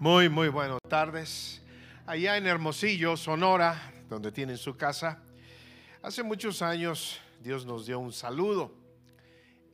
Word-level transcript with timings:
Muy, 0.00 0.28
muy 0.28 0.46
buenas 0.46 0.78
tardes. 0.88 1.60
Allá 2.06 2.36
en 2.36 2.46
Hermosillo, 2.46 3.16
Sonora, 3.16 3.92
donde 4.08 4.30
tienen 4.30 4.56
su 4.56 4.76
casa, 4.76 5.20
hace 6.02 6.22
muchos 6.22 6.62
años 6.62 7.20
Dios 7.40 7.66
nos 7.66 7.84
dio 7.84 7.98
un 7.98 8.12
saludo 8.12 8.72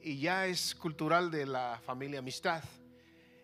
y 0.00 0.18
ya 0.18 0.46
es 0.46 0.74
cultural 0.74 1.30
de 1.30 1.44
la 1.44 1.78
familia 1.84 2.20
Amistad. 2.20 2.64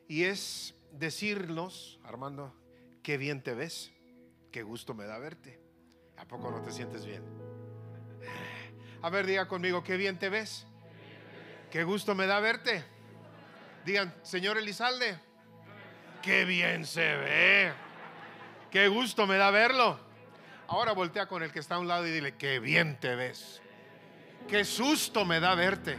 Y 0.08 0.24
es 0.24 0.74
decirnos, 0.92 2.00
Armando, 2.02 2.54
qué 3.02 3.18
bien 3.18 3.42
te 3.42 3.52
ves, 3.52 3.92
qué 4.50 4.62
gusto 4.62 4.94
me 4.94 5.04
da 5.04 5.18
verte. 5.18 5.60
¿A 6.16 6.24
poco 6.24 6.50
no 6.50 6.62
te 6.62 6.70
sientes 6.70 7.04
bien? 7.04 7.22
A 9.02 9.10
ver, 9.10 9.26
diga 9.26 9.46
conmigo, 9.48 9.84
qué 9.84 9.98
bien 9.98 10.18
te 10.18 10.30
ves, 10.30 10.66
qué 11.70 11.84
gusto 11.84 12.14
me 12.14 12.26
da 12.26 12.40
verte. 12.40 12.82
Digan, 13.84 14.14
señor 14.22 14.56
Elizalde 14.56 15.28
qué 16.22 16.44
bien 16.44 16.84
se 16.84 17.16
ve. 17.16 17.72
Qué 18.70 18.88
gusto 18.88 19.26
me 19.26 19.36
da 19.36 19.50
verlo. 19.50 19.98
Ahora 20.68 20.92
voltea 20.92 21.26
con 21.26 21.42
el 21.42 21.52
que 21.52 21.58
está 21.58 21.74
a 21.74 21.78
un 21.78 21.88
lado 21.88 22.06
y 22.06 22.10
dile, 22.10 22.36
qué 22.36 22.60
bien 22.60 22.98
te 23.00 23.14
ves. 23.16 23.60
Qué 24.48 24.64
susto 24.64 25.24
me 25.24 25.40
da 25.40 25.54
verte. 25.54 25.98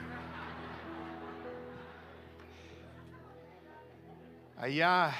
Allá, 4.57 5.11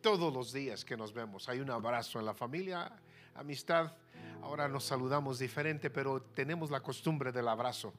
todos 0.00 0.34
los 0.34 0.52
días 0.52 0.84
que 0.84 0.96
nos 0.96 1.14
vemos, 1.14 1.48
hay 1.48 1.60
un 1.60 1.70
abrazo 1.70 2.18
en 2.18 2.26
la 2.26 2.34
familia, 2.34 2.92
amistad. 3.34 3.92
Ahora 4.42 4.68
nos 4.68 4.84
saludamos 4.84 5.38
diferente, 5.38 5.88
pero 5.88 6.20
tenemos 6.20 6.70
la 6.70 6.80
costumbre 6.80 7.32
del 7.32 7.48
abrazo. 7.48 7.94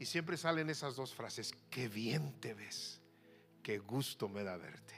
Y 0.00 0.06
siempre 0.06 0.38
salen 0.38 0.70
esas 0.70 0.96
dos 0.96 1.14
frases, 1.14 1.54
qué 1.68 1.86
bien 1.86 2.32
te 2.40 2.54
ves, 2.54 3.02
qué 3.62 3.78
gusto 3.78 4.30
me 4.30 4.42
da 4.42 4.56
verte. 4.56 4.94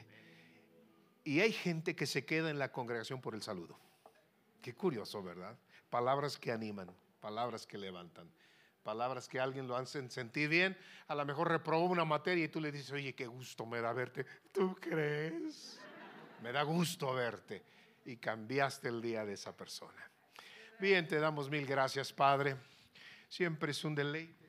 Y 1.25 1.41
hay 1.41 1.51
gente 1.51 1.93
que 1.93 2.05
se 2.05 2.25
queda 2.25 2.49
en 2.49 2.57
la 2.57 2.71
congregación 2.71 3.19
por 3.19 3.35
el 3.35 3.41
saludo. 3.41 3.77
Qué 4.61 4.73
curioso, 4.73 5.21
¿verdad? 5.21 5.57
Palabras 5.89 6.37
que 6.37 6.53
animan, 6.53 6.89
palabras 7.19 7.67
que 7.67 7.77
levantan, 7.77 8.31
palabras 8.81 9.27
que 9.27 9.41
alguien 9.41 9.67
lo 9.67 9.75
hacen 9.75 10.09
sentir 10.09 10.47
bien. 10.47 10.77
A 11.09 11.15
lo 11.15 11.25
mejor 11.25 11.49
reprobó 11.49 11.83
una 11.87 12.05
materia 12.05 12.45
y 12.45 12.47
tú 12.47 12.61
le 12.61 12.71
dices, 12.71 12.91
oye, 12.93 13.13
qué 13.13 13.27
gusto 13.27 13.65
me 13.65 13.81
da 13.81 13.91
verte. 13.91 14.25
¿Tú 14.53 14.73
crees? 14.75 15.81
Me 16.41 16.53
da 16.53 16.63
gusto 16.63 17.13
verte. 17.13 17.61
Y 18.05 18.15
cambiaste 18.15 18.87
el 18.87 19.01
día 19.01 19.25
de 19.25 19.33
esa 19.33 19.53
persona. 19.55 20.09
Bien, 20.79 21.05
te 21.05 21.19
damos 21.19 21.49
mil 21.49 21.65
gracias, 21.65 22.13
Padre. 22.13 22.55
Siempre 23.27 23.71
es 23.71 23.83
un 23.83 23.95
deleite 23.95 24.42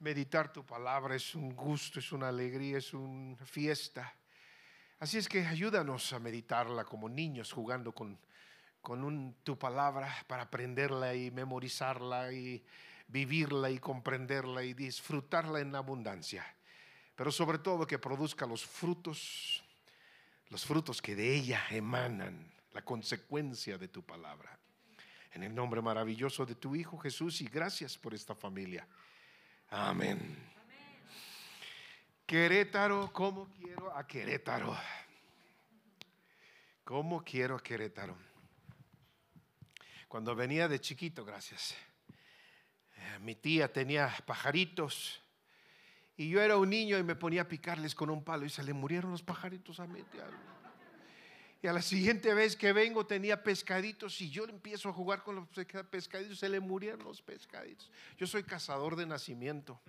meditar 0.00 0.52
tu 0.52 0.64
palabra 0.64 1.14
es 1.14 1.34
un 1.34 1.54
gusto, 1.54 1.98
es 1.98 2.12
una 2.12 2.28
alegría, 2.28 2.78
es 2.78 2.94
una 2.94 3.36
fiesta. 3.44 4.14
Así 4.98 5.18
es 5.18 5.28
que 5.28 5.46
ayúdanos 5.46 6.12
a 6.12 6.18
meditarla 6.18 6.84
como 6.84 7.08
niños 7.08 7.52
jugando 7.52 7.92
con, 7.92 8.18
con 8.80 9.36
tu 9.44 9.58
palabra 9.58 10.12
para 10.26 10.44
aprenderla 10.44 11.14
y 11.14 11.30
memorizarla 11.30 12.32
y 12.32 12.64
vivirla 13.08 13.70
y 13.70 13.78
comprenderla 13.78 14.62
y 14.62 14.74
disfrutarla 14.74 15.60
en 15.60 15.74
abundancia. 15.74 16.44
Pero 17.14 17.32
sobre 17.32 17.58
todo 17.58 17.86
que 17.86 17.98
produzca 17.98 18.46
los 18.46 18.64
frutos, 18.64 19.62
los 20.50 20.64
frutos 20.64 21.02
que 21.02 21.16
de 21.16 21.34
ella 21.34 21.64
emanan, 21.70 22.52
la 22.72 22.84
consecuencia 22.84 23.78
de 23.78 23.88
tu 23.88 24.02
palabra. 24.02 24.58
En 25.32 25.42
el 25.42 25.54
nombre 25.54 25.82
maravilloso 25.82 26.46
de 26.46 26.54
tu 26.54 26.74
Hijo 26.74 26.98
Jesús 26.98 27.40
y 27.40 27.46
gracias 27.46 27.96
por 27.98 28.14
esta 28.14 28.34
familia. 28.34 28.86
Amén. 29.70 30.36
Querétaro, 32.24 33.12
¿cómo 33.12 33.48
quiero 33.58 33.94
a 33.94 34.06
Querétaro? 34.06 34.74
¿Cómo 36.84 37.22
quiero 37.22 37.56
a 37.56 37.62
Querétaro? 37.62 38.16
Cuando 40.08 40.34
venía 40.34 40.68
de 40.68 40.80
chiquito, 40.80 41.22
gracias. 41.24 41.76
Eh, 42.96 43.18
mi 43.20 43.34
tía 43.34 43.70
tenía 43.70 44.10
pajaritos 44.24 45.20
y 46.16 46.30
yo 46.30 46.40
era 46.40 46.56
un 46.56 46.70
niño 46.70 46.96
y 46.96 47.02
me 47.02 47.14
ponía 47.14 47.42
a 47.42 47.48
picarles 47.48 47.94
con 47.94 48.08
un 48.08 48.24
palo 48.24 48.46
y 48.46 48.50
se 48.50 48.62
le 48.62 48.72
murieron 48.72 49.10
los 49.10 49.22
pajaritos 49.22 49.80
a 49.80 49.86
mi 49.86 50.02
tía. 50.04 50.24
Y 51.60 51.66
a 51.66 51.72
la 51.72 51.82
siguiente 51.82 52.32
vez 52.34 52.54
que 52.54 52.72
vengo 52.72 53.04
tenía 53.04 53.42
pescaditos 53.42 54.20
y 54.20 54.30
yo 54.30 54.44
empiezo 54.44 54.88
a 54.88 54.92
jugar 54.92 55.24
con 55.24 55.34
los 55.34 55.48
pescaditos, 55.90 56.38
se 56.38 56.48
le 56.48 56.60
murieron 56.60 57.02
los 57.02 57.20
pescaditos. 57.20 57.90
Yo 58.16 58.26
soy 58.26 58.44
cazador 58.44 58.94
de 58.94 59.06
nacimiento. 59.06 59.80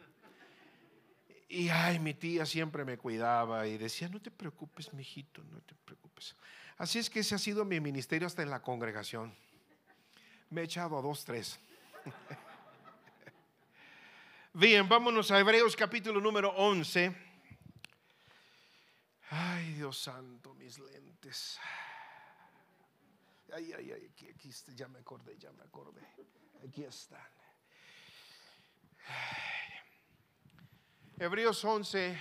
Y 1.47 1.69
ay, 1.69 2.00
mi 2.00 2.13
tía 2.13 2.46
siempre 2.46 2.85
me 2.85 2.97
cuidaba 2.97 3.68
y 3.68 3.78
decía, 3.78 4.09
no 4.09 4.19
te 4.19 4.31
preocupes, 4.31 4.94
mijito, 4.94 5.44
no 5.44 5.62
te 5.62 5.75
preocupes. 5.75 6.35
Así 6.78 7.00
es 7.00 7.09
que 7.09 7.19
ese 7.19 7.35
ha 7.35 7.40
sido 7.40 7.66
mi 7.66 7.79
ministerio 7.79 8.28
hasta 8.28 8.41
en 8.41 8.50
la 8.50 8.62
congregación. 8.62 9.35
Me 10.50 10.62
he 10.62 10.63
echado 10.63 10.97
a 10.97 11.02
dos, 11.02 11.24
tres. 11.24 11.59
Bien, 14.53 14.90
vámonos 14.90 15.29
a 15.29 15.40
Hebreos 15.40 15.75
capítulo 15.75 16.19
número 16.19 16.50
11. 16.50 17.28
Ay, 19.31 19.73
Dios 19.73 19.97
santo, 20.00 20.56
mis 20.56 20.79
lentes. 20.79 21.59
Ay, 23.53 23.72
ay, 23.78 23.91
ay, 23.91 24.12
aquí, 24.34 24.51
ya 24.75 24.88
me 24.88 25.00
acordé, 25.00 25.38
ya 25.38 25.51
me 25.51 25.62
acordé. 25.63 26.01
Aquí 26.67 26.84
están. 26.84 27.22
Hebreos 31.19 31.63
11, 31.63 32.19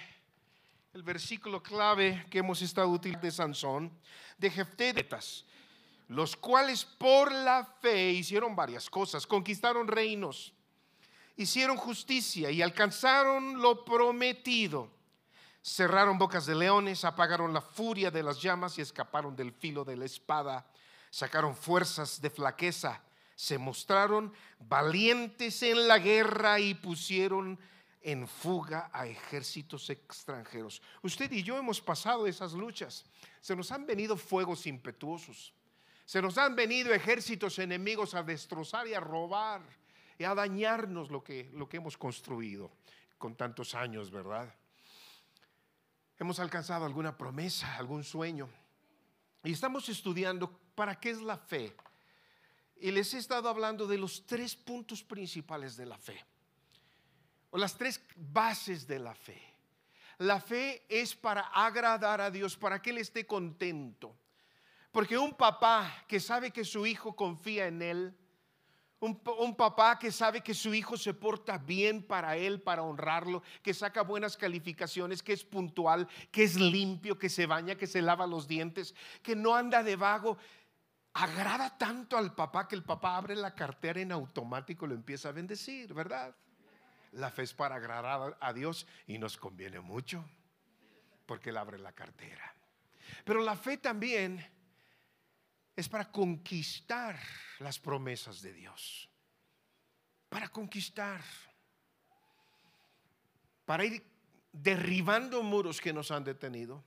el 0.93 1.03
versículo 1.03 1.63
clave 1.63 2.27
que 2.31 2.41
hemos 2.41 2.61
estado 2.61 2.89
utilizando 2.89 3.27
de 3.27 3.31
Sansón, 3.31 3.99
de 4.37 4.51
Jeftetas, 4.51 5.47
los 6.09 6.37
cuales 6.37 6.85
por 6.85 7.33
la 7.33 7.65
fe 7.81 8.11
hicieron 8.11 8.55
varias 8.55 8.91
cosas, 8.91 9.27
conquistaron 9.27 9.89
reinos, 9.89 10.53
hicieron 11.37 11.79
justicia 11.79 12.51
y 12.51 12.61
alcanzaron 12.61 13.63
lo 13.63 13.85
prometido 13.85 14.98
cerraron 15.63 16.19
bocas 16.19 16.47
de 16.47 16.55
leones, 16.55 17.05
apagaron 17.05 17.53
la 17.53 17.61
furia 17.61 18.11
de 18.11 18.23
las 18.23 18.41
llamas 18.41 18.79
y 18.79 18.83
escaparon 18.83 19.37
del 19.37 19.53
filo 19.53 19.85
de 19.85 19.97
la 19.97 20.05
espada, 20.05 20.67
sacaron 21.11 21.55
fuerzas 21.55 22.21
de 22.21 22.31
flaqueza, 22.31 23.03
se 23.35 23.59
mostraron 23.59 24.33
valientes 24.59 25.63
en 25.63 25.87
la 25.87 25.99
guerra 25.99 26.59
y 26.59 26.75
pusieron 26.75 27.59
en 28.03 28.27
fuga 28.27 28.91
a 28.93 29.07
ejércitos 29.07 29.91
extranjeros. 29.91 30.81
Usted 31.03 31.31
y 31.33 31.43
yo 31.43 31.57
hemos 31.59 31.81
pasado 31.81 32.27
esas 32.27 32.53
luchas. 32.53 33.05
Se 33.41 33.55
nos 33.55 33.71
han 33.73 33.87
venido 33.87 34.17
fuegos 34.17 34.67
impetuosos. 34.67 35.53
Se 36.05 36.23
nos 36.23 36.39
han 36.39 36.57
venido 36.57 36.95
ejércitos 36.95 37.59
enemigos 37.59 38.15
a 38.15 38.23
destrozar 38.23 38.87
y 38.87 38.95
a 38.95 39.01
robar 39.01 39.61
y 40.19 40.25
a 40.25 40.35
dañarnos 40.35 41.11
lo 41.11 41.23
que, 41.23 41.51
lo 41.53 41.69
que 41.69 41.77
hemos 41.77 41.97
construido 41.97 42.71
con 43.19 43.37
tantos 43.37 43.75
años, 43.75 44.11
¿verdad? 44.11 44.53
Hemos 46.19 46.39
alcanzado 46.41 46.85
alguna 46.85 47.17
promesa, 47.17 47.77
algún 47.77 48.05
sueño. 48.05 48.49
Y 49.45 49.53
estamos 49.53 49.89
estudiando 49.89 50.51
para 50.75 50.99
qué 50.99 51.11
es 51.11 51.21
la 51.21 51.37
fe. 51.37 51.75
Y 52.81 52.91
les 52.91 53.15
he 53.15 53.19
estado 53.19 53.49
hablando 53.49 53.87
de 53.87 53.99
los 53.99 54.27
tres 54.27 54.55
puntos 54.55 55.03
principales 55.03 55.77
de 55.77 55.87
la 55.87 55.99
fe. 55.99 56.25
O 57.51 57.59
las 57.59 57.77
tres 57.77 58.01
bases 58.17 58.87
de 58.87 58.99
la 58.99 59.15
fe. 59.15 59.41
La 60.19 60.41
fe 60.41 60.85
es 60.89 61.15
para 61.15 61.43
agradar 61.43 62.21
a 62.21 62.31
Dios, 62.31 62.57
para 62.57 62.83
que 62.83 62.91
Él 62.91 62.99
esté 62.99 63.27
contento. 63.27 64.15
Porque 64.91 65.17
un 65.17 65.35
papá 65.35 66.05
que 66.09 66.19
sabe 66.19 66.51
que 66.51 66.65
su 66.65 66.85
hijo 66.87 67.15
confía 67.15 67.67
en 67.67 67.83
Él, 67.83 68.17
un, 69.01 69.55
papá 69.55 69.99
que 69.99 70.11
sabe 70.11 70.41
que 70.41 70.55
su 70.55 70.75
hijo 70.75 70.97
se 70.97 71.15
porta 71.15 71.59
bien 71.59 72.03
para 72.03 72.37
él, 72.37 72.61
para 72.61 72.83
honrarlo, 72.83 73.43
que 73.63 73.73
saca 73.73 74.03
buenas 74.03 74.37
calificaciones, 74.37 75.23
que 75.23 75.33
es 75.33 75.45
puntual, 75.45 76.09
que 76.33 76.43
es 76.43 76.57
limpio, 76.57 77.19
que 77.19 77.29
se 77.29 77.47
baña, 77.47 77.77
que 77.77 77.87
se 77.87 78.03
lava 78.03 78.27
los 78.27 78.49
dientes, 78.49 78.95
que 79.23 79.37
no 79.37 79.55
anda 79.55 79.83
de 79.83 79.97
vago. 79.97 80.37
Agrada 81.15 81.77
tanto 81.79 82.17
al 82.17 82.35
papá 82.35 82.67
que 82.67 82.75
el 82.75 82.85
papá 82.85 83.17
abre 83.17 83.37
la 83.37 83.55
cartera 83.55 84.01
en 84.01 84.13
automático 84.13 84.87
lo 84.87 84.95
empieza 84.95 85.29
a 85.29 85.33
bendecir, 85.33 85.95
¿verdad? 85.95 86.35
La 87.13 87.31
fe 87.31 87.43
es 87.43 87.55
para 87.55 87.77
agradar 87.77 88.37
a 88.41 88.53
Dios 88.53 88.87
y 89.07 89.19
nos 89.19 89.37
conviene 89.37 89.81
mucho 89.81 90.25
porque 91.25 91.51
Él 91.51 91.57
abre 91.57 91.79
la 91.79 91.93
cartera. 91.93 92.55
Pero 93.25 93.43
la 93.43 93.57
fe 93.57 93.79
también 93.79 94.45
es 95.79 95.89
para 95.89 96.11
conquistar 96.11 97.17
las 97.61 97.79
promesas 97.79 98.43
de 98.43 98.53
Dios. 98.53 99.09
Para 100.29 100.49
conquistar. 100.49 101.23
Para 103.65 103.85
ir 103.85 104.03
derribando 104.53 105.41
muros 105.45 105.81
que 105.81 105.93
nos 105.93 106.11
han 106.11 106.25
detenido. 106.25 106.83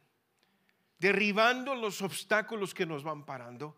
Derribando 0.99 1.73
los 1.73 2.01
obstáculos 2.01 2.73
que 2.73 2.85
nos 2.85 3.01
van 3.01 3.25
parando. 3.25 3.77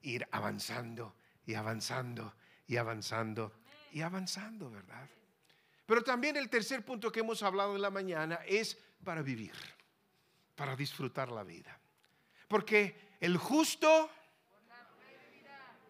Ir 0.00 0.26
avanzando 0.32 1.14
y 1.44 1.52
avanzando 1.52 2.34
y 2.66 2.78
avanzando 2.78 3.52
y 3.92 4.00
avanzando, 4.00 4.70
¿verdad? 4.70 5.10
Pero 5.84 6.02
también 6.02 6.38
el 6.38 6.48
tercer 6.48 6.82
punto 6.86 7.12
que 7.12 7.20
hemos 7.20 7.42
hablado 7.42 7.76
en 7.76 7.82
la 7.82 7.90
mañana 7.90 8.36
es 8.46 8.78
para 9.04 9.20
vivir, 9.20 9.52
para 10.54 10.74
disfrutar 10.74 11.30
la 11.30 11.44
vida. 11.44 11.78
Porque 12.48 13.12
el 13.20 13.36
justo 13.36 14.10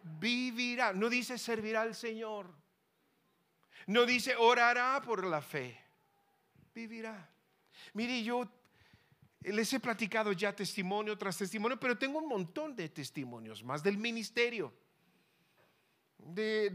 vivirá. 0.02 0.92
No 0.92 1.08
dice 1.08 1.38
servirá 1.38 1.82
al 1.82 1.94
Señor. 1.94 2.50
No 3.86 4.06
dice 4.06 4.36
orará 4.36 5.00
por 5.04 5.24
la 5.24 5.40
fe. 5.40 5.78
Vivirá. 6.74 7.28
Mire, 7.94 8.22
yo 8.22 8.48
les 9.40 9.72
he 9.72 9.80
platicado 9.80 10.32
ya 10.32 10.54
testimonio 10.54 11.16
tras 11.18 11.36
testimonio, 11.36 11.78
pero 11.78 11.98
tengo 11.98 12.18
un 12.18 12.28
montón 12.28 12.76
de 12.76 12.88
testimonios 12.88 13.62
más 13.64 13.82
del 13.82 13.98
ministerio, 13.98 14.72
de, 16.18 16.70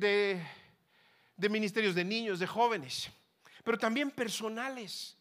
de, 1.38 1.50
ministerios 1.50 1.95
de 1.95 2.03
niños, 2.03 2.39
de 2.39 2.47
jóvenes, 2.47 3.09
pero 3.63 3.77
también 3.77 4.12
personales. 4.12 5.18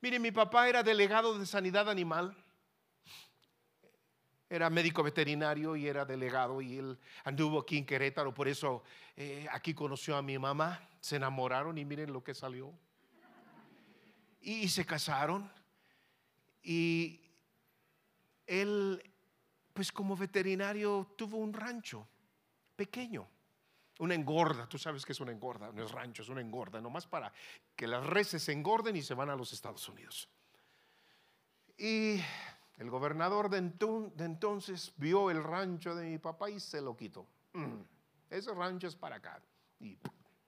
Mire, 0.00 0.18
mi 0.18 0.30
papá 0.30 0.68
era 0.68 0.82
delegado 0.82 1.38
de 1.38 1.46
sanidad 1.46 1.88
animal 1.88 2.36
era 4.50 4.68
médico 4.68 5.04
veterinario 5.04 5.76
y 5.76 5.86
era 5.86 6.04
delegado 6.04 6.60
y 6.60 6.76
él 6.76 6.98
anduvo 7.22 7.60
aquí 7.60 7.78
en 7.78 7.86
Querétaro, 7.86 8.34
por 8.34 8.48
eso 8.48 8.82
eh, 9.16 9.46
aquí 9.52 9.72
conoció 9.74 10.16
a 10.16 10.22
mi 10.22 10.36
mamá, 10.40 10.88
se 11.00 11.16
enamoraron 11.16 11.78
y 11.78 11.84
miren 11.84 12.12
lo 12.12 12.24
que 12.24 12.34
salió. 12.34 12.74
Y, 14.42 14.68
se 14.68 14.84
casaron 14.84 15.50
y 16.62 17.20
él, 18.46 19.00
pues 19.72 19.92
como 19.92 20.16
veterinario, 20.16 21.14
tuvo 21.16 21.36
un 21.36 21.52
rancho 21.52 22.08
pequeño, 22.74 23.28
una 23.98 24.14
engorda, 24.14 24.66
tú 24.66 24.78
sabes 24.78 25.04
que 25.04 25.12
es 25.12 25.20
una 25.20 25.30
engorda, 25.30 25.70
no 25.72 25.84
es 25.84 25.92
rancho, 25.92 26.22
es 26.22 26.28
una 26.28 26.40
engorda, 26.40 26.80
nomás 26.80 27.06
para 27.06 27.32
que 27.76 27.86
las 27.86 28.04
reses 28.04 28.42
se 28.42 28.52
engorden 28.52 28.96
y 28.96 29.02
se 29.02 29.14
van 29.14 29.30
a 29.30 29.36
los 29.36 29.52
Estados 29.52 29.86
Unidos. 29.88 30.28
Y 31.76 32.20
el 32.80 32.88
gobernador 32.88 33.50
de, 33.50 33.58
entonces 33.58 34.94
vio 34.96 35.30
el 35.30 35.44
rancho 35.44 35.94
de 35.94 36.08
mi 36.08 36.16
papá 36.16 36.48
y 36.48 36.58
se 36.58 36.80
lo 36.80 36.96
quitó. 36.96 37.26
Mm, 37.52 37.82
ese 38.30 38.54
rancho 38.54 38.86
es 38.86 38.96
para 38.96 39.16
acá. 39.16 39.38
Y 39.78 39.98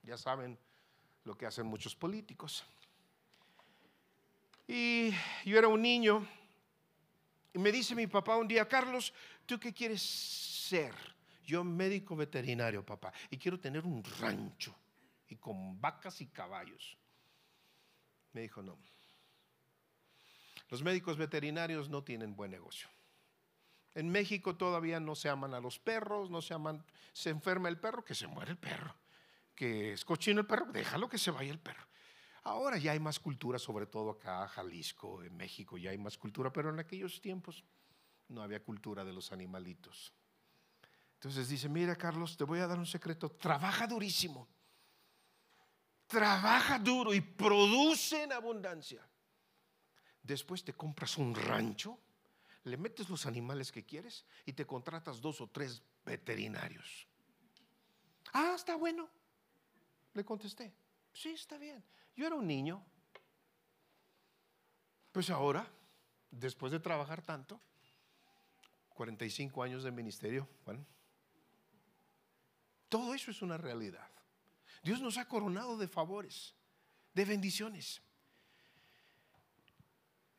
ya 0.03 0.17
saben 0.17 0.59
lo 1.25 1.37
que 1.37 1.45
hacen 1.45 1.67
muchos 1.67 1.95
políticos. 1.95 2.65
Y 4.67 5.11
yo 5.45 5.59
era 5.59 5.69
un 5.69 5.83
niño 5.83 6.27
y 7.53 7.59
me 7.59 7.71
dice 7.71 7.95
mi 7.95 8.07
papá 8.07 8.39
un 8.39 8.49
día, 8.49 8.67
Carlos, 8.67 9.13
¿tú 9.45 9.61
qué 9.61 9.75
quieres 9.75 10.01
ser? 10.01 10.95
Yo 11.45 11.63
médico 11.63 12.17
veterinario, 12.17 12.83
papá, 12.83 13.13
y 13.29 13.37
quiero 13.37 13.61
tener 13.61 13.85
un 13.85 14.03
rancho 14.21 14.75
y 15.29 15.37
con 15.37 15.79
vacas 15.79 16.19
y 16.23 16.29
caballos. 16.29 16.97
Me 18.33 18.41
dijo, 18.41 18.63
no, 18.63 18.79
los 20.73 20.83
médicos 20.83 21.19
veterinarios 21.19 21.91
no 21.91 22.03
tienen 22.03 22.35
buen 22.35 22.51
negocio. 22.51 22.89
En 23.93 24.09
México 24.09 24.57
todavía 24.57 25.01
no 25.01 25.15
se 25.15 25.29
aman 25.29 25.53
a 25.53 25.61
los 25.61 25.79
perros, 25.79 26.31
no 26.31 26.41
se 26.41 26.55
aman, 26.55 26.83
se 27.13 27.29
enferma 27.29 27.69
el 27.69 27.79
perro, 27.79 28.03
que 28.03 28.15
se 28.15 28.27
muere 28.27 28.53
el 28.53 28.57
perro. 28.57 28.97
Que 29.55 29.93
es 29.93 30.03
cochino 30.03 30.41
el 30.41 30.47
perro, 30.47 30.73
déjalo 30.73 31.11
que 31.11 31.19
se 31.19 31.31
vaya 31.31 31.53
el 31.53 31.59
perro. 31.59 31.87
Ahora 32.45 32.79
ya 32.79 32.93
hay 32.93 33.01
más 33.01 33.21
cultura, 33.21 33.59
sobre 33.59 33.85
todo 33.85 34.13
acá, 34.13 34.49
Jalisco, 34.49 35.23
en 35.23 35.37
México 35.37 35.77
ya 35.77 35.91
hay 35.91 35.99
más 35.99 36.17
cultura, 36.17 36.51
pero 36.51 36.71
en 36.71 36.79
aquellos 36.79 37.21
tiempos 37.21 37.63
no 38.29 38.41
había 38.41 38.65
cultura 38.65 39.05
de 39.05 39.13
los 39.13 39.31
animalitos. 39.31 40.15
Entonces 41.17 41.51
dice, 41.51 41.69
mira 41.69 41.97
Carlos, 41.97 42.35
te 42.35 42.45
voy 42.45 42.61
a 42.61 42.67
dar 42.67 42.79
un 42.79 42.87
secreto, 42.87 43.31
trabaja 43.33 43.87
durísimo, 43.87 44.49
trabaja 46.07 46.79
duro 46.79 47.13
y 47.13 47.21
produce 47.21 48.23
en 48.23 48.33
abundancia. 48.33 49.07
Después 50.23 50.65
te 50.65 50.73
compras 50.73 51.19
un 51.19 51.35
rancho, 51.35 51.99
le 52.65 52.77
metes 52.77 53.09
los 53.09 53.27
animales 53.27 53.73
que 53.73 53.85
quieres 53.85 54.25
y 54.47 54.53
te 54.53 54.67
contratas 54.67 55.21
dos 55.21 55.41
o 55.41 55.49
tres 55.49 55.83
veterinarios. 56.05 57.07
Ah, 58.33 58.53
está 58.55 58.77
bueno. 58.77 59.09
Le 60.15 60.25
contesté. 60.25 60.73
Sí, 61.13 61.31
está 61.31 61.59
bien. 61.59 61.83
Yo 62.17 62.27
era 62.27 62.37
un 62.37 62.47
niño. 62.47 62.85
Pues 65.11 65.29
ahora, 65.31 65.69
después 66.31 66.73
de 66.73 66.81
trabajar 66.81 67.23
tanto, 67.23 67.61
45 68.95 69.63
años 69.63 69.83
de 69.83 69.91
ministerio, 69.91 70.49
bueno, 70.65 70.87
todo 72.89 73.15
eso 73.15 73.31
es 73.31 73.43
una 73.43 73.57
realidad. 73.57 74.09
Dios 74.83 75.01
nos 75.01 75.19
ha 75.19 75.29
coronado 75.29 75.77
de 75.77 75.89
favores, 75.89 76.55
de 77.15 77.25
bendiciones. 77.25 78.03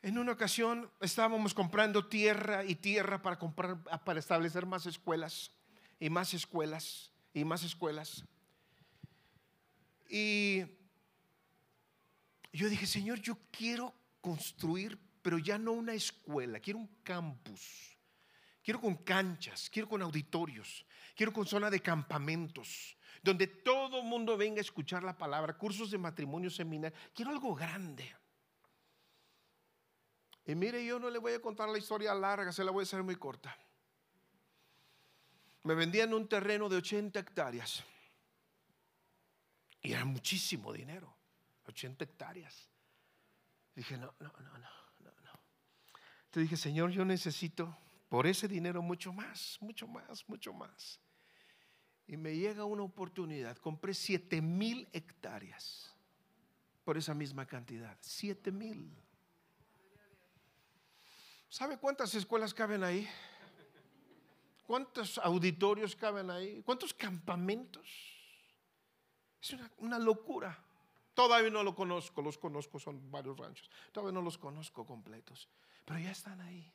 En 0.04 0.18
una 0.18 0.34
ocasión 0.34 0.92
estábamos 1.00 1.54
comprando 1.54 2.08
tierra 2.08 2.66
y 2.66 2.76
tierra 2.76 3.22
para, 3.22 3.40
comprar, 3.40 3.82
para 4.04 4.20
establecer 4.20 4.66
más 4.66 4.86
escuelas 4.86 5.50
y 5.98 6.10
más 6.10 6.34
escuelas 6.34 7.10
y 7.34 7.46
más 7.46 7.64
escuelas. 7.64 8.26
Y 10.10 10.64
yo 12.52 12.68
dije, 12.68 12.86
Señor, 12.86 13.22
yo 13.22 13.38
quiero 13.50 13.96
construir, 14.20 15.00
pero 15.22 15.38
ya 15.38 15.58
no 15.58 15.72
una 15.72 15.94
escuela, 15.94 16.60
quiero 16.60 16.80
un 16.80 16.90
campus. 17.02 17.98
Quiero 18.62 18.82
con 18.82 18.96
canchas, 18.98 19.70
quiero 19.70 19.88
con 19.88 20.02
auditorios, 20.02 20.86
quiero 21.16 21.32
con 21.32 21.46
zona 21.46 21.70
de 21.70 21.82
campamentos, 21.82 22.98
donde 23.22 23.48
todo 23.48 24.04
mundo 24.04 24.36
venga 24.36 24.60
a 24.60 24.62
escuchar 24.62 25.02
la 25.02 25.18
palabra, 25.18 25.58
cursos 25.58 25.92
de 25.92 25.98
matrimonio, 25.98 26.50
seminarios. 26.50 27.00
Quiero 27.14 27.32
algo 27.32 27.56
grande. 27.56 28.14
Y 30.46 30.56
mire, 30.56 30.84
yo 30.86 31.00
no 31.00 31.10
le 31.10 31.20
voy 31.20 31.34
a 31.34 31.42
contar 31.42 31.70
la 31.70 31.78
historia 31.78 32.14
larga, 32.14 32.52
se 32.52 32.64
la 32.64 32.72
voy 32.72 32.82
a 32.82 32.84
hacer 32.84 33.02
muy 33.04 33.16
corta. 33.16 33.58
Me 35.64 35.74
vendían 35.76 36.14
un 36.14 36.28
terreno 36.28 36.68
de 36.68 36.78
80 36.78 37.20
hectáreas. 37.20 37.84
Y 39.82 39.94
era 39.94 40.06
muchísimo 40.06 40.74
dinero, 40.74 41.14
80 41.68 42.04
hectáreas. 42.04 42.70
Dije, 43.76 43.98
no, 43.98 44.14
no, 44.20 44.32
no, 44.40 44.58
no, 44.58 44.70
no, 45.00 45.12
no. 45.24 45.40
Entonces 46.26 46.44
dije, 46.44 46.58
Señor, 46.58 46.92
yo 46.92 47.06
necesito 47.06 47.78
por 48.10 48.28
ese 48.28 48.48
dinero 48.48 48.82
mucho 48.82 49.12
más, 49.14 49.58
mucho 49.62 49.88
más, 49.88 50.28
mucho 50.28 50.54
más. 50.54 51.00
Y 52.06 52.18
me 52.18 52.36
llega 52.36 52.66
una 52.66 52.84
oportunidad. 52.84 53.58
Compré 53.58 53.94
7 53.94 54.42
mil 54.42 54.88
hectáreas 54.92 55.94
por 56.84 56.98
esa 56.98 57.14
misma 57.14 57.46
cantidad. 57.46 57.98
7 58.02 58.52
mil. 58.52 59.03
¿Sabe 61.54 61.78
cuántas 61.78 62.16
escuelas 62.16 62.52
caben 62.52 62.84
ahí? 62.84 63.08
¿Cuántos 64.66 65.20
auditorios 65.20 65.96
caben 65.96 66.32
ahí? 66.32 66.64
¿Cuántos 66.66 66.96
campamentos? 66.96 67.88
Es 69.40 69.56
una, 69.78 70.00
locura. 70.00 70.58
Todavía 71.14 71.52
no 71.52 71.62
lo 71.62 71.76
conozco, 71.76 72.24
los 72.24 72.40
conozco, 72.40 72.80
son 72.80 73.12
varios 73.12 73.38
ranchos. 73.38 73.70
Todavía 73.92 74.14
no 74.14 74.24
los 74.24 74.40
conozco 74.40 74.84
completos, 74.84 75.48
pero 75.86 76.00
ya 76.00 76.10
están 76.10 76.42
ahí. 76.42 76.74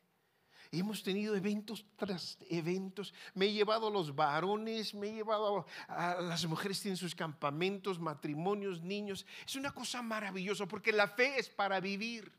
hemos 0.70 1.02
tenido 1.02 1.34
eventos 1.34 1.84
tras 1.96 2.38
eventos. 2.48 3.12
Me 3.34 3.46
he 3.46 3.52
llevado 3.52 3.88
a 3.88 3.90
los 3.90 4.14
varones, 4.14 4.94
me 4.94 5.08
he 5.08 5.14
llevado 5.14 5.66
a, 5.88 6.20
las 6.20 6.46
mujeres, 6.46 6.80
tienen 6.80 6.96
sus 6.96 7.16
campamentos, 7.16 7.98
matrimonios, 7.98 8.80
niños. 8.80 9.26
Es 9.44 9.56
una 9.56 9.72
cosa 9.72 10.02
maravillosa 10.02 10.66
porque 10.66 10.92
la 10.92 11.08
fe 11.08 11.36
es 11.40 11.48
para 11.48 11.80
vivir. 11.80 12.38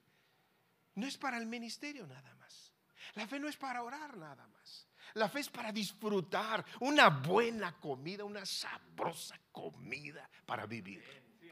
No 1.00 1.08
es 1.08 1.18
para 1.18 1.38
el 1.38 1.46
ministerio 1.46 2.06
nada 2.06 2.36
más. 2.36 2.74
La 3.15 3.25
fe 3.25 3.39
no 3.39 3.48
es 3.48 3.56
para 3.56 3.84
orar 3.84 4.18
nada 4.18 4.46
más. 4.48 4.86
La 5.13 5.29
fe 5.29 5.39
es 5.39 5.50
para 5.50 5.72
disfrutar 5.72 6.63
una 6.82 7.10
buena 7.10 7.79
comida, 7.79 8.25
una 8.25 8.46
sabrosa 8.46 9.39
comida 9.50 10.29
para 10.46 10.65
vivir. 10.65 11.01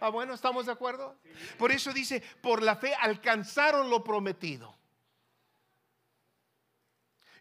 Ah, 0.01 0.10
bueno, 0.10 0.34
¿estamos 0.34 0.66
de 0.66 0.74
acuerdo? 0.74 1.18
Por 1.58 1.72
eso 1.72 1.94
dice, 1.94 2.22
por 2.42 2.62
la 2.62 2.75
fe 2.75 2.94
alcanzaron 2.94 3.89
lo 3.89 4.04
prometido. 4.04 4.77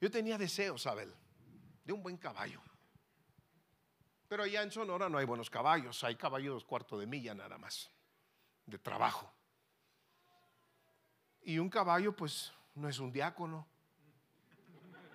Yo 0.00 0.08
tenía 0.08 0.38
deseos, 0.38 0.86
Abel, 0.86 1.12
de 1.84 1.92
un 1.92 2.04
buen 2.04 2.18
caballo. 2.18 2.62
Pero 4.28 4.44
allá 4.44 4.62
en 4.62 4.70
Sonora 4.70 5.08
no 5.08 5.18
hay 5.18 5.26
buenos 5.26 5.50
caballos, 5.50 6.04
hay 6.04 6.14
caballos 6.14 6.64
cuarto 6.64 6.98
de 6.98 7.06
milla 7.06 7.34
nada 7.34 7.58
más, 7.58 7.90
de 8.64 8.78
trabajo. 8.78 9.35
Y 11.46 11.60
un 11.60 11.70
caballo, 11.70 12.14
pues, 12.14 12.52
no 12.74 12.88
es 12.88 12.98
un 12.98 13.12
diácono, 13.12 13.64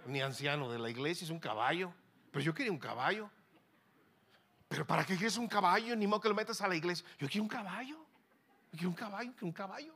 ni 0.05 0.21
anciano 0.21 0.71
de 0.71 0.79
la 0.79 0.89
iglesia, 0.89 1.25
es 1.25 1.29
un 1.29 1.41
caballo. 1.41 1.93
Pero 2.31 2.45
yo 2.45 2.53
quería 2.53 2.71
un 2.71 2.79
caballo. 2.79 3.29
Pero 4.69 4.87
¿para 4.87 5.03
qué 5.03 5.17
quieres 5.17 5.35
un 5.35 5.49
caballo? 5.49 5.93
Ni 5.93 6.07
modo 6.07 6.21
que 6.21 6.29
lo 6.29 6.33
metas 6.33 6.61
a 6.61 6.69
la 6.69 6.75
iglesia. 6.77 7.05
Yo 7.19 7.27
quiero 7.27 7.43
un 7.43 7.49
caballo. 7.49 7.97
Yo 8.71 8.77
quiero 8.77 8.89
un 8.89 8.95
caballo, 8.95 9.31
quiero 9.33 9.47
un 9.47 9.51
caballo. 9.51 9.93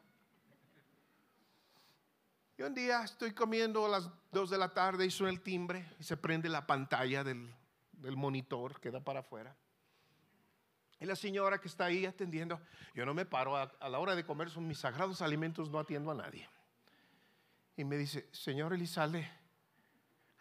Y 2.58 2.64
un 2.64 2.74
día 2.74 3.02
estoy 3.06 3.32
comiendo 3.34 3.86
a 3.86 3.90
las 3.90 4.10
2 4.34 4.50
de 4.50 4.58
la 4.58 4.74
tarde 4.74 5.06
y 5.06 5.12
suena 5.12 5.32
el 5.32 5.40
timbre 5.40 5.90
y 6.02 6.04
se 6.04 6.18
prende 6.18 6.50
la 6.50 6.68
pantalla 6.68 7.24
del, 7.24 7.50
del 7.94 8.18
monitor 8.18 8.82
que 8.82 8.92
da 8.92 9.00
para 9.00 9.22
afuera. 9.22 9.56
Y 11.00 11.06
la 11.06 11.16
señora 11.16 11.60
que 11.60 11.68
está 11.68 11.86
ahí 11.86 12.06
atendiendo, 12.06 12.60
yo 12.94 13.06
no 13.06 13.14
me 13.14 13.26
paro, 13.26 13.58
a, 13.58 13.70
la 13.90 14.00
hora 14.00 14.16
de 14.16 14.26
comer 14.26 14.50
son 14.50 14.68
mis 14.68 14.80
sagrados 14.80 15.22
alimentos, 15.22 15.70
no 15.70 15.80
atiendo 15.80 16.12
a 16.12 16.16
nadie. 16.16 16.48
Y 17.76 17.84
me 17.84 17.98
dice, 17.98 18.30
señor 18.32 18.74
Elizalde, 18.74 19.30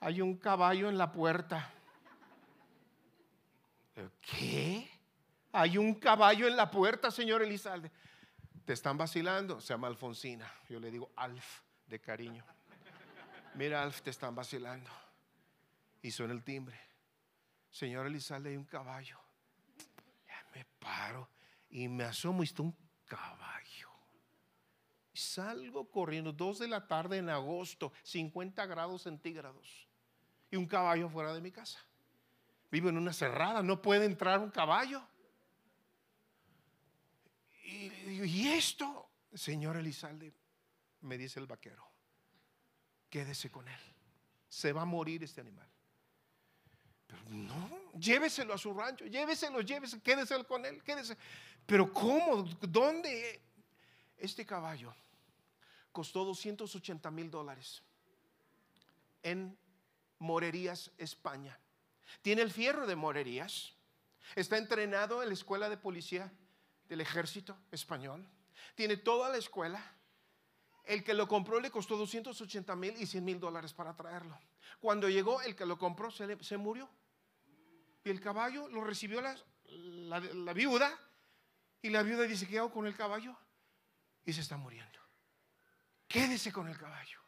hay 0.00 0.20
un 0.20 0.36
caballo 0.36 0.88
en 0.88 0.96
la 0.96 1.10
puerta. 1.10 1.72
¿Qué? 4.20 4.88
Hay 5.52 5.76
un 5.76 5.94
caballo 5.94 6.46
en 6.46 6.56
la 6.56 6.70
puerta, 6.70 7.10
señor 7.10 7.42
Elizalde. 7.42 7.90
Te 8.64 8.72
están 8.72 8.96
vacilando, 8.96 9.60
se 9.60 9.74
llama 9.74 9.88
Alfonsina. 9.88 10.50
Yo 10.68 10.78
le 10.78 10.90
digo 10.90 11.10
Alf 11.16 11.62
de 11.86 12.00
cariño. 12.00 12.44
Mira, 13.54 13.82
Alf, 13.82 14.02
te 14.02 14.10
están 14.10 14.34
vacilando. 14.34 14.90
Y 16.00 16.12
suena 16.12 16.32
el 16.32 16.44
timbre. 16.44 16.78
Señor 17.70 18.06
Elizalde, 18.06 18.50
hay 18.50 18.56
un 18.56 18.64
caballo 18.64 19.23
me 20.54 20.64
paro 20.78 21.28
y 21.68 21.88
me 21.88 22.04
asomo 22.04 22.42
y 22.42 22.46
está 22.46 22.62
un 22.62 22.76
caballo. 23.04 23.90
Salgo 25.12 25.90
corriendo, 25.90 26.32
dos 26.32 26.58
de 26.58 26.68
la 26.68 26.86
tarde 26.86 27.18
en 27.18 27.28
agosto, 27.28 27.92
50 28.02 28.66
grados 28.66 29.02
centígrados. 29.02 29.88
Y 30.50 30.56
un 30.56 30.66
caballo 30.66 31.08
fuera 31.08 31.32
de 31.32 31.40
mi 31.40 31.50
casa. 31.50 31.78
Vivo 32.70 32.88
en 32.88 32.96
una 32.96 33.12
cerrada, 33.12 33.62
no 33.62 33.80
puede 33.80 34.04
entrar 34.04 34.40
un 34.40 34.50
caballo. 34.50 35.02
Y 37.64 37.90
¿y 38.24 38.48
esto? 38.48 39.08
Señor 39.32 39.76
Elizalde, 39.76 40.32
me 41.00 41.18
dice 41.18 41.40
el 41.40 41.46
vaquero, 41.46 41.88
quédese 43.10 43.50
con 43.50 43.68
él. 43.68 43.80
Se 44.48 44.72
va 44.72 44.82
a 44.82 44.86
morir 44.86 45.24
este 45.24 45.40
animal. 45.40 45.68
Pero 47.06 47.22
no, 47.30 47.92
lléveselo 47.98 48.54
a 48.54 48.58
su 48.58 48.72
rancho, 48.72 49.06
lléveselo, 49.06 49.60
lléveselo, 49.60 50.02
quédese 50.02 50.44
con 50.44 50.64
él, 50.64 50.82
quédese. 50.82 51.16
Pero 51.66 51.92
¿cómo? 51.92 52.44
¿Dónde? 52.60 53.40
Este 54.16 54.46
caballo 54.46 54.94
costó 55.92 56.24
280 56.24 57.10
mil 57.10 57.30
dólares 57.30 57.82
en 59.22 59.56
Morerías, 60.18 60.90
España. 60.98 61.58
Tiene 62.22 62.42
el 62.42 62.50
fierro 62.50 62.86
de 62.86 62.96
Morerías. 62.96 63.74
Está 64.34 64.56
entrenado 64.56 65.22
en 65.22 65.28
la 65.28 65.34
escuela 65.34 65.68
de 65.68 65.76
policía 65.76 66.32
del 66.88 67.00
ejército 67.00 67.56
español. 67.70 68.26
Tiene 68.74 68.96
toda 68.96 69.28
la 69.28 69.36
escuela. 69.36 69.82
El 70.84 71.02
que 71.02 71.14
lo 71.14 71.28
compró 71.28 71.60
le 71.60 71.70
costó 71.70 71.96
280 71.96 72.76
mil 72.76 72.94
y 73.00 73.06
100 73.06 73.24
mil 73.24 73.40
dólares 73.40 73.72
para 73.72 73.94
traerlo. 73.94 74.38
Cuando 74.80 75.08
llegó, 75.08 75.40
el 75.42 75.56
que 75.56 75.66
lo 75.66 75.78
compró 75.78 76.10
se, 76.10 76.42
se 76.42 76.56
murió. 76.56 76.88
Y 78.04 78.10
el 78.10 78.20
caballo 78.20 78.68
lo 78.68 78.84
recibió 78.84 79.20
la, 79.20 79.36
la, 79.64 80.52
viuda. 80.52 80.98
Y 81.82 81.90
la 81.90 82.02
viuda 82.02 82.24
dice, 82.24 82.46
¿qué 82.46 82.58
hago 82.58 82.70
con 82.70 82.86
el 82.86 82.94
caballo? 82.94 83.36
Y 84.24 84.32
se 84.32 84.40
está 84.40 84.56
muriendo. 84.56 84.98
Quédese 86.06 86.52
con 86.52 86.68
el 86.68 86.76
caballo. 86.76 87.18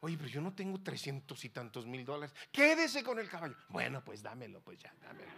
Oye, 0.00 0.16
pero 0.16 0.28
yo 0.28 0.40
no 0.40 0.54
tengo 0.54 0.80
trescientos 0.80 1.44
y 1.44 1.48
tantos 1.50 1.86
mil 1.86 2.04
dólares. 2.04 2.34
Quédese 2.52 3.02
con 3.02 3.18
el 3.18 3.28
caballo. 3.28 3.56
Bueno, 3.68 4.04
pues 4.04 4.22
dámelo, 4.22 4.60
pues 4.60 4.78
ya, 4.78 4.94
dámelo. 5.00 5.30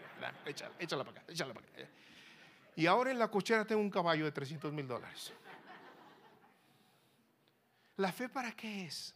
échala, 0.79 1.05
para 1.05 1.21
acá, 1.21 1.33
échala 1.33 1.55
para 1.55 1.67
acá. 1.67 1.89
Y 2.77 2.87
ahora 2.87 3.11
en 3.11 3.19
la 3.19 3.29
cochera 3.29 3.65
tengo 3.65 3.81
un 3.81 3.91
caballo 3.91 4.25
de 4.25 4.33
300 4.33 4.73
mil 4.73 4.87
dólares. 4.87 5.33
¿La 7.97 8.13
fe 8.13 8.29
para 8.29 8.53
qué 8.53 8.87
es? 8.87 9.15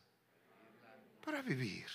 Para 1.24 1.40
vivir. 1.40 1.88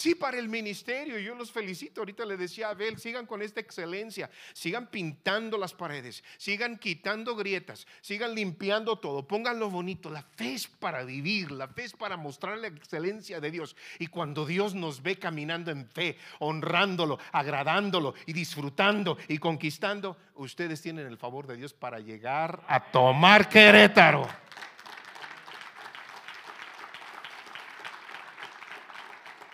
Sí, 0.00 0.14
para 0.14 0.38
el 0.38 0.48
ministerio, 0.48 1.18
yo 1.18 1.34
los 1.34 1.52
felicito. 1.52 2.00
Ahorita 2.00 2.24
le 2.24 2.38
decía 2.38 2.68
a 2.68 2.70
Abel, 2.70 2.96
sigan 2.96 3.26
con 3.26 3.42
esta 3.42 3.60
excelencia, 3.60 4.30
sigan 4.54 4.86
pintando 4.86 5.58
las 5.58 5.74
paredes, 5.74 6.24
sigan 6.38 6.78
quitando 6.78 7.36
grietas, 7.36 7.86
sigan 8.00 8.34
limpiando 8.34 8.98
todo, 8.98 9.28
pónganlo 9.28 9.68
bonito. 9.68 10.08
La 10.08 10.22
fe 10.22 10.54
es 10.54 10.66
para 10.68 11.04
vivir, 11.04 11.50
la 11.50 11.68
fe 11.68 11.84
es 11.84 11.92
para 11.92 12.16
mostrar 12.16 12.56
la 12.56 12.68
excelencia 12.68 13.40
de 13.40 13.50
Dios. 13.50 13.76
Y 13.98 14.06
cuando 14.06 14.46
Dios 14.46 14.74
nos 14.74 15.02
ve 15.02 15.18
caminando 15.18 15.70
en 15.70 15.86
fe, 15.86 16.16
honrándolo, 16.38 17.18
agradándolo 17.30 18.14
y 18.24 18.32
disfrutando 18.32 19.18
y 19.28 19.36
conquistando, 19.36 20.16
ustedes 20.36 20.80
tienen 20.80 21.08
el 21.08 21.18
favor 21.18 21.46
de 21.46 21.56
Dios 21.56 21.74
para 21.74 22.00
llegar 22.00 22.62
a 22.68 22.90
tomar 22.90 23.50
Querétaro. 23.50 24.26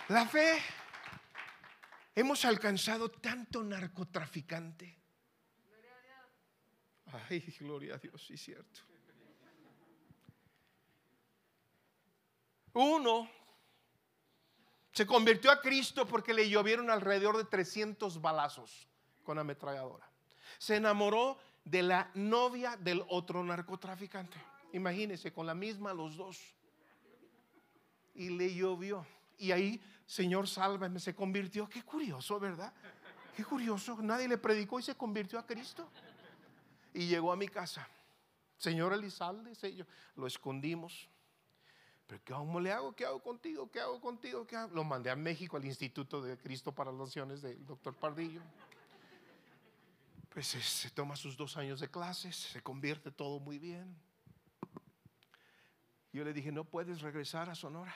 La 0.09 0.27
fe. 0.27 0.63
Hemos 2.15 2.45
alcanzado 2.45 3.11
tanto 3.11 3.63
narcotraficante. 3.63 4.97
Ay, 7.29 7.41
gloria 7.61 7.95
a 7.95 7.99
Dios, 7.99 8.25
sí, 8.27 8.37
cierto. 8.37 8.81
Uno 12.73 13.31
se 14.93 15.07
convirtió 15.07 15.51
a 15.51 15.61
Cristo 15.61 16.07
porque 16.07 16.35
le 16.35 16.49
llovieron 16.49 16.91
alrededor 16.91 17.37
de 17.37 17.45
300 17.45 18.21
balazos 18.21 18.89
con 19.25 19.39
ametralladora. 19.39 20.09
Se 20.59 20.77
enamoró 20.77 21.39
de 21.65 21.83
la 21.83 22.11
novia 22.15 22.77
del 22.77 23.03
otro 23.09 23.43
narcotraficante. 23.43 24.37
Imagínense, 24.73 25.33
con 25.33 25.47
la 25.47 25.55
misma 25.55 25.93
los 25.93 26.17
dos. 26.17 26.55
Y 28.15 28.31
le 28.31 28.55
llovió. 28.55 29.07
Y 29.39 29.53
ahí 29.53 29.83
Señor, 30.07 30.47
sálvame, 30.47 31.01
se 31.01 31.15
convirtió. 31.15 31.69
Qué 31.69 31.83
curioso, 31.83 32.39
¿verdad? 32.39 32.73
Qué 33.37 33.45
curioso. 33.45 34.01
Nadie 34.01 34.29
le 34.29 34.39
predicó 34.39 34.79
y 34.79 34.83
se 34.83 34.95
convirtió 34.95 35.39
a 35.39 35.47
Cristo. 35.47 35.91
Y 36.95 37.09
llegó 37.09 37.33
a 37.33 37.37
mi 37.37 37.49
casa. 37.49 37.87
Señor 38.57 38.93
Elizalde, 38.95 39.55
Señor, 39.55 39.87
lo 40.15 40.27
escondimos. 40.27 41.09
Pero 42.07 42.23
¿cómo 42.27 42.61
le 42.61 42.73
hago? 42.73 42.95
¿Qué 42.95 43.05
hago 43.05 43.21
contigo? 43.21 43.71
¿Qué 43.71 43.81
hago 43.81 44.01
contigo? 44.01 44.47
¿Qué 44.47 44.57
Lo 44.73 44.85
mandé 44.85 45.11
a 45.11 45.17
México, 45.17 45.57
al 45.57 45.65
Instituto 45.65 46.23
de 46.23 46.39
Cristo 46.39 46.73
para 46.73 46.93
las 46.93 47.01
Naciones 47.01 47.43
del 47.43 47.67
doctor 47.67 47.95
Pardillo. 47.95 48.41
Pues 50.29 50.47
se 50.47 50.91
toma 50.91 51.17
sus 51.17 51.37
dos 51.37 51.57
años 51.57 51.81
de 51.81 51.91
clases, 51.91 52.37
se 52.37 52.63
convierte 52.63 53.11
todo 53.11 53.41
muy 53.41 53.59
bien. 53.59 53.97
Yo 56.13 56.25
le 56.25 56.33
dije, 56.33 56.53
no 56.53 56.65
puedes 56.65 57.01
regresar 57.01 57.51
a 57.51 57.55
Sonora. 57.55 57.95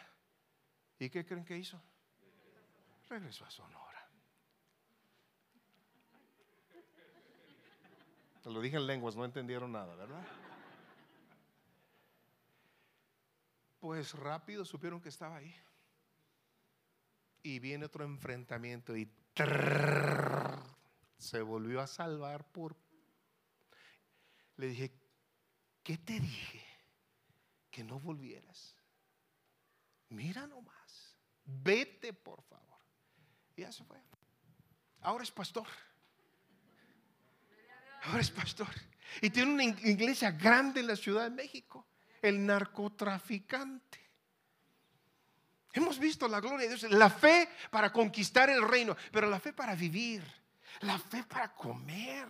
¿Y 0.99 1.09
qué 1.09 1.25
creen 1.25 1.45
que 1.45 1.57
hizo? 1.57 1.81
Regresó 3.11 3.45
a 3.45 3.51
Sonora. 3.51 3.91
lo 8.45 8.61
dije 8.61 8.77
en 8.77 8.87
lenguas, 8.87 9.17
no 9.17 9.25
entendieron 9.25 9.71
nada, 9.73 9.95
¿verdad? 9.95 10.23
Pues 13.79 14.15
rápido 14.15 14.65
supieron 14.65 15.01
que 15.01 15.09
estaba 15.09 15.37
ahí. 15.37 15.55
Y 17.43 17.59
viene 17.59 17.87
otro 17.87 18.05
enfrentamiento 18.05 18.97
y 18.97 19.11
se 21.19 21.43
volvió 21.43 21.81
a 21.81 21.87
salvar 21.87 22.45
por... 22.51 22.77
Le 24.57 24.67
dije, 24.67 24.93
¿qué 25.83 25.97
te 25.99 26.19
dije? 26.19 26.65
Que 27.71 27.85
no 27.85 28.01
volvieras. 28.01 28.77
Mira 30.09 30.47
nomás, 30.47 31.17
vete 31.45 32.13
por 32.13 32.43
favor. 32.43 32.70
Ya 33.61 33.71
se 33.71 33.85
fue. 33.85 33.99
Ahora 35.03 35.23
es 35.23 35.31
pastor. 35.31 35.67
Ahora 38.05 38.21
es 38.21 38.31
pastor. 38.31 38.69
Y 39.21 39.29
tiene 39.29 39.53
una 39.53 39.65
iglesia 39.65 40.31
grande 40.31 40.81
en 40.81 40.87
la 40.87 40.97
Ciudad 40.97 41.25
de 41.25 41.31
México. 41.31 41.87
El 42.23 42.47
narcotraficante. 42.47 44.01
Hemos 45.75 45.99
visto 45.99 46.27
la 46.27 46.41
gloria 46.41 46.69
de 46.71 46.75
Dios. 46.75 46.91
La 46.91 47.11
fe 47.11 47.51
para 47.71 47.93
conquistar 47.93 48.49
el 48.49 48.67
reino. 48.67 48.97
Pero 49.13 49.29
la 49.29 49.39
fe 49.39 49.53
para 49.53 49.75
vivir. 49.75 50.25
La 50.81 50.99
fe 50.99 51.23
para 51.25 51.55
comer. 51.55 52.29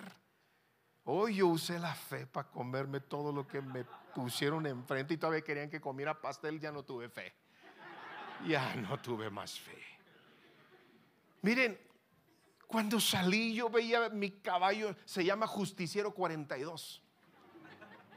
Hoy 1.05 1.37
yo 1.37 1.47
usé 1.47 1.79
la 1.79 1.95
fe 1.95 2.27
para 2.27 2.51
comerme 2.51 2.99
todo 2.99 3.33
lo 3.33 3.47
que 3.47 3.63
me 3.63 3.85
pusieron 4.17 4.67
enfrente 4.67 5.15
y 5.15 5.17
todavía 5.17 5.43
querían 5.43 5.71
que 5.71 5.81
comiera 5.81 6.21
pastel. 6.21 6.59
Ya 6.59 6.73
no 6.73 6.83
tuve 6.83 7.09
fe. 7.09 7.33
Ya 8.49 8.75
no 8.75 9.01
tuve 9.01 9.31
más 9.31 9.61
fe. 9.61 10.00
Miren, 11.43 11.79
cuando 12.67 13.01
salí 13.01 13.55
yo 13.55 13.69
veía 13.69 14.09
mi 14.11 14.31
caballo, 14.31 14.95
se 15.05 15.25
llama 15.25 15.47
Justiciero 15.47 16.13
42. 16.13 17.03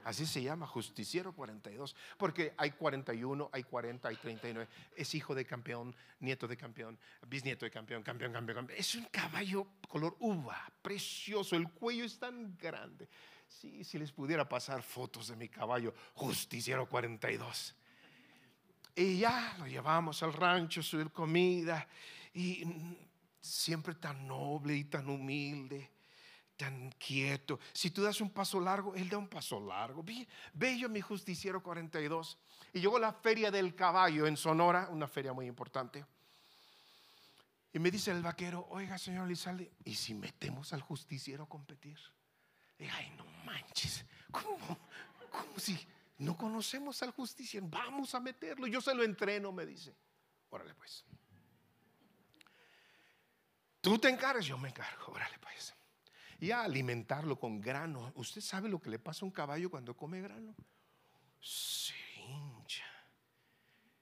Así 0.03 0.25
se 0.25 0.43
llama, 0.43 0.67
Justiciero 0.67 1.33
42. 1.33 1.95
Porque 2.17 2.53
hay 2.57 2.71
41, 2.71 3.49
hay 3.51 3.63
40, 3.63 4.07
hay 4.07 4.15
39. 4.17 4.69
Es 4.95 5.15
hijo 5.15 5.33
de 5.33 5.45
campeón, 5.45 5.95
nieto 6.19 6.47
de 6.47 6.57
campeón, 6.57 6.99
bisnieto 7.27 7.65
de 7.65 7.71
campeón, 7.71 8.03
campeón, 8.03 8.33
campeón, 8.33 8.57
campeón. 8.57 8.79
Es 8.79 8.95
un 8.95 9.05
caballo 9.05 9.67
color 9.87 10.15
uva, 10.19 10.69
precioso. 10.81 11.55
El 11.55 11.69
cuello 11.69 12.03
es 12.03 12.19
tan 12.19 12.57
grande. 12.57 13.07
Sí, 13.47 13.83
si 13.83 13.97
les 13.97 14.11
pudiera 14.11 14.47
pasar 14.47 14.83
fotos 14.83 15.29
de 15.29 15.35
mi 15.35 15.47
caballo, 15.47 15.93
Justiciero 16.15 16.87
42. 16.87 17.75
Y 18.95 19.19
ya 19.19 19.55
lo 19.57 19.67
llevamos 19.67 20.21
al 20.21 20.33
rancho, 20.33 20.83
subir 20.83 21.11
comida. 21.11 21.87
Y 22.33 22.65
siempre 23.43 23.95
tan 23.95 24.25
noble 24.25 24.75
y 24.75 24.85
tan 24.85 25.09
humilde, 25.09 25.91
tan 26.55 26.89
quieto. 26.91 27.59
Si 27.73 27.91
tú 27.91 28.01
das 28.01 28.21
un 28.21 28.29
paso 28.29 28.59
largo, 28.59 28.95
Él 28.95 29.09
da 29.09 29.17
un 29.17 29.27
paso 29.27 29.59
largo. 29.59 30.03
Bello 30.53 30.89
mi 30.89 31.01
justiciero 31.01 31.61
42. 31.61 32.37
Y 32.73 32.79
llegó 32.79 32.97
la 32.97 33.11
feria 33.11 33.51
del 33.51 33.75
caballo 33.75 34.25
en 34.25 34.37
Sonora, 34.37 34.87
una 34.89 35.07
feria 35.07 35.33
muy 35.33 35.45
importante. 35.45 36.05
Y 37.73 37.79
me 37.79 37.91
dice 37.91 38.11
el 38.11 38.21
vaquero, 38.21 38.67
oiga, 38.69 38.97
señor 38.97 39.27
Lizalde, 39.27 39.71
¿y 39.83 39.95
si 39.95 40.13
metemos 40.13 40.73
al 40.73 40.81
justiciero 40.81 41.43
a 41.43 41.49
competir? 41.49 41.99
Y, 42.77 42.85
ay, 42.85 43.11
no 43.17 43.25
manches, 43.45 44.05
¿cómo, 44.31 44.77
cómo 45.31 45.57
si 45.57 45.77
no 46.19 46.37
conocemos 46.37 47.01
al 47.01 47.11
justiciero? 47.11 47.67
Vamos 47.67 48.13
a 48.13 48.19
meterlo, 48.19 48.67
yo 48.67 48.79
se 48.79 48.93
lo 48.93 49.03
entreno, 49.03 49.51
me 49.51 49.65
dice. 49.65 49.95
Órale 50.51 50.75
pues. 50.75 51.03
Tú 53.83 53.99
te 53.99 54.07
encargas, 54.07 54.45
yo 54.45 54.57
me 54.57 54.69
encargo, 54.69 55.11
órale 55.11 55.37
pues. 55.39 55.75
Y 56.39 56.51
a 56.51 56.63
alimentarlo 56.63 57.37
con 57.37 57.59
grano. 57.59 58.13
¿Usted 58.15 58.39
sabe 58.39 58.69
lo 58.69 58.79
que 58.79 58.89
le 58.89 58.97
pasa 58.97 59.25
a 59.25 59.27
un 59.27 59.31
caballo 59.31 59.69
cuando 59.69 59.93
come 59.93 60.21
grano? 60.21 60.55
Se 61.41 61.93
hincha, 62.15 62.85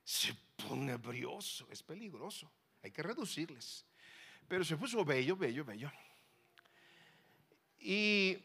se 0.04 0.36
pone 0.56 0.98
brioso, 0.98 1.68
es 1.72 1.82
peligroso. 1.82 2.52
Hay 2.84 2.92
que 2.92 3.02
reducirles. 3.02 3.84
Pero 4.48 4.64
se 4.64 4.78
puso 4.78 5.04
bello, 5.04 5.36
bello, 5.36 5.66
bello. 5.66 5.92
Y 7.80 8.38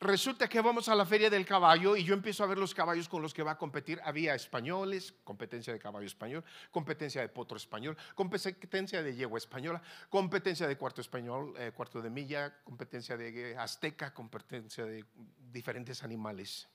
resulta 0.00 0.48
que 0.48 0.60
vamos 0.60 0.88
a 0.88 0.94
la 0.94 1.06
feria 1.06 1.30
del 1.30 1.46
caballo 1.46 1.96
y 1.96 2.04
yo 2.04 2.14
empiezo 2.14 2.44
a 2.44 2.46
ver 2.46 2.58
los 2.58 2.74
caballos 2.74 3.08
con 3.08 3.22
los 3.22 3.32
que 3.32 3.42
va 3.42 3.52
a 3.52 3.58
competir. 3.58 4.00
Había 4.04 4.34
españoles, 4.34 5.14
competencia 5.24 5.72
de 5.72 5.78
caballo 5.78 6.06
español, 6.06 6.44
competencia 6.70 7.20
de 7.20 7.28
potro 7.28 7.56
español, 7.56 7.96
competencia 8.14 9.02
de 9.02 9.14
yegua 9.14 9.38
española, 9.38 9.82
competencia 10.08 10.66
de 10.66 10.76
cuarto 10.76 11.00
español, 11.00 11.54
eh, 11.58 11.72
cuarto 11.74 12.02
de 12.02 12.10
milla, 12.10 12.62
competencia 12.62 13.16
de 13.16 13.56
azteca, 13.56 14.12
competencia 14.12 14.84
de 14.84 15.04
diferentes 15.52 16.02
animales. 16.02 16.68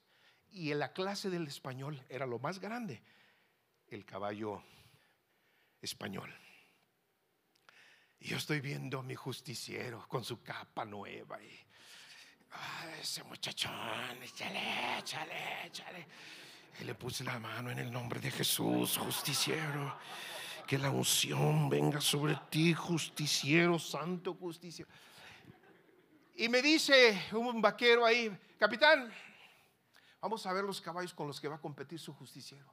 Y 0.49 0.71
en 0.71 0.79
la 0.79 0.91
clase 0.91 1.29
del 1.29 1.47
español 1.47 2.03
era 2.09 2.25
lo 2.25 2.39
más 2.39 2.59
grande, 2.59 3.01
el 3.87 4.05
caballo 4.05 4.63
español. 5.81 6.33
Y 8.19 8.27
yo 8.27 8.37
estoy 8.37 8.61
viendo 8.61 8.99
a 8.99 9.03
mi 9.03 9.15
justiciero 9.15 10.07
con 10.07 10.23
su 10.23 10.43
capa 10.43 10.85
nueva 10.85 11.41
y 11.41 11.59
ese 12.99 13.23
muchachón, 13.23 14.21
échale, 14.23 14.99
échale, 14.99 15.65
échale. 15.65 16.07
Y 16.79 16.83
le 16.83 16.95
puse 16.95 17.23
la 17.23 17.39
mano 17.39 17.71
en 17.71 17.79
el 17.79 17.91
nombre 17.91 18.19
de 18.19 18.31
Jesús, 18.31 18.97
justiciero. 18.97 19.97
Que 20.67 20.77
la 20.77 20.89
unción 20.89 21.69
venga 21.69 21.99
sobre 21.99 22.37
ti, 22.49 22.73
justiciero, 22.73 23.77
santo 23.77 24.35
justiciero. 24.35 24.89
Y 26.35 26.47
me 26.47 26.61
dice 26.61 27.27
un 27.33 27.61
vaquero 27.61 28.05
ahí, 28.05 28.31
capitán, 28.57 29.11
vamos 30.21 30.45
a 30.45 30.53
ver 30.53 30.63
los 30.63 30.79
caballos 30.79 31.13
con 31.13 31.27
los 31.27 31.41
que 31.41 31.47
va 31.47 31.55
a 31.55 31.61
competir 31.61 31.99
su 31.99 32.13
justiciero 32.13 32.71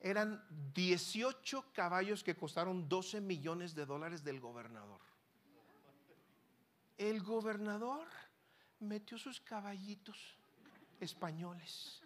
eran 0.00 0.42
18 0.74 1.66
caballos 1.72 2.24
que 2.24 2.34
costaron 2.34 2.88
12 2.88 3.20
millones 3.20 3.74
de 3.74 3.84
dólares 3.84 4.24
del 4.24 4.40
gobernador. 4.40 5.00
El 6.96 7.22
gobernador 7.22 8.06
metió 8.80 9.18
sus 9.18 9.40
caballitos 9.40 10.36
españoles, 10.98 12.02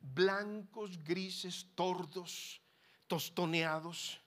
blancos, 0.00 1.02
grises, 1.04 1.66
tordos, 1.74 2.60
tostoneados, 3.06 4.20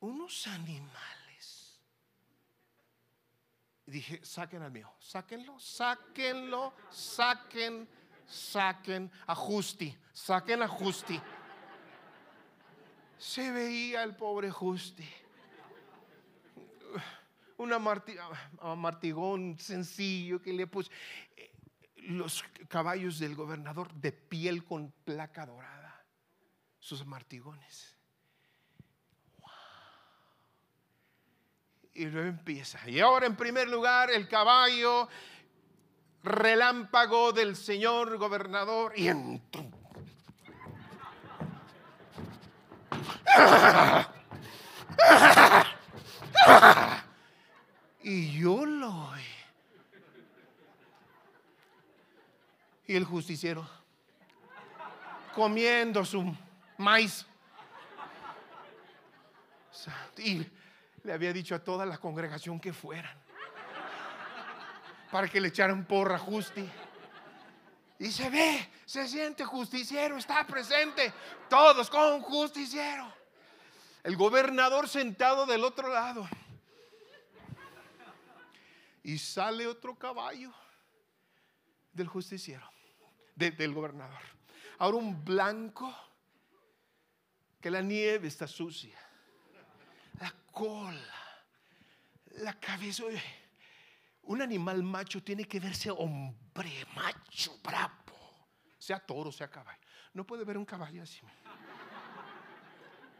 unos 0.00 0.46
animales. 0.46 1.80
Y 3.86 3.90
dije, 3.90 4.24
saquen 4.24 4.62
al 4.62 4.70
mío, 4.70 4.90
sáquenlo, 4.98 5.58
sáquenlo, 5.60 6.72
saquen, 6.90 7.88
saquen 8.26 9.10
a 9.26 9.34
Justi, 9.34 9.94
saquen 10.12 10.62
a 10.62 10.68
Justi 10.68 11.20
se 13.24 13.50
veía 13.50 14.02
el 14.02 14.14
pobre 14.14 14.50
Justi. 14.50 15.08
Una 17.56 17.78
martigón 17.78 19.58
sencillo 19.58 20.42
que 20.42 20.52
le 20.52 20.66
puso 20.66 20.90
los 21.96 22.44
caballos 22.68 23.18
del 23.18 23.34
gobernador 23.34 23.92
de 23.94 24.12
piel 24.12 24.64
con 24.64 24.92
placa 25.04 25.46
dorada, 25.46 26.04
sus 26.78 27.06
martigones. 27.06 27.96
Y 31.94 32.06
luego 32.06 32.28
empieza. 32.28 32.86
Y 32.88 33.00
ahora 33.00 33.26
en 33.26 33.36
primer 33.36 33.68
lugar 33.68 34.10
el 34.10 34.28
caballo 34.28 35.08
relámpago 36.24 37.32
del 37.32 37.54
señor 37.54 38.16
gobernador 38.16 38.94
y 38.96 39.08
entró 39.08 39.70
y 48.04 48.38
yo 48.38 48.66
lo 48.66 49.08
oí. 49.08 49.22
Y 52.86 52.96
el 52.96 53.04
justiciero 53.04 53.66
comiendo 55.34 56.04
su 56.04 56.36
maíz. 56.78 57.26
Y 60.18 60.46
le 61.02 61.12
había 61.12 61.32
dicho 61.32 61.54
a 61.54 61.58
toda 61.58 61.84
la 61.84 61.98
congregación 61.98 62.60
que 62.60 62.72
fueran 62.72 63.24
para 65.10 65.28
que 65.28 65.40
le 65.40 65.48
echaran 65.48 65.86
porra 65.86 66.18
Justi. 66.18 66.68
Y 68.00 68.10
se 68.10 68.28
ve, 68.28 68.68
se 68.84 69.08
siente 69.08 69.44
justiciero, 69.44 70.18
está 70.18 70.46
presente, 70.46 71.12
todos 71.48 71.88
con 71.88 72.20
justiciero. 72.20 73.10
El 74.02 74.16
gobernador 74.16 74.88
sentado 74.88 75.46
del 75.46 75.64
otro 75.64 75.88
lado. 75.88 76.28
Y 79.04 79.18
sale 79.18 79.66
otro 79.66 79.96
caballo 79.96 80.52
del 81.92 82.08
justiciero, 82.08 82.68
del 83.36 83.72
gobernador. 83.72 84.22
Ahora 84.78 84.96
un 84.96 85.24
blanco, 85.24 85.94
que 87.60 87.70
la 87.70 87.80
nieve 87.80 88.28
está 88.28 88.46
sucia. 88.46 88.98
La 90.20 90.34
cola, 90.50 91.00
la 92.38 92.58
cabeza. 92.58 93.04
Un 94.22 94.40
animal 94.40 94.82
macho 94.82 95.22
tiene 95.22 95.44
que 95.44 95.60
verse 95.60 95.90
hombre, 95.90 96.86
macho, 96.94 97.60
bravo. 97.62 98.48
Sea 98.78 98.98
toro, 98.98 99.30
sea 99.30 99.50
caballo. 99.50 99.80
No 100.14 100.26
puede 100.26 100.44
ver 100.44 100.56
un 100.56 100.64
caballo 100.64 101.02
así. 101.02 101.20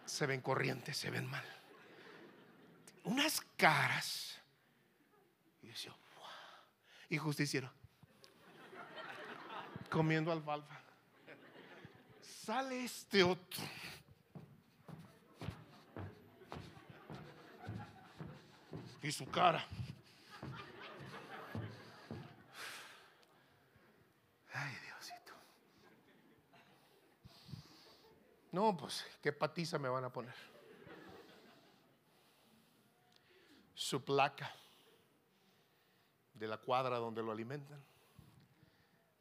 Se 0.07 0.27
ven 0.27 0.41
corrientes, 0.41 0.97
se 0.97 1.11
ven 1.11 1.27
mal. 1.27 1.45
Unas 3.05 3.41
caras. 3.57 4.41
Y 5.65 5.69
decía, 5.69 5.95
y 7.09 7.17
justiciero. 7.17 7.71
Comiendo 9.91 10.31
alfalfa. 10.31 10.79
Sale 12.21 12.85
este 12.85 13.23
otro. 13.23 13.63
Y 19.03 19.11
su 19.11 19.27
cara. 19.31 19.67
No, 28.53 28.77
pues, 28.77 29.05
¿qué 29.21 29.33
patiza 29.33 29.79
me 29.79 29.89
van 29.89 30.05
a 30.05 30.13
poner? 30.13 30.35
Su 33.75 34.05
placa 34.05 34.55
de 36.45 36.49
la 36.49 36.59
cuadra 36.59 36.99
donde 36.99 37.23
lo 37.23 37.33
alimentan. 37.33 37.83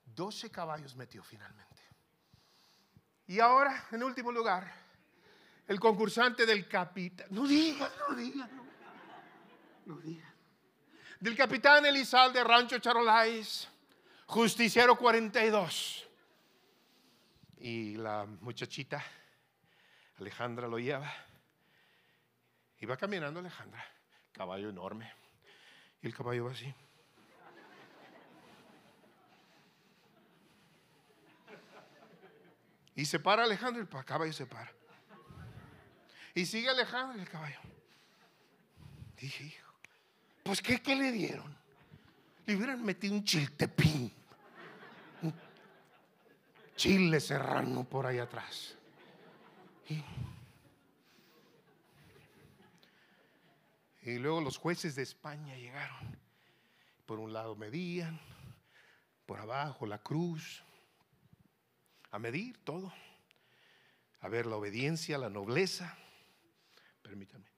12 0.06 0.52
caballos 0.52 0.94
metió 0.96 1.24
finalmente. 1.24 1.82
Y 3.28 3.40
ahora, 3.40 3.88
en 3.92 4.04
último 4.04 4.30
lugar, 4.30 4.70
el 5.66 5.80
concursante 5.80 6.46
del 6.46 6.68
capitán. 6.68 7.28
No 7.30 7.48
digan, 7.48 7.90
no 8.10 8.16
digan, 8.16 8.50
no, 9.86 9.96
no. 9.96 10.02
Del 11.22 11.38
capitán 11.38 11.86
Elizalde 11.86 12.44
Rancho 12.44 12.78
Charolais, 12.80 13.70
justiciero 14.26 14.98
42. 14.98 16.06
Y 17.60 17.96
la 17.96 18.26
muchachita 18.42 19.02
Alejandra 20.18 20.68
lo 20.68 20.78
lleva. 20.78 21.10
Iba 22.80 22.98
caminando 22.98 23.40
Alejandra, 23.40 23.82
caballo 24.34 24.70
enorme. 24.70 25.10
Y 26.02 26.08
el 26.08 26.14
caballo 26.14 26.44
va 26.46 26.52
así. 26.52 26.74
Y 32.96 33.06
se 33.06 33.20
para 33.20 33.44
Alejandro 33.44 33.82
y 33.82 33.98
el 33.98 34.06
caballo 34.06 34.34
se 34.34 34.46
para. 34.46 34.72
Y 36.36 36.46
sigue 36.46 36.70
Alejandro 36.70 37.18
y 37.18 37.22
el 37.22 37.30
caballo. 37.30 37.60
Dije, 39.20 39.46
hijo, 39.46 39.74
Pues, 40.44 40.62
¿qué, 40.62 40.96
le 40.96 41.12
dieron? 41.12 41.56
Le 42.46 42.56
hubieran 42.56 42.84
metido 42.84 43.14
un 43.14 43.24
chiltepín. 43.24 44.12
Un 45.22 45.34
chile 46.76 47.20
serrano 47.20 47.84
por 47.84 48.06
ahí 48.06 48.20
atrás. 48.20 48.76
Y, 49.90 50.04
y 54.02 54.20
luego 54.20 54.42
los 54.42 54.58
jueces 54.58 54.96
de 54.96 55.04
España 55.04 55.56
llegaron. 55.56 56.18
Por 57.06 57.20
un 57.20 57.34
lado 57.34 57.56
medían, 57.56 58.20
por 59.26 59.40
abajo 59.40 59.86
la 59.86 60.00
cruz, 60.00 60.64
a 62.14 62.20
medir 62.20 62.64
todo, 62.64 62.94
a 64.20 64.30
ver 64.30 64.46
la 64.46 64.56
obediencia, 64.56 65.18
la 65.18 65.32
nobleza. 65.32 65.98
Permítame. 67.02 67.52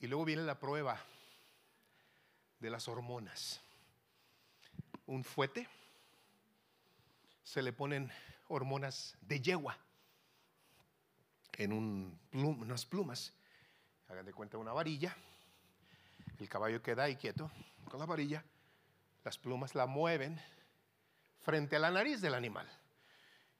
Y 0.00 0.08
luego 0.08 0.24
viene 0.24 0.42
la 0.42 0.58
prueba 0.58 1.00
de 2.58 2.68
las 2.68 2.88
hormonas. 2.88 3.60
Un 5.06 5.22
fuete, 5.22 5.68
se 7.44 7.62
le 7.62 7.72
ponen 7.72 8.10
hormonas 8.48 9.16
de 9.20 9.40
yegua 9.40 9.78
en 11.52 11.72
un 11.72 12.18
unas 12.32 12.84
plumas. 12.84 13.32
Hagan 14.08 14.26
de 14.26 14.32
cuenta 14.34 14.58
una 14.58 14.72
varilla. 14.72 15.16
El 16.42 16.48
caballo 16.48 16.82
queda 16.82 17.04
ahí 17.04 17.14
quieto 17.14 17.52
con 17.88 18.00
la 18.00 18.06
varilla. 18.06 18.44
Las 19.22 19.38
plumas 19.38 19.76
la 19.76 19.86
mueven 19.86 20.42
frente 21.38 21.76
a 21.76 21.78
la 21.78 21.92
nariz 21.92 22.20
del 22.20 22.34
animal. 22.34 22.68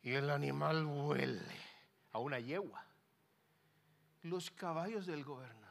Y 0.03 0.15
el 0.15 0.29
animal 0.29 0.85
huele 0.85 1.41
a 2.11 2.19
una 2.19 2.41
yegua. 2.41 2.85
Los 4.23 4.51
caballos 4.51 5.07
del 5.07 5.23
gobernador 5.23 5.63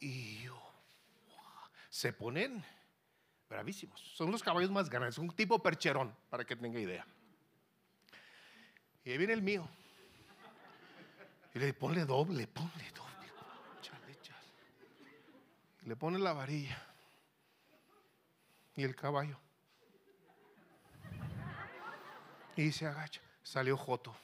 y 0.00 0.42
yo, 0.42 0.60
se 1.88 2.12
ponen 2.12 2.62
bravísimos. 3.48 3.98
Son 4.14 4.30
los 4.30 4.42
caballos 4.42 4.70
más 4.70 4.90
grandes, 4.90 5.16
un 5.16 5.30
tipo 5.30 5.62
percherón, 5.62 6.14
para 6.28 6.44
que 6.44 6.56
tenga 6.56 6.78
idea. 6.78 7.06
Y 9.08 9.12
ahí 9.12 9.16
viene 9.16 9.32
el 9.32 9.40
mío. 9.40 9.66
Y 11.54 11.58
le 11.58 11.72
pone 11.72 12.04
doble, 12.04 12.46
ponle 12.46 12.90
doble. 12.90 13.32
le 15.86 15.96
pone 15.96 16.18
la 16.18 16.34
varilla. 16.34 16.78
Y 18.76 18.84
el 18.84 18.94
caballo. 18.94 19.38
Y 22.54 22.70
se 22.70 22.86
agacha. 22.86 23.22
Salió 23.42 23.78
Joto. 23.78 24.14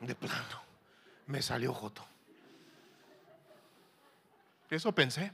De 0.00 0.14
plano. 0.14 0.62
Me 1.26 1.42
salió 1.42 1.74
Joto. 1.74 2.06
Eso 4.70 4.94
pensé. 4.94 5.32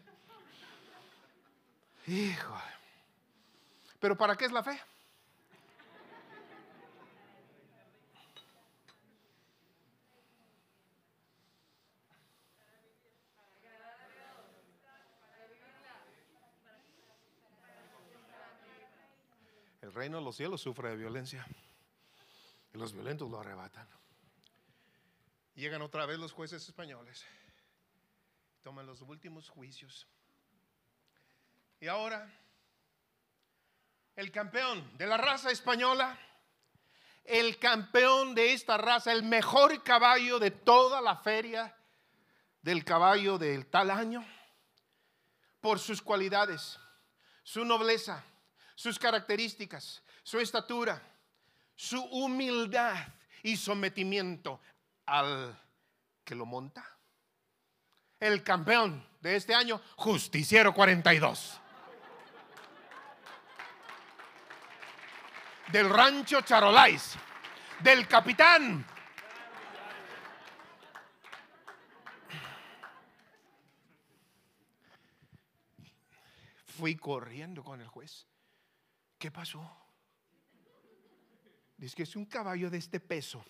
Hijo. 2.07 2.59
Pero 4.01 4.17
¿para 4.17 4.35
qué 4.35 4.47
es 4.47 4.53
la 4.53 4.63
fe? 4.63 4.81
El 19.89 19.95
reino 19.95 20.19
de 20.19 20.25
los 20.25 20.37
cielos 20.37 20.61
sufre 20.61 20.91
de 20.91 20.97
violencia. 20.97 21.47
Y 22.75 22.77
los 22.77 22.93
violentos 22.93 23.31
lo 23.31 23.41
arrebatan. 23.41 23.89
Llegan 25.55 25.81
otra 25.81 26.05
vez 26.05 26.19
los 26.19 26.31
jueces 26.31 26.63
españoles. 26.69 27.25
Toman 28.63 28.85
los 28.85 29.01
últimos 29.01 29.49
juicios. 29.49 30.07
Y 31.81 31.87
ahora, 31.87 32.31
el 34.15 34.31
campeón 34.31 34.95
de 34.99 35.07
la 35.07 35.17
raza 35.17 35.51
española, 35.51 36.19
el 37.25 37.59
campeón 37.59 38.35
de 38.35 38.53
esta 38.53 38.77
raza, 38.77 39.11
el 39.11 39.23
mejor 39.23 39.83
caballo 39.83 40.39
de 40.39 40.51
toda 40.51 41.01
la 41.01 41.17
feria 41.17 41.75
del 42.61 42.85
caballo 42.85 43.39
del 43.39 43.65
tal 43.69 43.91
año, 43.91 44.23
por 45.63 45.79
sus 45.79 46.03
cualidades, 46.03 46.79
su 47.43 47.65
nobleza, 47.65 48.23
sus 48.79 48.97
características, 48.97 50.05
su 50.23 50.39
estatura, 50.39 51.03
su 51.75 52.01
humildad 52.01 52.95
y 53.43 53.57
sometimiento 53.57 54.61
al 55.05 55.61
que 56.23 56.37
lo 56.37 56.47
monta. 56.47 56.89
El 58.21 58.45
campeón 58.45 59.05
de 59.21 59.35
este 59.35 59.53
año, 59.53 59.81
Justiciero 59.97 60.73
42. 60.73 61.61
Del 65.73 65.91
rancho 65.91 66.43
Charolais, 66.43 67.17
del 67.81 68.07
capitán. 68.07 68.87
Fui 76.77 76.95
corriendo 76.95 77.65
con 77.65 77.81
el 77.81 77.89
juez. 77.89 78.29
¿Qué 79.19 79.31
pasó? 79.31 79.69
Dice 81.77 81.97
que 81.97 82.03
es 82.05 82.17
un 82.17 82.27
caballo 82.27 82.71
de 82.71 82.79
este 82.79 83.01
peso, 83.01 83.45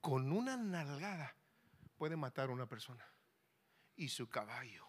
con 0.00 0.32
una 0.32 0.56
nalgada, 0.56 1.34
puede 1.96 2.16
matar 2.16 2.48
a 2.48 2.52
una 2.52 2.66
persona. 2.66 3.04
Y 3.96 4.08
su 4.08 4.28
caballo 4.28 4.86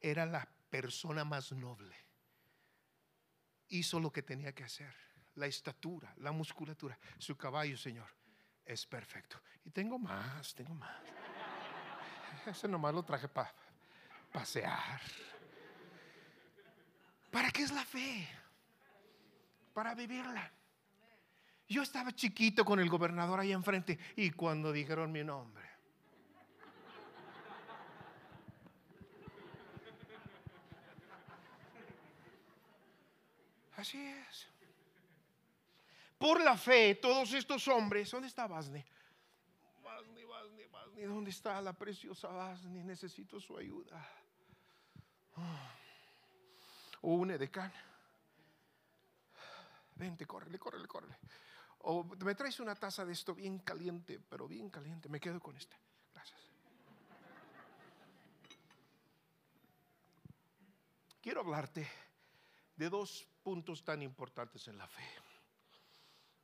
era 0.00 0.26
la 0.26 0.48
persona 0.70 1.24
más 1.24 1.52
noble. 1.52 1.94
Hizo 3.68 4.00
lo 4.00 4.12
que 4.12 4.22
tenía 4.22 4.54
que 4.54 4.64
hacer. 4.64 4.94
La 5.36 5.46
estatura, 5.46 6.12
la 6.18 6.32
musculatura. 6.32 6.98
Su 7.18 7.36
caballo, 7.36 7.76
Señor, 7.78 8.08
es 8.64 8.86
perfecto. 8.86 9.40
Y 9.64 9.70
tengo 9.70 9.98
más, 9.98 10.54
tengo 10.54 10.74
más. 10.74 11.00
Ese 12.46 12.68
nomás 12.68 12.92
lo 12.92 13.02
traje 13.02 13.28
para 13.28 13.54
pasear. 14.32 15.00
¿Para 17.30 17.50
qué 17.50 17.62
es 17.62 17.70
la 17.70 17.84
fe? 17.84 18.28
Para 19.72 19.94
vivirla. 19.94 20.50
Yo 21.68 21.82
estaba 21.82 22.12
chiquito 22.12 22.64
con 22.64 22.80
el 22.80 22.88
gobernador 22.88 23.40
ahí 23.40 23.52
enfrente 23.52 23.98
y 24.16 24.30
cuando 24.30 24.72
dijeron 24.72 25.10
mi 25.10 25.24
nombre, 25.24 25.72
Así 33.82 33.98
es. 33.98 34.46
Por 36.16 36.40
la 36.40 36.56
fe, 36.56 36.94
todos 36.94 37.32
estos 37.32 37.66
hombres, 37.66 38.08
¿dónde 38.12 38.28
está 38.28 38.46
Basni? 38.46 38.84
Basni, 39.82 40.22
Basni, 40.24 40.64
Basni, 40.66 41.02
¿dónde 41.02 41.30
está 41.30 41.60
la 41.60 41.72
preciosa 41.72 42.28
Basni? 42.28 42.84
Necesito 42.84 43.40
su 43.40 43.58
ayuda. 43.58 44.08
Oh, 47.00 47.14
un 47.16 47.32
edecán. 47.32 47.72
Vente, 50.02 50.26
córrele, 50.26 50.58
córrele, 50.58 50.88
córrele. 50.88 51.16
O 51.82 52.02
me 52.02 52.34
traes 52.34 52.58
una 52.58 52.74
taza 52.74 53.04
de 53.04 53.12
esto 53.12 53.36
bien 53.36 53.60
caliente, 53.60 54.18
pero 54.18 54.48
bien 54.48 54.68
caliente. 54.68 55.08
Me 55.08 55.20
quedo 55.20 55.38
con 55.38 55.56
esta. 55.56 55.78
Gracias. 56.12 56.40
Quiero 61.20 61.42
hablarte 61.42 61.88
de 62.74 62.90
dos 62.90 63.28
puntos 63.44 63.84
tan 63.84 64.02
importantes 64.02 64.66
en 64.66 64.76
la 64.76 64.88
fe. 64.88 65.06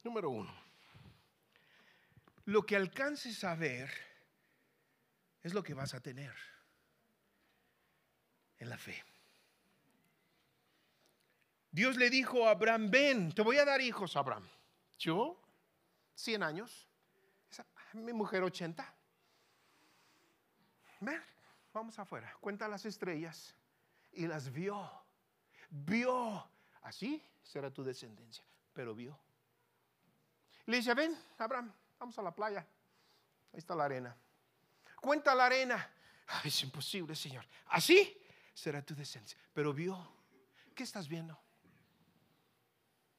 Número 0.05 0.31
uno, 0.31 0.55
lo 2.45 2.65
que 2.65 2.77
alcances 2.77 3.43
a 3.43 3.57
ver 3.57 3.91
es 5.43 5.53
lo 5.53 5.65
que 5.65 5.75
vas 5.75 5.95
a 5.95 6.01
tener 6.01 6.37
en 8.59 8.69
la 8.69 8.79
fe. 8.79 9.03
Dios 11.79 11.97
le 11.97 12.11
dijo 12.11 12.45
a 12.45 12.51
Abraham, 12.51 12.91
ven, 12.91 13.33
te 13.33 13.41
voy 13.41 13.57
a 13.57 13.65
dar 13.65 13.81
hijos, 13.81 14.17
Abraham. 14.17 14.45
Yo, 14.99 15.41
100 16.17 16.43
años, 16.43 16.89
mi 17.93 18.13
mujer 18.13 18.43
80. 18.43 18.95
Ven, 20.99 21.23
vamos 21.73 21.97
afuera, 22.01 22.35
cuenta 22.41 22.67
las 22.67 22.85
estrellas 22.85 23.55
y 24.13 24.27
las 24.27 24.51
vio. 24.51 24.91
Vio, 25.71 26.51
así 26.83 27.23
será 27.45 27.71
tu 27.71 27.85
descendencia, 27.85 28.43
pero 28.73 28.93
vio. 28.93 29.17
Le 30.67 30.79
dice, 30.79 30.93
ven, 30.95 31.17
Abraham, 31.39 31.73
vamos 31.97 32.19
a 32.19 32.23
la 32.23 32.35
playa. 32.35 32.67
Ahí 33.53 33.59
está 33.59 33.77
la 33.77 33.85
arena. 33.85 34.17
Cuenta 35.01 35.33
la 35.33 35.47
arena. 35.47 35.89
Es 36.43 36.61
imposible, 36.61 37.15
Señor. 37.15 37.47
Así 37.69 38.21
será 38.53 38.85
tu 38.85 38.97
descendencia. 38.97 39.39
Pero 39.55 39.73
vio, 39.73 39.97
¿qué 40.75 40.83
estás 40.83 41.07
viendo? 41.07 41.39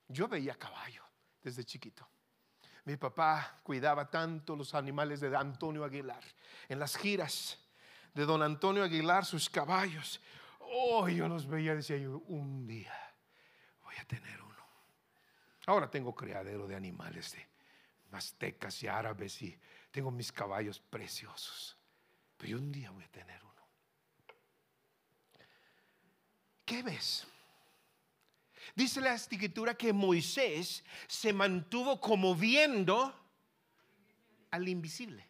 Yo 0.10 0.28
veía 0.28 0.56
caballo 0.56 1.04
desde 1.42 1.64
chiquito. 1.64 2.08
Mi 2.86 2.98
papá 2.98 3.60
cuidaba 3.64 4.10
tanto 4.10 4.56
los 4.56 4.74
animales 4.74 5.20
de 5.20 5.36
Antonio 5.36 5.84
Aguilar. 5.84 6.24
En 6.68 6.80
las 6.80 6.98
giras 6.98 7.60
de 8.14 8.26
don 8.26 8.42
Antonio 8.42 8.84
Aguilar, 8.84 9.24
sus 9.24 9.50
caballos. 9.50 10.20
Oh, 10.60 11.08
yo 11.08 11.28
los 11.28 11.48
veía 11.48 11.76
decía 11.76 11.98
yo, 11.98 12.18
un 12.28 12.66
día 12.66 12.94
voy 13.84 13.96
a 13.98 14.06
tener 14.06 14.42
uno. 14.42 14.66
Ahora 15.68 15.90
tengo 15.90 16.16
criadero 16.16 16.68
de 16.68 16.76
animales 16.76 17.34
de 17.34 17.48
aztecas 18.12 18.82
y 18.82 18.88
árabes 18.88 19.40
y 19.44 19.60
tengo 19.92 20.10
mis 20.10 20.32
caballos 20.32 20.80
preciosos. 20.80 21.78
Pero 22.38 22.58
un 22.58 22.72
día 22.72 22.90
voy 22.90 23.04
a 23.04 23.10
tener 23.10 23.44
uno. 23.44 23.68
¿Qué 26.66 26.82
ves? 26.82 27.28
Dice 28.76 29.02
la 29.02 29.14
escritura 29.14 29.76
que 29.76 29.94
Moisés 29.94 30.84
se 31.08 31.34
mantuvo 31.34 32.00
como 32.00 32.36
viendo 32.36 33.14
al 34.52 34.68
invisible. 34.68 35.29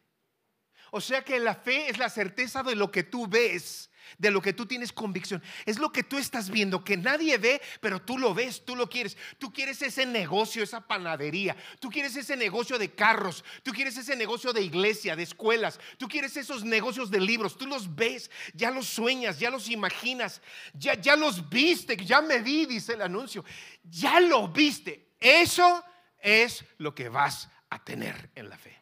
O 0.92 1.02
sea 1.02 1.24
que 1.24 1.40
la 1.40 1.56
fe 1.56 1.90
es 1.90 1.98
la 1.98 2.10
certeza 2.10 2.64
de 2.64 2.76
lo 2.76 2.92
que 2.92 3.04
tú 3.04 3.28
ves 3.28 3.90
de 4.18 4.32
lo 4.32 4.42
que 4.42 4.54
tú 4.54 4.66
tienes 4.66 4.92
convicción. 4.92 5.42
Es 5.66 5.78
lo 5.78 5.92
que 5.92 6.04
tú 6.04 6.18
estás 6.18 6.50
viendo, 6.50 6.84
que 6.84 6.98
nadie 6.98 7.38
ve, 7.38 7.62
pero 7.82 8.02
tú 8.02 8.18
lo 8.18 8.34
ves, 8.34 8.66
tú 8.66 8.76
lo 8.76 8.90
quieres. 8.90 9.18
Tú 9.38 9.52
quieres 9.54 9.82
ese 9.82 10.06
negocio, 10.06 10.64
esa 10.64 10.88
panadería. 10.88 11.56
Tú 11.80 11.90
quieres 11.90 12.16
ese 12.16 12.36
negocio 12.36 12.78
de 12.78 12.94
carros. 12.94 13.44
Tú 13.64 13.72
quieres 13.72 13.98
ese 13.98 14.16
negocio 14.16 14.54
de 14.54 14.62
iglesia, 14.62 15.16
de 15.16 15.24
escuelas. 15.24 15.80
Tú 15.98 16.08
quieres 16.08 16.36
esos 16.38 16.64
negocios 16.64 17.12
de 17.12 17.20
libros. 17.20 17.58
Tú 17.58 17.68
los 17.68 17.96
ves, 17.96 18.32
ya 18.54 18.72
los 18.72 18.88
sueñas, 18.88 19.40
ya 19.40 19.50
los 19.50 19.70
imaginas. 19.70 20.42
Ya, 20.74 20.96
ya 20.96 21.16
los 21.16 21.50
viste, 21.50 21.98
ya 21.98 22.22
me 22.22 22.40
vi, 22.40 22.66
dice 22.66 22.94
el 22.94 23.02
anuncio. 23.02 23.44
Ya 23.84 24.20
lo 24.20 24.48
viste. 24.48 25.10
Eso 25.20 25.84
es 26.20 26.66
lo 26.78 26.96
que 26.96 27.10
vas 27.10 27.50
a 27.70 27.84
tener 27.84 28.32
en 28.36 28.50
la 28.50 28.58
fe. 28.58 28.78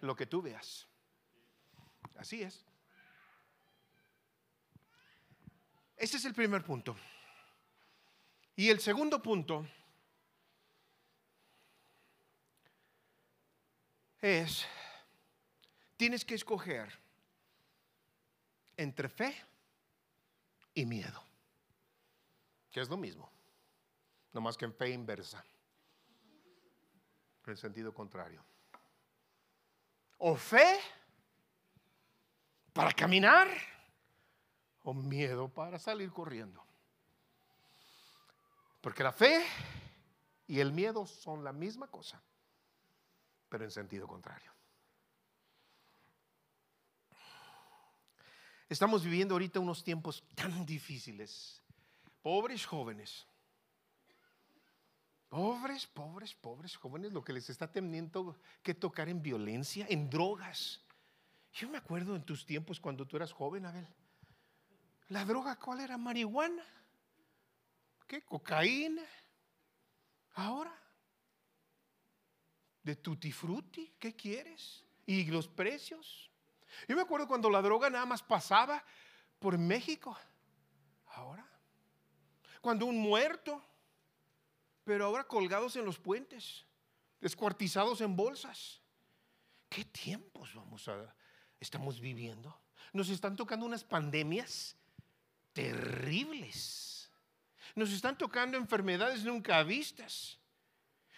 Lo 0.00 0.16
que 0.16 0.26
tú 0.26 0.42
veas. 0.42 0.88
Así 2.16 2.42
es. 2.42 2.64
Ese 5.96 6.16
es 6.16 6.24
el 6.24 6.34
primer 6.34 6.64
punto. 6.64 6.96
Y 8.56 8.68
el 8.70 8.80
segundo 8.80 9.22
punto 9.22 9.66
es, 14.20 14.66
tienes 15.96 16.24
que 16.24 16.34
escoger 16.34 16.88
entre 18.76 19.08
fe 19.08 19.34
y 20.74 20.86
miedo, 20.86 21.22
que 22.70 22.80
es 22.80 22.88
lo 22.88 22.96
mismo, 22.96 23.30
no 24.32 24.40
más 24.40 24.56
que 24.56 24.64
en 24.64 24.74
fe 24.74 24.90
inversa, 24.90 25.44
en 27.46 27.56
sentido 27.56 27.92
contrario. 27.92 28.44
O 30.18 30.36
fe 30.36 30.80
para 32.72 32.92
caminar 32.92 33.48
o 34.82 34.94
miedo 34.94 35.48
para 35.48 35.78
salir 35.78 36.10
corriendo. 36.10 36.62
Porque 38.80 39.02
la 39.02 39.12
fe 39.12 39.44
y 40.46 40.58
el 40.60 40.72
miedo 40.72 41.06
son 41.06 41.44
la 41.44 41.52
misma 41.52 41.86
cosa, 41.86 42.20
pero 43.48 43.64
en 43.64 43.70
sentido 43.70 44.06
contrario. 44.06 44.50
Estamos 48.68 49.04
viviendo 49.04 49.34
ahorita 49.34 49.60
unos 49.60 49.84
tiempos 49.84 50.24
tan 50.34 50.64
difíciles. 50.64 51.60
Pobres 52.22 52.64
jóvenes. 52.64 53.26
Pobres, 55.28 55.86
pobres, 55.86 56.34
pobres 56.34 56.76
jóvenes, 56.76 57.12
lo 57.12 57.22
que 57.22 57.32
les 57.32 57.48
está 57.50 57.70
teniendo 57.70 58.36
que 58.62 58.74
tocar 58.74 59.08
en 59.08 59.22
violencia, 59.22 59.86
en 59.88 60.10
drogas. 60.10 60.80
Yo 61.52 61.68
me 61.68 61.78
acuerdo 61.78 62.16
en 62.16 62.24
tus 62.24 62.46
tiempos 62.46 62.80
cuando 62.80 63.06
tú 63.06 63.16
eras 63.16 63.32
joven, 63.32 63.66
Abel. 63.66 63.86
¿La 65.08 65.24
droga 65.24 65.56
cuál 65.56 65.80
era? 65.80 65.98
¿Marihuana? 65.98 66.64
¿Qué? 68.06 68.22
¿Cocaína? 68.22 69.02
Ahora, 70.34 70.72
de 72.82 72.96
tutti 72.96 73.30
frutti, 73.30 73.94
¿qué 73.98 74.16
quieres? 74.16 74.84
¿Y 75.04 75.26
los 75.26 75.46
precios? 75.46 76.30
Yo 76.88 76.96
me 76.96 77.02
acuerdo 77.02 77.28
cuando 77.28 77.50
la 77.50 77.60
droga 77.60 77.90
nada 77.90 78.06
más 78.06 78.22
pasaba 78.22 78.82
por 79.38 79.58
México. 79.58 80.16
Ahora, 81.08 81.46
cuando 82.62 82.86
un 82.86 82.98
muerto, 82.98 83.62
pero 84.84 85.04
ahora 85.04 85.24
colgados 85.24 85.76
en 85.76 85.84
los 85.84 85.98
puentes, 85.98 86.64
descuartizados 87.20 88.00
en 88.00 88.16
bolsas. 88.16 88.80
¿Qué 89.68 89.84
tiempos 89.84 90.54
vamos 90.54 90.88
a 90.88 91.14
estamos 91.62 92.00
viviendo? 92.00 92.54
Nos 92.92 93.08
están 93.08 93.36
tocando 93.36 93.64
unas 93.64 93.84
pandemias 93.84 94.76
terribles. 95.52 97.10
Nos 97.74 97.92
están 97.92 98.18
tocando 98.18 98.56
enfermedades 98.58 99.24
nunca 99.24 99.62
vistas. 99.62 100.38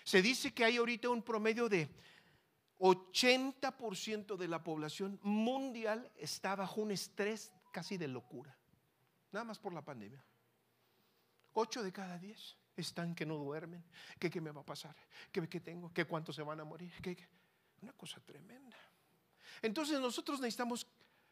Se 0.04 0.22
dice 0.22 0.52
que 0.52 0.64
hay 0.64 0.76
ahorita 0.76 1.08
un 1.08 1.22
promedio 1.22 1.68
de 1.68 1.88
80% 2.78 4.36
de 4.36 4.48
la 4.48 4.62
población 4.62 5.18
mundial 5.22 6.12
está 6.16 6.54
bajo 6.54 6.82
un 6.82 6.90
estrés 6.90 7.52
casi 7.72 7.96
de 7.96 8.08
locura. 8.08 8.56
Nada 9.32 9.44
más 9.44 9.58
por 9.58 9.72
la 9.72 9.82
pandemia. 9.82 10.22
8 11.54 11.82
de 11.82 11.92
cada 11.92 12.18
10 12.18 12.56
están 12.76 13.14
que 13.14 13.24
no 13.24 13.36
duermen. 13.36 13.84
¿Qué, 14.18 14.30
qué 14.30 14.40
me 14.40 14.50
va 14.50 14.60
a 14.60 14.66
pasar? 14.66 14.94
¿Qué, 15.32 15.48
qué 15.48 15.60
tengo? 15.60 15.92
¿Qué 15.92 16.04
cuántos 16.04 16.36
se 16.36 16.42
van 16.42 16.60
a 16.60 16.64
morir? 16.64 16.92
¿Qué, 17.00 17.16
Una 17.80 17.92
cosa 17.92 18.20
tremenda. 18.20 18.76
Entonces 19.62 20.00
nosotros 20.00 20.40
necesitamos 20.40 20.86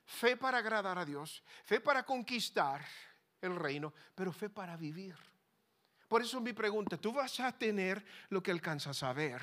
fe 0.05 0.37
para 0.37 0.59
agradar 0.59 0.99
a 0.99 1.05
Dios, 1.05 1.43
fe 1.65 1.81
para 1.81 2.05
conquistar 2.05 2.85
el 3.41 3.57
reino, 3.57 3.93
pero 4.15 4.33
fe 4.33 4.49
para 4.49 4.77
vivir. 4.77 5.17
Por 6.09 6.23
eso 6.23 6.41
mi 6.41 6.53
pregunta, 6.53 6.97
tú 6.97 7.13
vas 7.13 7.41
a 7.41 7.53
tener 7.57 8.05
lo 8.29 8.43
que 8.43 8.51
alcanzas 8.51 9.03
a 9.03 9.13
ver 9.13 9.43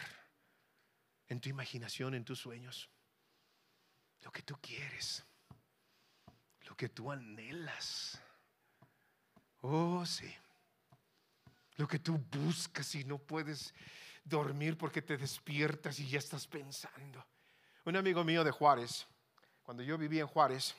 en 1.27 1.39
tu 1.39 1.49
imaginación, 1.49 2.13
en 2.13 2.23
tus 2.23 2.39
sueños, 2.39 2.89
lo 4.21 4.31
que 4.31 4.41
tú 4.41 4.55
quieres, 4.61 5.23
lo 6.67 6.75
que 6.75 6.89
tú 6.89 7.11
anhelas. 7.11 8.19
Oh, 9.61 10.05
sí. 10.05 10.31
Lo 11.77 11.87
que 11.87 11.99
tú 11.99 12.17
buscas 12.17 12.93
y 12.95 13.03
no 13.03 13.17
puedes 13.17 13.73
dormir 14.23 14.77
porque 14.77 15.01
te 15.01 15.17
despiertas 15.17 15.99
y 15.99 16.07
ya 16.07 16.19
estás 16.19 16.45
pensando. 16.45 17.25
Un 17.89 17.95
amigo 17.95 18.23
mío 18.23 18.43
de 18.43 18.51
Juárez, 18.51 19.07
cuando 19.63 19.81
yo 19.81 19.97
vivía 19.97 20.21
en 20.21 20.27
Juárez, 20.27 20.75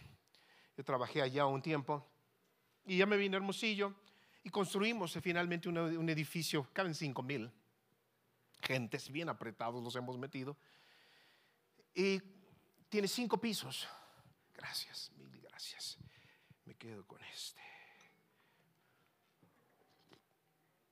yo 0.77 0.85
trabajé 0.85 1.21
allá 1.21 1.45
un 1.45 1.61
tiempo 1.61 2.09
y 2.85 2.99
ya 2.99 3.05
me 3.05 3.17
vine 3.17 3.35
a 3.35 3.39
Hermosillo 3.39 3.93
y 4.45 4.51
construimos 4.51 5.19
finalmente 5.21 5.69
un 5.69 6.09
edificio, 6.09 6.69
caben 6.73 6.95
cinco 6.95 7.25
mil 7.25 7.51
gentes, 8.63 9.11
bien 9.11 9.29
apretados 9.29 9.83
los 9.83 9.97
hemos 9.97 10.17
metido. 10.19 10.57
Y 11.93 12.23
tiene 12.89 13.09
cinco 13.09 13.41
pisos. 13.41 13.89
Gracias, 14.55 15.11
mil 15.17 15.41
gracias. 15.41 15.99
Me 16.65 16.77
quedo 16.77 17.05
con 17.09 17.21
este. 17.25 17.61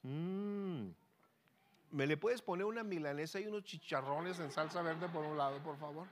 Mm. 0.02 0.90
¿Me 1.90 2.06
le 2.06 2.16
puedes 2.16 2.42
poner 2.42 2.66
una 2.66 2.82
milanesa 2.82 3.40
y 3.40 3.46
unos 3.46 3.64
chicharrones 3.64 4.38
en 4.40 4.50
salsa 4.50 4.82
verde 4.82 5.08
por 5.08 5.24
un 5.24 5.38
lado, 5.38 5.62
por 5.62 5.78
favor? 5.78 6.06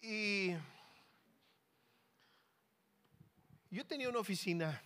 Y 0.00 0.54
yo 3.70 3.84
tenía 3.86 4.08
una 4.08 4.20
oficina, 4.20 4.80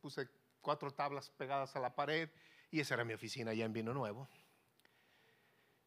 puse 0.00 0.28
cuatro 0.60 0.92
tablas 0.92 1.30
pegadas 1.30 1.74
a 1.74 1.80
la 1.80 1.94
pared 1.94 2.30
y 2.70 2.80
esa 2.80 2.94
era 2.94 3.04
mi 3.04 3.14
oficina 3.14 3.52
allá 3.52 3.64
en 3.64 3.72
Vino 3.72 3.94
Nuevo. 3.94 4.28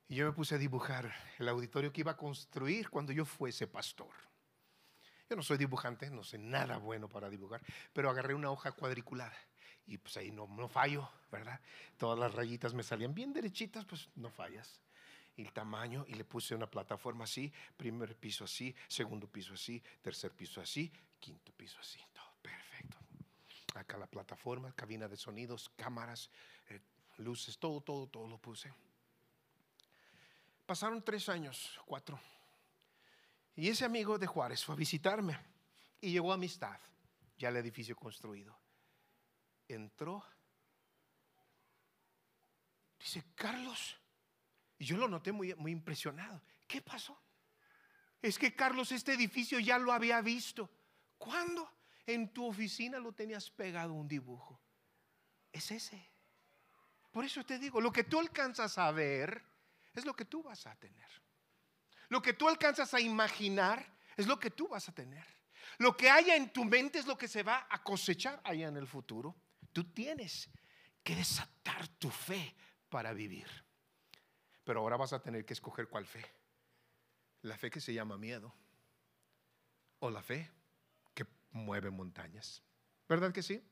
Y 0.09 0.15
yo 0.15 0.25
me 0.25 0.31
puse 0.31 0.55
a 0.55 0.57
dibujar 0.57 1.13
el 1.37 1.47
auditorio 1.49 1.93
que 1.93 2.01
iba 2.01 2.13
a 2.13 2.17
construir 2.17 2.89
cuando 2.89 3.11
yo 3.11 3.25
fuese 3.25 3.67
pastor. 3.67 4.11
Yo 5.29 5.35
no 5.35 5.43
soy 5.43 5.57
dibujante, 5.57 6.09
no 6.09 6.23
sé 6.23 6.37
nada 6.37 6.77
bueno 6.77 7.09
para 7.09 7.29
dibujar, 7.29 7.61
pero 7.93 8.09
agarré 8.09 8.33
una 8.33 8.49
hoja 8.49 8.71
cuadriculada 8.71 9.35
y 9.85 9.97
pues 9.97 10.15
ahí 10.17 10.31
no, 10.31 10.47
no 10.47 10.67
fallo, 10.67 11.09
¿verdad? 11.31 11.59
Todas 11.97 12.17
las 12.17 12.33
rayitas 12.33 12.73
me 12.73 12.83
salían 12.83 13.13
bien 13.13 13.33
derechitas, 13.33 13.85
pues 13.85 14.09
no 14.15 14.29
fallas 14.29 14.81
el 15.37 15.51
tamaño 15.53 16.05
y 16.07 16.15
le 16.15 16.25
puse 16.25 16.55
una 16.55 16.69
plataforma 16.69 17.25
así, 17.25 17.51
primer 17.75 18.15
piso 18.15 18.43
así, 18.43 18.75
segundo 18.87 19.27
piso 19.27 19.53
así, 19.53 19.81
tercer 20.01 20.31
piso 20.31 20.61
así, 20.61 20.91
quinto 21.19 21.51
piso 21.51 21.77
así, 21.79 21.99
todo 22.13 22.33
perfecto. 22.41 22.97
Acá 23.75 23.97
la 23.97 24.07
plataforma, 24.07 24.71
cabina 24.73 25.07
de 25.07 25.15
sonidos, 25.15 25.69
cámaras, 25.75 26.29
eh, 26.69 26.81
luces, 27.17 27.57
todo, 27.59 27.81
todo, 27.81 28.07
todo 28.07 28.27
lo 28.27 28.37
puse. 28.39 28.73
Pasaron 30.65 31.03
tres 31.03 31.29
años, 31.29 31.79
cuatro. 31.85 32.19
Y 33.57 33.69
ese 33.69 33.85
amigo 33.85 34.19
de 34.19 34.27
Juárez 34.27 34.63
fue 34.63 34.75
a 34.75 34.77
visitarme 34.77 35.35
y 35.99 36.11
llegó 36.11 36.31
a 36.31 36.35
Amistad, 36.35 36.79
ya 37.39 37.49
el 37.49 37.57
edificio 37.57 37.95
construido. 37.95 38.55
Entró. 39.67 40.23
Dice, 42.99 43.23
Carlos. 43.33 43.97
Y 44.77 44.85
yo 44.85 44.95
lo 44.95 45.07
noté 45.07 45.31
muy, 45.31 45.55
muy 45.55 45.71
impresionado. 45.71 46.39
¿Qué 46.67 46.83
pasó? 46.83 47.19
Es 48.21 48.37
que 48.37 48.55
Carlos, 48.55 48.91
este 48.91 49.13
edificio 49.13 49.59
ya 49.59 49.79
lo 49.79 49.91
había 49.91 50.21
visto. 50.21 50.69
¿Cuándo? 51.17 51.67
En 52.05 52.31
tu 52.31 52.45
oficina 52.45 52.99
lo 52.99 53.13
tenías 53.13 53.49
pegado 53.49 53.93
un 53.93 54.07
dibujo. 54.07 54.61
Es 55.51 55.71
ese. 55.71 56.11
Por 57.09 57.25
eso 57.25 57.43
te 57.43 57.57
digo, 57.57 57.81
lo 57.81 57.91
que 57.91 58.03
tú 58.03 58.19
alcanzas 58.19 58.77
a 58.77 58.91
ver 58.91 59.43
es 59.93 60.05
lo 60.05 60.15
que 60.15 60.25
tú 60.25 60.43
vas 60.43 60.67
a 60.67 60.75
tener. 60.75 61.26
Lo 62.09 62.21
que 62.21 62.33
tú 62.33 62.47
alcanzas 62.47 62.93
a 62.93 62.99
imaginar 62.99 63.85
es 64.15 64.27
lo 64.27 64.39
que 64.39 64.51
tú 64.51 64.67
vas 64.67 64.87
a 64.89 64.93
tener. 64.93 65.25
Lo 65.79 65.95
que 65.95 66.09
haya 66.09 66.35
en 66.35 66.51
tu 66.51 66.65
mente 66.65 66.99
es 66.99 67.05
lo 67.05 67.17
que 67.17 67.27
se 67.27 67.43
va 67.43 67.67
a 67.69 67.83
cosechar 67.83 68.41
allá 68.43 68.67
en 68.67 68.77
el 68.77 68.87
futuro. 68.87 69.35
Tú 69.73 69.83
tienes 69.91 70.49
que 71.03 71.15
desatar 71.15 71.87
tu 71.99 72.09
fe 72.09 72.55
para 72.89 73.13
vivir. 73.13 73.47
Pero 74.63 74.79
ahora 74.79 74.97
vas 74.97 75.13
a 75.13 75.21
tener 75.21 75.45
que 75.45 75.53
escoger 75.53 75.87
cuál 75.87 76.05
fe. 76.05 76.25
La 77.43 77.57
fe 77.57 77.69
que 77.69 77.79
se 77.79 77.93
llama 77.93 78.17
miedo 78.17 78.53
o 79.99 80.09
la 80.09 80.21
fe 80.21 80.49
que 81.13 81.25
mueve 81.51 81.91
montañas. 81.91 82.63
¿Verdad 83.07 83.31
que 83.31 83.43
sí? 83.43 83.63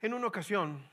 En 0.00 0.14
una 0.14 0.26
ocasión, 0.26 0.88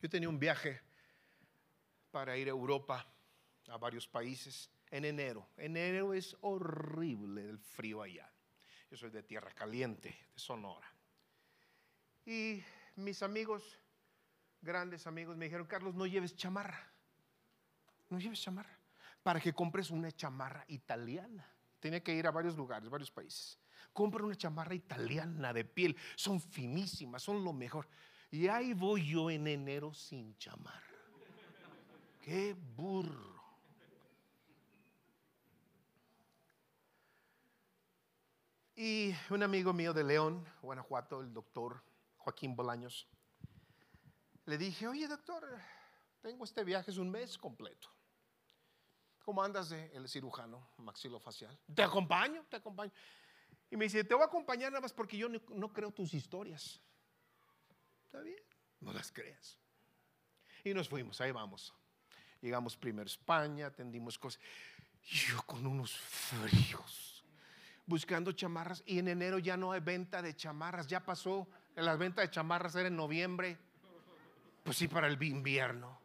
yo 0.00 0.08
tenía 0.08 0.28
un 0.28 0.38
viaje 0.38 0.80
para 2.12 2.36
ir 2.36 2.46
a 2.46 2.50
Europa, 2.50 3.04
a 3.68 3.76
varios 3.78 4.06
países, 4.06 4.70
en 4.90 5.06
enero. 5.06 5.48
Enero 5.56 6.12
es 6.12 6.36
horrible 6.42 7.48
el 7.48 7.58
frío 7.58 8.02
allá. 8.02 8.30
Yo 8.90 8.96
soy 8.96 9.10
de 9.10 9.22
tierra 9.22 9.50
caliente, 9.52 10.10
de 10.32 10.38
Sonora. 10.38 10.86
Y 12.26 12.62
mis 12.96 13.22
amigos, 13.22 13.80
grandes 14.60 15.06
amigos, 15.06 15.36
me 15.36 15.46
dijeron, 15.46 15.66
Carlos, 15.66 15.94
no 15.94 16.06
lleves 16.06 16.36
chamarra. 16.36 16.92
No 18.10 18.18
lleves 18.18 18.40
chamarra. 18.40 18.78
Para 19.22 19.40
que 19.40 19.54
compres 19.54 19.90
una 19.90 20.12
chamarra 20.12 20.64
italiana. 20.68 21.48
Tenía 21.80 22.02
que 22.02 22.14
ir 22.14 22.26
a 22.26 22.30
varios 22.30 22.56
lugares, 22.56 22.90
varios 22.90 23.10
países. 23.10 23.58
Compra 23.94 24.22
una 24.22 24.36
chamarra 24.36 24.74
italiana 24.74 25.52
de 25.54 25.64
piel. 25.64 25.96
Son 26.14 26.38
finísimas, 26.38 27.22
son 27.22 27.42
lo 27.42 27.54
mejor. 27.54 27.88
Y 28.30 28.46
ahí 28.48 28.74
voy 28.74 29.08
yo 29.08 29.30
en 29.30 29.46
enero 29.46 29.94
sin 29.94 30.36
chamarra. 30.36 30.91
Qué 32.22 32.54
burro. 32.76 33.42
Y 38.76 39.12
un 39.30 39.42
amigo 39.42 39.72
mío 39.72 39.92
de 39.92 40.04
León, 40.04 40.46
Guanajuato, 40.62 41.20
el 41.20 41.32
doctor 41.32 41.82
Joaquín 42.18 42.54
Bolaños, 42.54 43.08
le 44.46 44.56
dije, 44.56 44.86
oye 44.86 45.08
doctor, 45.08 45.44
tengo 46.20 46.44
este 46.44 46.62
viaje, 46.62 46.92
es 46.92 46.96
un 46.96 47.10
mes 47.10 47.36
completo. 47.36 47.88
¿Cómo 49.24 49.42
andas 49.42 49.70
de 49.70 49.86
el 49.92 50.08
cirujano 50.08 50.68
maxilofacial? 50.78 51.58
Te 51.74 51.82
acompaño, 51.82 52.44
te 52.48 52.56
acompaño. 52.56 52.92
Y 53.68 53.76
me 53.76 53.86
dice, 53.86 54.04
te 54.04 54.14
voy 54.14 54.22
a 54.22 54.26
acompañar 54.26 54.70
nada 54.70 54.80
más 54.80 54.92
porque 54.92 55.16
yo 55.16 55.28
no, 55.28 55.40
no 55.48 55.72
creo 55.72 55.90
tus 55.90 56.14
historias. 56.14 56.80
Está 58.04 58.20
bien, 58.20 58.42
no 58.80 58.92
las 58.92 59.10
creas. 59.10 59.58
Y 60.62 60.72
nos 60.72 60.88
fuimos, 60.88 61.20
ahí 61.20 61.32
vamos. 61.32 61.74
Llegamos 62.42 62.76
primero 62.76 63.04
a 63.04 63.06
España, 63.06 63.66
atendimos 63.68 64.18
cosas. 64.18 64.40
Y 65.10 65.14
yo 65.14 65.42
con 65.42 65.64
unos 65.64 65.96
fríos, 65.96 67.24
buscando 67.86 68.32
chamarras. 68.32 68.82
Y 68.84 68.98
en 68.98 69.08
enero 69.08 69.38
ya 69.38 69.56
no 69.56 69.72
hay 69.72 69.80
venta 69.80 70.20
de 70.20 70.34
chamarras, 70.34 70.88
ya 70.88 71.00
pasó. 71.00 71.48
La 71.76 71.96
venta 71.96 72.20
de 72.20 72.30
chamarras 72.30 72.74
era 72.74 72.88
en 72.88 72.96
noviembre. 72.96 73.56
Pues 74.64 74.76
sí, 74.76 74.88
para 74.88 75.06
el 75.06 75.22
invierno. 75.22 75.98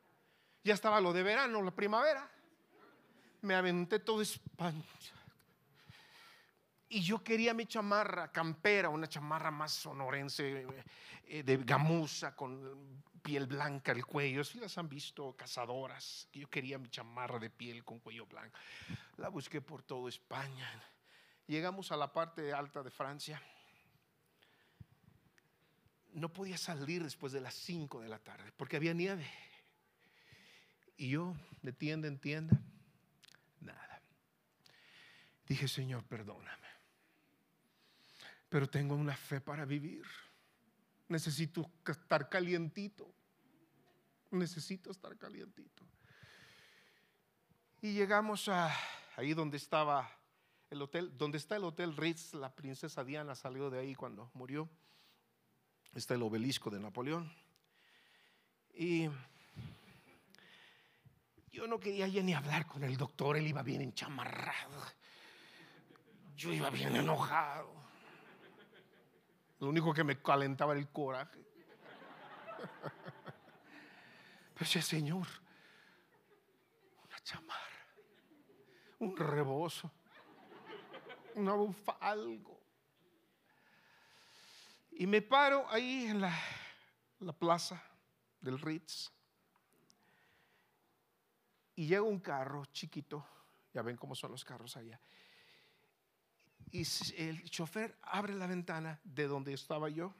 Ya 0.64 0.76
estaba 0.76 1.02
lo 1.02 1.12
de 1.12 1.24
verano, 1.24 1.62
la 1.62 1.72
primavera. 1.72 2.30
Me 3.42 3.56
aventé 3.56 4.00
todo 4.00 4.22
España. 4.22 4.84
Y 6.90 7.02
yo 7.02 7.22
quería 7.24 7.54
mi 7.54 7.66
chamarra 7.66 8.32
campera, 8.32 8.90
una 8.90 9.08
chamarra 9.08 9.52
más 9.52 9.74
sonorense, 9.74 10.66
eh, 11.26 11.44
de 11.44 11.58
gamuza, 11.58 12.36
con 12.36 13.04
piel 13.22 13.46
blanca 13.46 13.92
el 13.92 14.06
cuello. 14.06 14.44
Si 14.44 14.58
las 14.58 14.78
han 14.78 14.88
visto, 14.88 15.36
cazadoras. 15.36 16.30
Yo 16.32 16.50
quería 16.50 16.78
mi 16.78 16.90
chamarra 16.90 17.40
de 17.40 17.50
piel 17.50 17.84
con 17.84 18.00
cuello 18.00 18.26
blanco. 18.26 18.58
La 19.18 19.28
busqué 19.28 19.60
por 19.60 19.84
toda 19.84 20.08
España. 20.08 20.66
Llegamos 21.46 21.92
a 21.92 21.98
la 21.98 22.14
parte 22.14 22.54
alta 22.54 22.82
de 22.84 22.90
Francia. 22.90 23.42
No 26.14 26.32
podía 26.32 26.58
salir 26.58 27.04
después 27.04 27.34
de 27.34 27.42
las 27.42 27.54
5 27.56 28.00
de 28.00 28.08
la 28.08 28.20
tarde 28.20 28.54
porque 28.56 28.78
había 28.78 28.94
nieve. 28.94 29.30
Y 30.96 31.10
yo, 31.10 31.36
de 31.62 31.74
tienda 31.74 32.08
en 32.08 32.18
tienda, 32.18 32.58
nada. 33.60 34.02
Dije, 35.48 35.68
Señor, 35.68 36.06
perdóname. 36.06 36.67
Pero 38.50 38.70
tengo 38.70 38.96
una 38.96 39.16
fe 39.16 39.42
para 39.42 39.66
vivir. 39.66 40.04
Necesito 41.10 41.70
estar 41.86 42.30
calientito. 42.30 43.12
Necesito 44.32 44.92
estar 44.92 45.18
calientito. 45.18 45.86
Y 47.82 47.94
llegamos 47.94 48.50
a 48.50 48.74
ahí 49.16 49.34
donde 49.34 49.58
estaba 49.58 50.10
el 50.70 50.82
hotel, 50.82 51.18
donde 51.18 51.38
está 51.38 51.56
el 51.56 51.64
hotel 51.64 51.96
Ritz, 51.96 52.34
la 52.34 52.54
princesa 52.54 53.04
Diana 53.04 53.36
salió 53.36 53.70
de 53.70 53.80
ahí 53.80 53.96
cuando 53.96 54.30
murió. 54.34 54.70
Está 55.94 56.14
el 56.16 56.24
obelisco 56.24 56.70
de 56.70 56.80
Napoleón. 56.80 57.32
Y 58.74 59.10
yo 61.52 61.68
no 61.68 61.80
quería 61.80 62.08
ya 62.08 62.22
ni 62.22 62.34
hablar 62.34 62.68
con 62.68 62.84
el 62.84 62.98
doctor, 62.98 63.38
él 63.38 63.48
iba 63.48 63.64
bien 63.64 63.82
enchamarrado. 63.82 64.84
Yo 66.36 66.54
iba 66.54 66.70
bien 66.70 66.96
enojado. 66.96 67.77
Lo 69.60 69.70
único 69.70 69.94
que 69.94 70.04
me 70.04 70.22
calentaba 70.22 70.74
era 70.74 70.82
el 70.82 70.90
coraje. 70.90 71.44
Pero 74.54 74.66
ese 74.66 74.82
Señor, 74.82 75.28
una 77.06 77.20
chamarra, 77.24 77.88
un 79.00 79.16
rebozo, 79.16 79.92
una 81.36 81.54
bufa, 81.54 81.98
algo. 82.00 82.60
Y 84.92 85.06
me 85.06 85.22
paro 85.22 85.70
ahí 85.70 86.08
en 86.08 86.22
la, 86.22 86.34
la 87.20 87.34
plaza 87.34 87.84
del 88.42 88.60
Ritz. 88.60 89.12
Y 91.76 91.86
llega 91.86 92.02
un 92.02 92.20
carro 92.20 92.66
chiquito, 92.66 93.24
ya 93.74 93.84
ven 93.84 93.96
cómo 93.96 94.16
son 94.16 94.32
los 94.32 94.44
carros 94.44 94.76
allá. 94.76 95.00
Y 96.72 96.86
el 97.18 97.50
chofer 97.50 97.98
abre 98.04 98.34
la 98.34 98.46
ventana 98.48 99.00
de 99.04 99.28
donde 99.28 99.54
estaba 99.54 99.90
yo 99.90 100.14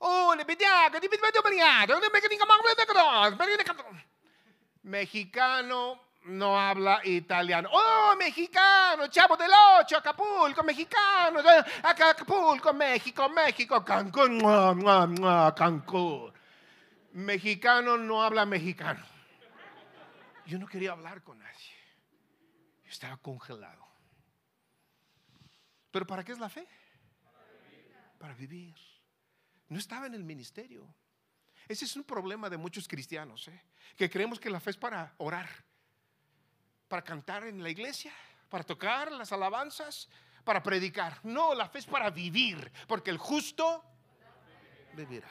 Oh, 0.00 0.34
Mexicano 4.82 6.00
no 6.24 6.58
habla 6.58 7.00
italiano. 7.04 7.68
Oh, 7.72 8.14
mexicano, 8.16 9.08
chavo 9.08 9.36
del 9.36 9.50
ocho, 9.80 9.96
Acapulco, 9.96 10.62
mexicano, 10.62 11.40
Acapulco, 11.82 12.72
México, 12.72 13.28
México, 13.28 13.84
Cancún, 13.84 14.40
Cancún. 15.56 16.32
Mexicano 17.12 17.96
no 17.96 18.22
habla 18.22 18.46
mexicano. 18.46 19.04
Yo 20.46 20.58
no 20.58 20.66
quería 20.66 20.92
hablar 20.92 21.22
con 21.22 21.38
nadie. 21.38 21.74
estaba 22.86 23.16
congelado. 23.16 23.87
¿Pero 25.90 26.06
para 26.06 26.24
qué 26.24 26.32
es 26.32 26.38
la 26.38 26.48
fe? 26.48 26.66
Para 28.18 28.34
vivir 28.34 28.74
no 29.68 29.78
estaba 29.78 30.06
en 30.06 30.14
el 30.14 30.24
ministerio. 30.24 30.86
Ese 31.68 31.84
es 31.84 31.96
un 31.96 32.04
problema 32.04 32.48
de 32.48 32.56
muchos 32.56 32.88
cristianos, 32.88 33.48
¿eh? 33.48 33.62
que 33.96 34.08
creemos 34.08 34.40
que 34.40 34.48
la 34.48 34.60
fe 34.60 34.70
es 34.70 34.76
para 34.76 35.14
orar, 35.18 35.48
para 36.88 37.02
cantar 37.02 37.44
en 37.44 37.62
la 37.62 37.68
iglesia, 37.68 38.12
para 38.48 38.64
tocar 38.64 39.12
las 39.12 39.32
alabanzas, 39.32 40.08
para 40.44 40.62
predicar. 40.62 41.20
No, 41.24 41.54
la 41.54 41.68
fe 41.68 41.80
es 41.80 41.86
para 41.86 42.08
vivir, 42.08 42.72
porque 42.86 43.10
el 43.10 43.18
justo 43.18 43.84
vivirá. 44.94 45.28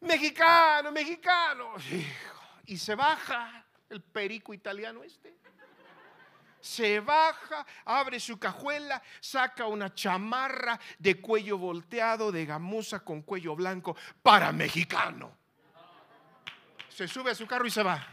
Mexicano, 0.00 0.92
mexicano. 0.92 1.74
Y 2.66 2.76
se 2.76 2.94
baja 2.94 3.64
el 3.88 4.02
perico 4.02 4.52
italiano 4.52 5.02
este 5.02 5.39
se 6.60 7.00
baja, 7.00 7.66
abre 7.84 8.20
su 8.20 8.38
cajuela, 8.38 9.02
saca 9.20 9.66
una 9.66 9.94
chamarra 9.94 10.78
de 10.98 11.20
cuello 11.20 11.58
volteado, 11.58 12.30
de 12.30 12.46
gamuza 12.46 13.00
con 13.00 13.22
cuello 13.22 13.56
blanco, 13.56 13.96
para 14.22 14.52
mexicano. 14.52 15.36
Se 16.88 17.08
sube 17.08 17.30
a 17.30 17.34
su 17.34 17.46
carro 17.46 17.66
y 17.66 17.70
se 17.70 17.82
va. 17.82 18.06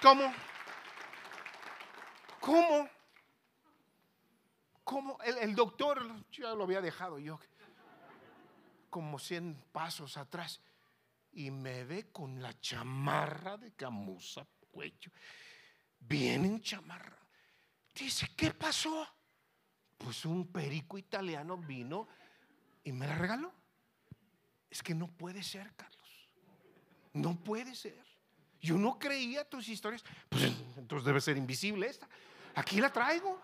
¿Cómo? 0.00 0.32
¿Cómo? 2.40 2.88
¿Cómo? 4.84 5.18
El, 5.22 5.54
doctor 5.54 6.00
ya 6.30 6.54
lo 6.54 6.64
había 6.64 6.80
dejado 6.80 7.18
yo 7.18 7.40
como 8.88 9.18
100 9.18 9.64
pasos 9.72 10.16
atrás 10.16 10.60
y 11.32 11.50
me 11.50 11.84
ve 11.84 12.12
con 12.12 12.40
la 12.40 12.58
chamarra 12.60 13.56
de 13.56 13.74
camusa, 13.74 14.46
cuello, 14.76 15.10
bien 16.00 16.44
en 16.44 16.60
chamarra. 16.60 17.16
Dice, 17.94 18.28
¿qué 18.36 18.50
pasó? 18.50 19.08
Pues 19.96 20.26
un 20.26 20.52
perico 20.52 20.98
italiano 20.98 21.56
vino 21.56 22.06
y 22.84 22.92
me 22.92 23.06
la 23.06 23.14
regaló. 23.14 23.54
Es 24.68 24.82
que 24.82 24.94
no 24.94 25.08
puede 25.08 25.42
ser, 25.42 25.74
Carlos. 25.74 26.28
No 27.14 27.42
puede 27.42 27.74
ser. 27.74 28.04
Yo 28.60 28.76
no 28.76 28.98
creía 28.98 29.48
tus 29.48 29.66
historias. 29.66 30.04
Pues 30.28 30.52
entonces 30.76 31.06
debe 31.06 31.22
ser 31.22 31.38
invisible 31.38 31.86
esta. 31.86 32.06
Aquí 32.54 32.78
la 32.78 32.92
traigo. 32.92 33.40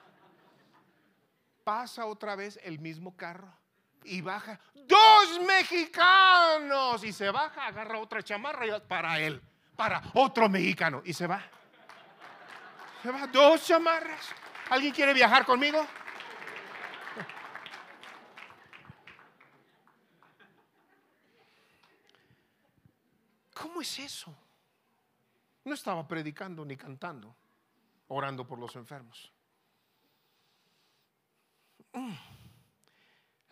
Pasa 1.65 2.05
otra 2.05 2.37
vez 2.37 2.61
el 2.63 2.79
mismo 2.79 3.17
carro 3.17 3.57
y 4.05 4.21
baja. 4.21 4.61
Dos 4.75 5.41
mexicanos. 5.47 7.03
Y 7.05 7.13
se 7.13 7.31
baja, 7.31 7.69
agarra 7.69 7.99
otra 8.01 8.23
chamarra 8.23 8.87
para 8.87 9.19
él. 9.19 9.41
Para 9.83 10.01
otro 10.15 10.49
mexicano. 10.49 11.03
Y 11.05 11.13
se 11.13 11.27
va. 11.27 11.43
Se 13.03 13.11
va. 13.11 13.27
Dos 13.27 13.67
chamarras. 13.67 14.29
¿Alguien 14.71 14.95
quiere 14.95 15.13
viajar 15.13 15.45
conmigo? 15.45 15.85
¿Cómo 23.55 23.81
es 23.81 23.99
eso? 23.99 24.33
No 25.65 25.75
estaba 25.75 26.07
predicando 26.07 26.65
ni 26.65 26.77
cantando, 26.77 27.35
orando 28.07 28.47
por 28.47 28.61
los 28.61 28.77
enfermos. 28.77 29.33
Mm. 31.93 32.15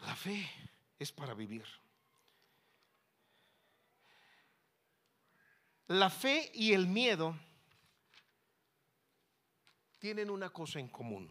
La 0.06 0.14
fe 0.14 0.48
es 0.96 1.10
para 1.10 1.34
vivir. 1.34 1.66
La 5.90 6.08
fe 6.08 6.52
y 6.54 6.72
el 6.72 6.86
miedo 6.86 7.36
tienen 9.98 10.30
una 10.30 10.50
cosa 10.50 10.78
en 10.78 10.86
común. 10.86 11.28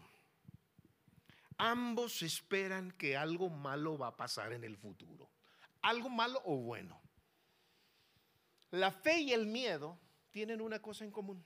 Ambos 1.56 2.20
esperan 2.20 2.90
que 2.90 3.16
algo 3.16 3.48
malo 3.48 3.96
va 3.96 4.08
a 4.08 4.16
pasar 4.18 4.52
en 4.52 4.62
el 4.64 4.76
futuro. 4.76 5.30
Algo 5.80 6.10
malo 6.10 6.42
o 6.44 6.58
bueno. 6.58 7.00
La 8.72 8.92
fe 8.92 9.20
y 9.20 9.32
el 9.32 9.46
miedo 9.46 9.98
tienen 10.30 10.60
una 10.60 10.82
cosa 10.82 11.04
en 11.04 11.10
común. 11.10 11.42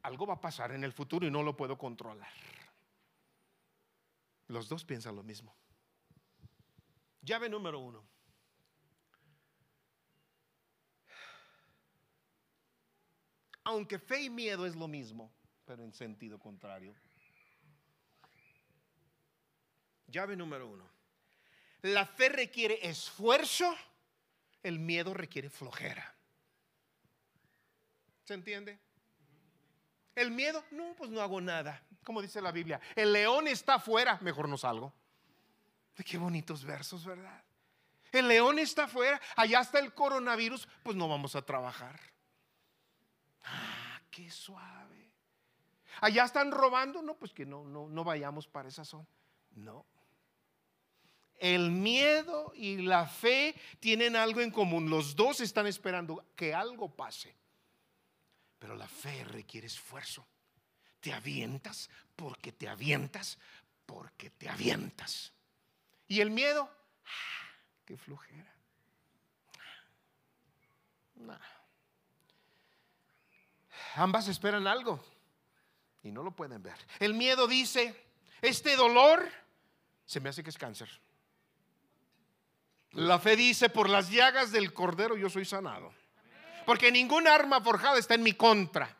Algo 0.00 0.26
va 0.26 0.34
a 0.34 0.40
pasar 0.40 0.72
en 0.72 0.82
el 0.82 0.94
futuro 0.94 1.26
y 1.26 1.30
no 1.30 1.42
lo 1.42 1.58
puedo 1.58 1.76
controlar. 1.76 2.32
Los 4.46 4.66
dos 4.70 4.82
piensan 4.86 5.14
lo 5.14 5.22
mismo. 5.22 5.54
Llave 7.20 7.50
número 7.50 7.80
uno. 7.80 8.15
Aunque 13.66 13.98
fe 13.98 14.22
y 14.22 14.30
miedo 14.30 14.64
es 14.64 14.76
lo 14.76 14.86
mismo, 14.86 15.32
pero 15.64 15.82
en 15.82 15.92
sentido 15.92 16.38
contrario. 16.38 16.94
Llave 20.06 20.36
número 20.36 20.68
uno. 20.68 20.88
La 21.82 22.06
fe 22.06 22.28
requiere 22.28 22.78
esfuerzo 22.88 23.76
el 24.62 24.78
miedo 24.78 25.14
requiere 25.14 25.48
flojera. 25.48 26.14
¿Se 28.24 28.34
entiende? 28.34 28.78
El 30.14 30.30
miedo, 30.30 30.64
no, 30.70 30.94
pues 30.96 31.10
no 31.10 31.20
hago 31.20 31.40
nada. 31.40 31.82
Como 32.02 32.22
dice 32.22 32.40
la 32.40 32.50
Biblia, 32.50 32.80
el 32.94 33.12
león 33.12 33.46
está 33.46 33.74
afuera, 33.74 34.18
mejor 34.22 34.48
no 34.48 34.56
salgo. 34.56 34.92
Qué 36.04 36.18
bonitos 36.18 36.64
versos, 36.64 37.04
¿verdad? 37.04 37.42
El 38.12 38.28
león 38.28 38.58
está 38.58 38.84
afuera, 38.84 39.20
allá 39.36 39.60
está 39.60 39.78
el 39.78 39.92
coronavirus, 39.92 40.68
pues 40.82 40.96
no 40.96 41.08
vamos 41.08 41.34
a 41.36 41.42
trabajar. 41.42 41.98
Ah, 44.16 44.22
qué 44.22 44.30
suave. 44.30 45.10
Allá 46.00 46.24
están 46.24 46.50
robando, 46.50 47.02
no, 47.02 47.16
pues 47.16 47.32
que 47.32 47.44
no, 47.44 47.64
no, 47.64 47.88
no 47.88 48.04
vayamos 48.04 48.46
para 48.46 48.68
esa 48.68 48.84
zona. 48.84 49.06
No. 49.52 49.86
El 51.38 51.70
miedo 51.70 52.52
y 52.54 52.78
la 52.78 53.06
fe 53.06 53.54
tienen 53.80 54.16
algo 54.16 54.40
en 54.40 54.50
común. 54.50 54.88
Los 54.88 55.16
dos 55.16 55.40
están 55.40 55.66
esperando 55.66 56.24
que 56.34 56.54
algo 56.54 56.88
pase. 56.94 57.34
Pero 58.58 58.74
la 58.74 58.88
fe 58.88 59.24
requiere 59.24 59.66
esfuerzo. 59.66 60.26
Te 61.00 61.12
avientas 61.12 61.90
porque 62.14 62.52
te 62.52 62.68
avientas 62.68 63.38
porque 63.84 64.30
te 64.30 64.48
avientas. 64.48 65.32
Y 66.08 66.20
el 66.20 66.30
miedo, 66.30 66.70
ah, 67.04 67.48
qué 67.84 67.96
flujera. 67.96 68.52
Ambas 73.96 74.28
esperan 74.28 74.66
algo 74.66 75.02
y 76.02 76.10
no 76.10 76.22
lo 76.22 76.30
pueden 76.30 76.62
ver. 76.62 76.76
El 76.98 77.14
miedo 77.14 77.46
dice, 77.46 77.94
este 78.42 78.76
dolor 78.76 79.26
se 80.04 80.20
me 80.20 80.28
hace 80.28 80.42
que 80.42 80.50
es 80.50 80.58
cáncer. 80.58 80.88
La 82.92 83.18
fe 83.18 83.36
dice, 83.36 83.70
por 83.70 83.88
las 83.88 84.10
llagas 84.10 84.52
del 84.52 84.72
cordero 84.72 85.16
yo 85.16 85.30
soy 85.30 85.44
sanado. 85.44 85.92
Porque 86.66 86.92
ningún 86.92 87.26
arma 87.26 87.60
forjada 87.60 87.98
está 87.98 88.14
en 88.14 88.22
mi 88.22 88.32
contra. 88.32 88.94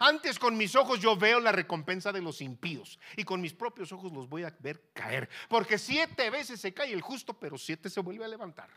Antes 0.00 0.40
con 0.40 0.56
mis 0.56 0.74
ojos 0.74 0.98
yo 1.00 1.16
veo 1.16 1.38
la 1.38 1.52
recompensa 1.52 2.10
de 2.10 2.20
los 2.20 2.40
impíos 2.40 2.98
y 3.16 3.22
con 3.22 3.40
mis 3.40 3.54
propios 3.54 3.92
ojos 3.92 4.12
los 4.12 4.28
voy 4.28 4.42
a 4.42 4.52
ver 4.58 4.90
caer. 4.92 5.28
Porque 5.48 5.78
siete 5.78 6.28
veces 6.30 6.60
se 6.60 6.74
cae 6.74 6.92
el 6.92 7.02
justo, 7.02 7.38
pero 7.38 7.56
siete 7.56 7.88
se 7.88 8.00
vuelve 8.00 8.24
a 8.24 8.28
levantar. 8.28 8.68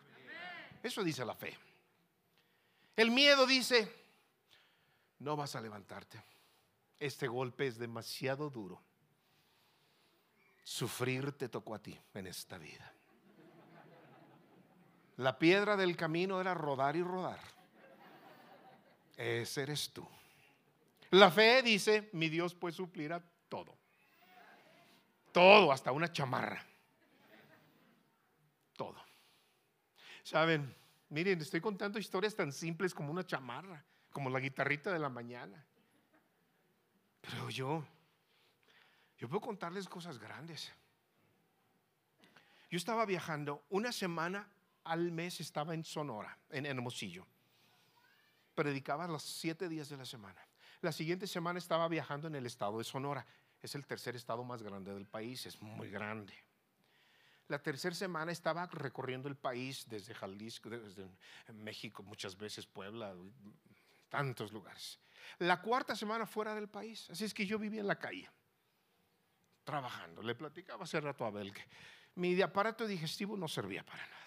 Eso 0.84 1.04
dice 1.04 1.26
la 1.26 1.34
fe. 1.34 1.58
El 2.96 3.10
miedo 3.10 3.48
dice, 3.48 3.92
no 5.20 5.36
vas 5.36 5.56
a 5.56 5.62
levantarte. 5.62 6.22
Este 7.00 7.28
golpe 7.28 7.68
es 7.68 7.78
demasiado 7.78 8.50
duro. 8.50 8.82
Sufrir 10.64 11.32
te 11.32 11.50
tocó 11.50 11.76
a 11.76 11.80
ti 11.82 12.00
en 12.14 12.28
esta 12.28 12.58
vida. 12.58 12.94
La 15.18 15.40
piedra 15.40 15.78
del 15.78 15.96
camino 15.96 16.40
era 16.42 16.54
rodar 16.54 16.96
y 16.96 17.02
rodar. 17.02 17.40
Ese 19.16 19.64
eres 19.64 19.92
tú. 19.92 20.08
La 21.12 21.32
fe 21.32 21.64
dice, 21.64 22.10
mi 22.14 22.30
Dios 22.30 22.54
puede 22.54 22.74
suplir 22.74 23.14
a 23.14 23.24
todo. 23.50 23.76
Todo, 25.32 25.72
hasta 25.72 25.92
una 25.92 26.12
chamarra. 26.12 26.64
Todo. 28.76 29.04
Saben, 30.22 30.76
miren, 31.10 31.42
estoy 31.42 31.62
contando 31.62 31.98
historias 31.98 32.36
tan 32.36 32.52
simples 32.52 32.94
como 32.94 33.12
una 33.12 33.26
chamarra, 33.26 33.84
como 34.18 34.32
la 34.32 34.40
guitarrita 34.40 34.92
de 34.92 34.98
la 34.98 35.10
mañana. 35.10 35.64
Pero 37.22 37.52
yo, 37.52 37.86
yo 39.16 39.30
puedo 39.30 39.42
contarles 39.42 39.88
cosas 39.88 40.18
grandes. 40.18 40.74
Yo 42.72 42.78
estaba 42.78 43.06
viajando 43.06 43.64
una 43.70 43.92
semana 43.92 44.50
al 44.86 45.12
mes 45.12 45.40
estaba 45.40 45.76
en 45.76 45.84
Sonora, 45.84 46.36
en 46.50 46.66
Hermosillo. 46.66 47.28
Predicaba 48.56 49.06
los 49.06 49.22
siete 49.22 49.70
días 49.70 49.90
de 49.90 49.98
la 49.98 50.06
semana. 50.06 50.42
La 50.82 50.92
siguiente 50.92 51.28
semana 51.28 51.60
estaba 51.60 51.88
viajando 51.88 52.28
en 52.28 52.34
el 52.34 52.48
estado 52.48 52.80
de 52.80 52.86
Sonora. 52.86 53.24
Es 53.62 53.76
el 53.76 53.86
tercer 53.86 54.16
estado 54.16 54.44
más 54.44 54.64
grande 54.64 54.96
del 54.96 55.06
país, 55.06 55.46
es 55.46 55.62
muy 55.62 55.92
grande. 55.92 56.34
La 57.50 57.62
tercera 57.62 57.94
semana 57.94 58.32
estaba 58.32 58.66
recorriendo 58.66 59.30
el 59.30 59.36
país 59.36 59.86
desde 59.88 60.16
Jalisco, 60.16 60.72
desde 60.72 61.08
México, 61.54 62.02
muchas 62.02 62.36
veces 62.36 62.66
Puebla, 62.66 63.14
tantos 64.10 64.52
lugares. 64.52 65.00
La 65.40 65.62
cuarta 65.62 65.96
semana 65.96 66.26
fuera 66.26 66.56
del 66.56 66.70
país. 66.70 67.10
Así 67.10 67.26
es 67.26 67.34
que 67.34 67.46
yo 67.46 67.60
vivía 67.60 67.82
en 67.82 67.88
la 67.88 68.00
calle, 68.00 68.30
trabajando. 69.64 70.22
Le 70.22 70.36
platicaba 70.36 70.84
hace 70.84 71.00
rato 71.00 71.26
a 71.26 71.28
Abel 71.28 71.54
que 71.54 71.66
mi 72.16 72.42
aparato 72.42 72.88
digestivo 72.88 73.38
no 73.38 73.48
servía 73.48 73.86
para 73.86 74.08
nada. 74.08 74.18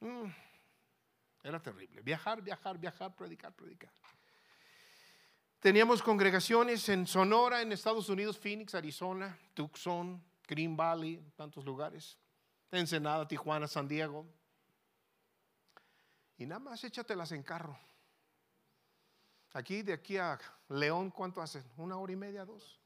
Mm, 0.00 0.32
era 1.42 1.60
terrible. 1.60 2.02
Viajar, 2.02 2.42
viajar, 2.42 2.78
viajar, 2.78 3.14
predicar, 3.14 3.52
predicar. 3.52 3.92
Teníamos 5.58 6.02
congregaciones 6.02 6.88
en 6.88 7.06
Sonora, 7.06 7.62
en 7.62 7.72
Estados 7.72 8.08
Unidos, 8.08 8.38
Phoenix, 8.38 8.74
Arizona, 8.74 9.38
Tucson, 9.54 10.22
Green 10.46 10.76
Valley, 10.76 11.24
tantos 11.36 11.64
lugares. 11.64 12.18
Ensenada, 12.70 13.28
Tijuana, 13.28 13.68
San 13.68 13.86
Diego. 13.86 14.26
Y 16.38 16.46
nada 16.46 16.58
más 16.58 16.82
échatelas 16.82 17.30
en 17.32 17.42
carro. 17.42 17.78
Aquí, 19.54 19.82
de 19.82 19.92
aquí 19.92 20.16
a 20.16 20.38
León, 20.68 21.10
¿cuánto 21.10 21.42
hacen? 21.42 21.62
¿Una 21.76 21.98
hora 21.98 22.12
y 22.12 22.16
media? 22.16 22.44
¿Dos? 22.44 22.80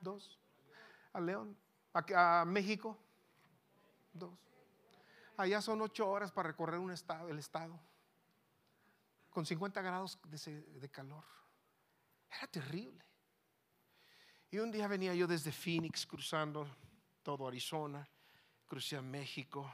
¿Dos? 0.00 0.40
¿A 1.12 1.20
León? 1.20 1.56
¿A, 1.92 2.44
México? 2.44 2.98
Dos. 4.12 4.32
Allá 5.36 5.60
son 5.60 5.80
ocho 5.82 6.08
horas 6.08 6.32
para 6.32 6.48
recorrer 6.48 6.80
el 7.28 7.38
estado, 7.38 7.80
con 9.30 9.46
50 9.46 9.82
grados 9.82 10.18
de, 10.24 10.88
calor. 10.90 11.24
Era 12.30 12.46
terrible. 12.48 13.04
Y 14.50 14.58
un 14.58 14.70
día 14.70 14.86
venía 14.88 15.14
yo 15.14 15.26
desde 15.26 15.50
Phoenix 15.50 16.06
cruzando 16.06 16.68
todo 17.22 17.46
Arizona, 17.46 18.08
crucé 18.66 18.96
a 18.96 19.02
México. 19.02 19.72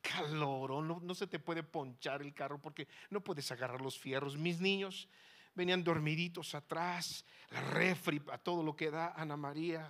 Calor, 0.00 0.82
no 0.82 1.14
se 1.14 1.26
te 1.26 1.38
puede 1.38 1.62
ponchar 1.62 2.22
el 2.22 2.34
carro 2.34 2.60
porque 2.60 2.88
no 3.10 3.20
puedes 3.20 3.50
agarrar 3.52 3.80
los 3.80 3.98
fierros. 3.98 4.36
Mis 4.36 4.60
niños 4.60 5.08
venían 5.54 5.82
dormiditos 5.84 6.54
atrás, 6.54 7.24
la 7.50 7.60
refri, 7.60 8.22
a 8.30 8.38
todo 8.38 8.62
lo 8.62 8.74
que 8.74 8.90
da 8.90 9.12
Ana 9.12 9.36
María, 9.36 9.88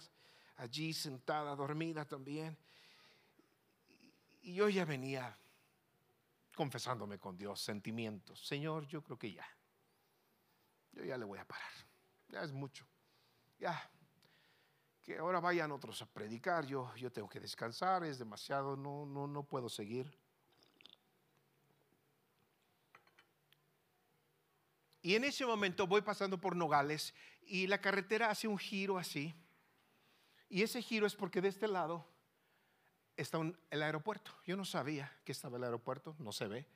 allí 0.57 0.93
sentada, 0.93 1.55
dormida 1.57 2.05
también. 2.05 2.57
Y 4.43 4.55
yo 4.55 4.69
ya 4.69 4.85
venía 4.85 5.37
confesándome 6.55 7.19
con 7.19 7.37
Dios, 7.37 7.61
sentimientos. 7.61 8.47
Señor, 8.47 8.87
yo 8.87 9.03
creo 9.03 9.19
que 9.19 9.33
ya. 9.33 9.47
Yo 10.93 11.05
ya 11.05 11.17
le 11.17 11.25
voy 11.25 11.39
a 11.39 11.47
parar. 11.47 11.73
Ya 12.29 12.43
es 12.43 12.53
mucho. 12.53 12.87
Ya. 13.59 13.91
Que 15.03 15.19
ahora 15.19 15.41
vayan 15.41 15.73
otros 15.73 16.03
a 16.03 16.07
predicar. 16.07 16.67
Yo, 16.67 16.95
yo 16.97 17.11
tengo 17.11 17.29
que 17.29 17.41
descansar. 17.41 18.05
Es 18.05 18.19
demasiado. 18.19 18.77
No, 18.77 19.07
no, 19.07 19.27
no 19.27 19.43
puedo 19.45 19.69
seguir. 19.69 20.11
Y 25.03 25.15
en 25.15 25.25
ese 25.25 25.47
momento 25.47 25.87
voy 25.87 26.03
pasando 26.03 26.39
por 26.39 26.57
Nogales 26.57 27.15
y 27.47 27.67
la 27.67 27.81
carretera 27.81 28.31
hace 28.31 28.49
un 28.49 28.59
giro 28.59 28.99
así. 28.99 29.35
Y 30.49 30.63
ese 30.63 30.83
giro 30.83 31.07
es 31.07 31.15
porque 31.15 31.41
de 31.41 31.49
este 31.49 31.69
lado 31.69 32.07
está 33.17 33.39
el 33.71 33.83
aeropuerto. 33.83 34.33
Yo 34.47 34.57
no 34.57 34.65
sabía 34.65 35.13
que 35.25 35.33
estaba 35.33 35.57
el 35.57 35.65
aeropuerto, 35.65 36.17
no 36.19 36.33
se 36.33 36.47
ve. 36.49 36.67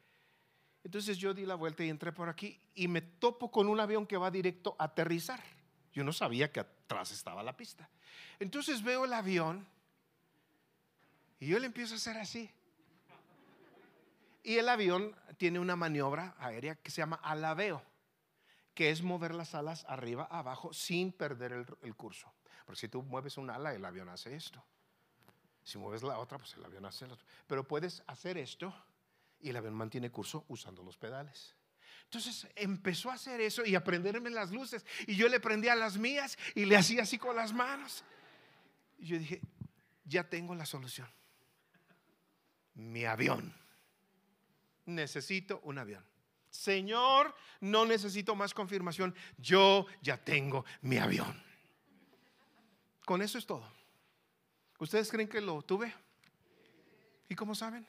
Entonces 0.85 1.17
yo 1.17 1.33
di 1.33 1.47
la 1.47 1.55
vuelta 1.55 1.83
y 1.83 1.89
entré 1.89 2.13
por 2.13 2.29
aquí 2.29 2.61
y 2.75 2.89
me 2.89 3.01
topo 3.01 3.51
con 3.51 3.69
un 3.69 3.81
avión 3.81 4.07
que 4.07 4.17
va 4.17 4.31
directo 4.31 4.77
a 4.79 4.85
aterrizar. 4.85 5.43
Yo 5.93 6.05
no 6.05 6.13
sabía 6.13 6.53
que 6.53 6.61
atrás 6.61 7.11
estaba 7.11 7.43
la 7.43 7.57
pista. 7.57 7.89
Entonces 8.39 8.83
veo 8.83 9.05
el 9.05 9.13
avión 9.13 9.67
y 11.41 11.47
yo 11.47 11.59
le 11.59 11.67
empiezo 11.67 11.95
a 11.95 11.97
hacer 11.97 12.19
así. 12.19 12.51
Y 14.43 14.57
el 14.57 14.69
avión 14.69 15.17
tiene 15.39 15.59
una 15.59 15.75
maniobra 15.75 16.35
aérea 16.39 16.75
que 16.75 16.91
se 16.91 17.01
llama 17.01 17.17
alabeo, 17.23 17.83
que 18.75 18.91
es 18.91 19.03
mover 19.03 19.35
las 19.35 19.55
alas 19.55 19.85
arriba, 19.89 20.27
abajo, 20.31 20.73
sin 20.73 21.13
perder 21.13 21.53
el, 21.53 21.67
el 21.83 21.95
curso. 21.95 22.33
Porque 22.65 22.81
si 22.81 22.89
tú 22.89 23.03
mueves 23.03 23.37
un 23.37 23.51
ala, 23.51 23.75
el 23.75 23.85
avión 23.85 24.09
hace 24.09 24.35
esto. 24.35 24.65
Si 25.63 25.79
mueves 25.79 26.03
la 26.03 26.19
otra, 26.19 26.39
pues 26.39 26.55
el 26.55 26.65
avión 26.65 26.85
hace 26.85 27.07
lo 27.07 27.15
otro. 27.15 27.27
Pero 27.47 27.67
puedes 27.67 28.03
hacer 28.07 28.37
esto 28.37 28.75
y 29.41 29.51
el 29.51 29.57
avión 29.57 29.75
mantiene 29.75 30.11
curso 30.11 30.45
usando 30.49 30.83
los 30.83 30.97
pedales. 30.99 31.55
Entonces 32.05 32.47
empezó 32.55 33.11
a 33.11 33.15
hacer 33.15 33.41
eso 33.41 33.65
y 33.65 33.75
a 33.75 33.83
prenderme 33.83 34.31
las 34.31 34.51
luces. 34.51 34.85
Y 35.07 35.17
yo 35.17 35.29
le 35.29 35.41
prendía 35.41 35.75
las 35.75 35.97
mías 35.97 36.39
y 36.55 36.65
le 36.65 36.77
hacía 36.77 37.03
así 37.03 37.19
con 37.19 37.35
las 37.35 37.53
manos. 37.53 38.05
Y 38.99 39.07
yo 39.07 39.19
dije, 39.19 39.41
ya 40.05 40.29
tengo 40.29 40.55
la 40.55 40.67
solución. 40.67 41.09
Mi 42.75 43.05
avión. 43.05 43.55
Necesito 44.87 45.61
un 45.65 45.79
avión. 45.79 46.05
Señor, 46.55 47.35
no 47.61 47.85
necesito 47.85 48.37
más 48.37 48.55
confirmación. 48.55 49.13
Yo 49.39 49.87
ya 50.01 50.17
tengo 50.17 50.65
mi 50.83 50.99
avión. 50.99 51.43
Con 53.05 53.23
eso 53.23 53.39
es 53.39 53.45
todo. 53.45 53.69
¿Ustedes 54.79 55.11
creen 55.11 55.29
que 55.29 55.41
lo 55.41 55.63
tuve? 55.63 55.93
¿Y 57.29 57.35
cómo 57.35 57.57
saben? 57.57 57.85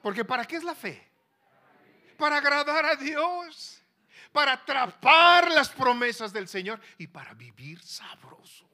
Porque 0.00 0.24
¿para 0.24 0.44
qué 0.44 0.56
es 0.56 0.64
la 0.64 0.76
fe? 0.76 1.10
Para 2.16 2.36
agradar 2.36 2.86
a 2.86 2.94
Dios, 2.94 3.82
para 4.30 4.52
atrapar 4.52 5.50
las 5.50 5.70
promesas 5.70 6.32
del 6.32 6.46
Señor 6.46 6.80
y 6.98 7.08
para 7.08 7.34
vivir 7.34 7.82
sabroso, 7.82 8.70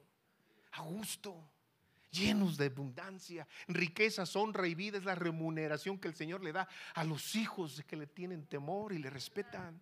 a 0.73 0.81
gusto, 0.81 1.49
llenos 2.17 2.57
de 2.57 2.65
abundancia, 2.65 3.47
riquezas, 3.67 4.35
honra 4.35 4.67
y 4.67 4.75
vida 4.75 4.97
es 4.97 5.05
la 5.05 5.15
remuneración 5.15 5.99
que 5.99 6.07
el 6.07 6.15
Señor 6.15 6.43
le 6.43 6.51
da 6.51 6.67
a 6.93 7.03
los 7.03 7.35
hijos 7.35 7.83
que 7.87 7.95
le 7.95 8.07
tienen 8.07 8.45
temor 8.47 8.93
y 8.93 8.97
le 8.97 9.09
respetan. 9.09 9.79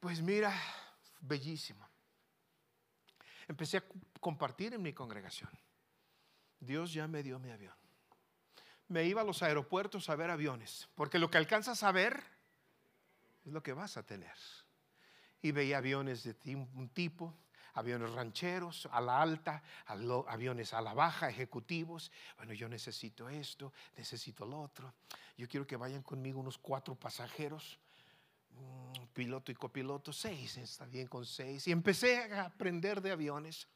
Pues 0.00 0.22
mira, 0.22 0.54
bellísimo 1.20 1.88
empecé 3.48 3.78
a 3.78 3.84
compartir 4.20 4.74
en 4.74 4.82
mi 4.82 4.92
congregación. 4.92 5.50
Dios 6.60 6.92
ya 6.92 7.08
me 7.08 7.22
dio 7.22 7.38
mi 7.38 7.50
avión. 7.50 7.74
Me 8.88 9.04
iba 9.04 9.22
a 9.22 9.24
los 9.24 9.42
aeropuertos 9.42 10.08
a 10.08 10.16
ver 10.16 10.30
aviones, 10.30 10.88
porque 10.94 11.18
lo 11.18 11.30
que 11.30 11.38
alcanzas 11.38 11.82
a 11.82 11.92
ver 11.92 12.22
es 13.44 13.52
lo 13.52 13.62
que 13.62 13.72
vas 13.72 13.96
a 13.96 14.04
tener. 14.04 14.36
Y 15.40 15.52
veía 15.52 15.78
aviones 15.78 16.24
de 16.24 16.56
un 16.56 16.88
tipo, 16.90 17.34
aviones 17.74 18.10
rancheros, 18.12 18.88
a 18.90 19.00
la 19.00 19.20
alta, 19.20 19.62
aviones 19.86 20.72
a 20.74 20.80
la 20.80 20.94
baja, 20.94 21.28
ejecutivos. 21.28 22.10
Bueno, 22.36 22.52
yo 22.52 22.68
necesito 22.68 23.28
esto, 23.28 23.72
necesito 23.96 24.46
lo 24.46 24.60
otro. 24.60 24.94
Yo 25.36 25.48
quiero 25.48 25.66
que 25.66 25.76
vayan 25.76 26.02
conmigo 26.02 26.40
unos 26.40 26.58
cuatro 26.58 26.94
pasajeros 26.94 27.78
Mm, 28.58 29.06
piloto 29.12 29.52
y 29.52 29.54
copiloto, 29.54 30.12
seis, 30.12 30.56
está 30.56 30.86
bien 30.86 31.06
con 31.06 31.24
seis. 31.24 31.66
Y 31.68 31.72
empecé 31.72 32.18
a 32.32 32.46
aprender 32.46 33.00
de 33.00 33.12
aviones. 33.12 33.68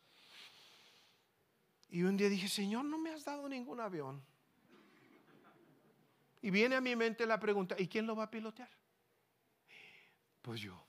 Y 1.89 2.03
un 2.03 2.17
día 2.17 2.29
dije, 2.29 2.49
Señor, 2.49 2.85
no 2.85 2.99
me 2.99 3.11
has 3.11 3.25
dado 3.25 3.49
ningún 3.49 3.81
avión. 3.81 4.23
Y 6.41 6.51
viene 6.51 6.75
a 6.75 6.81
mi 6.81 6.97
mente 6.97 7.27
la 7.27 7.39
pregunta, 7.39 7.77
¿y 7.79 7.87
quién 7.87 8.07
lo 8.07 8.17
va 8.17 8.25
a 8.25 8.31
pilotear? 8.31 8.71
Pues 10.41 10.61
yo, 10.61 10.85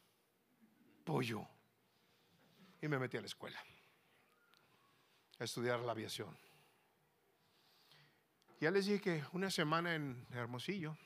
pues 1.04 1.28
yo. 1.28 1.48
Y 2.84 2.90
me 2.90 3.00
metí 3.00 3.16
a 3.16 3.22
la 3.22 3.28
escuela 3.28 3.58
a 5.40 5.44
estudiar 5.46 5.80
la 5.80 5.94
aviación. 5.94 6.38
Ya 8.60 8.72
les 8.72 8.88
dije 8.88 9.00
que 9.00 9.24
una 9.32 9.50
semana 9.50 9.96
en 9.96 10.28
Hermosillo, 10.32 10.98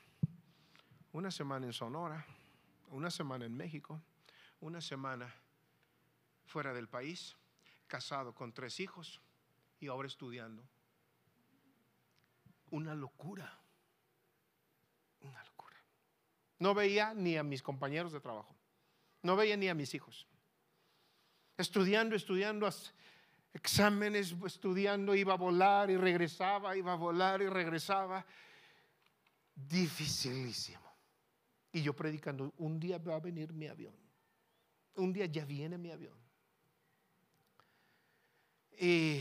una 1.12 1.30
semana 1.30 1.66
en 1.66 1.72
Sonora, 1.72 2.26
una 2.90 3.12
semana 3.12 3.44
en 3.44 3.56
México, 3.56 4.02
una 4.58 4.80
semana 4.80 5.32
fuera 6.46 6.74
del 6.74 6.88
país, 6.88 7.36
casado 7.86 8.34
con 8.34 8.52
tres 8.52 8.80
hijos 8.80 9.20
y 9.78 9.86
ahora 9.86 10.08
estudiando. 10.08 10.68
Una 12.72 12.96
locura, 12.96 13.56
una 15.20 15.44
locura. 15.44 15.76
No 16.58 16.74
veía 16.74 17.14
ni 17.14 17.36
a 17.36 17.44
mis 17.44 17.62
compañeros 17.62 18.10
de 18.10 18.18
trabajo, 18.18 18.56
no 19.22 19.36
veía 19.36 19.56
ni 19.56 19.68
a 19.68 19.74
mis 19.74 19.94
hijos. 19.94 20.26
Estudiando, 21.58 22.14
estudiando, 22.14 22.68
exámenes, 23.52 24.34
estudiando, 24.46 25.14
iba 25.14 25.34
a 25.34 25.36
volar 25.36 25.90
y 25.90 25.96
regresaba, 25.96 26.76
iba 26.76 26.92
a 26.92 26.96
volar 26.96 27.42
y 27.42 27.48
regresaba. 27.48 28.24
Dificilísimo. 29.54 30.88
Y 31.72 31.82
yo 31.82 31.94
predicando, 31.94 32.54
un 32.58 32.78
día 32.78 32.98
va 32.98 33.16
a 33.16 33.20
venir 33.20 33.52
mi 33.52 33.66
avión. 33.66 33.94
Un 34.94 35.12
día 35.12 35.26
ya 35.26 35.44
viene 35.44 35.76
mi 35.76 35.90
avión. 35.90 36.16
Y 38.80 39.20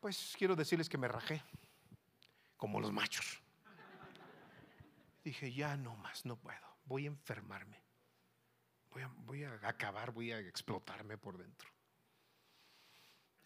pues 0.00 0.34
quiero 0.38 0.54
decirles 0.54 0.88
que 0.88 0.98
me 0.98 1.08
rajé, 1.08 1.42
como 2.56 2.80
los 2.80 2.92
machos. 2.92 3.40
Dije, 5.24 5.52
ya 5.52 5.76
no 5.76 5.96
más, 5.96 6.24
no 6.24 6.36
puedo. 6.36 6.76
Voy 6.84 7.04
a 7.04 7.08
enfermarme. 7.08 7.83
Voy 8.94 9.42
a, 9.42 9.52
acabar, 9.62 10.12
voy 10.12 10.30
a 10.30 10.38
explotarme 10.38 11.18
por 11.18 11.36
dentro. 11.36 11.68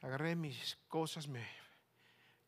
Agarré 0.03 0.37
mis 0.37 0.77
cosas, 0.87 1.27
me 1.27 1.47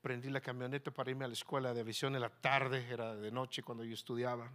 prendí 0.03 0.29
la 0.29 0.43
camioneta 0.43 0.91
para 0.91 1.11
irme 1.11 1.25
a 1.25 1.29
la 1.29 1.33
escuela 1.33 1.73
de 1.73 1.83
visión 1.83 2.15
en 2.15 2.21
la 2.21 2.29
tarde, 2.29 2.87
era 2.91 3.17
de 3.17 3.31
noche 3.31 3.63
cuando 3.63 3.85
yo 3.85 3.95
estudiaba. 3.95 4.53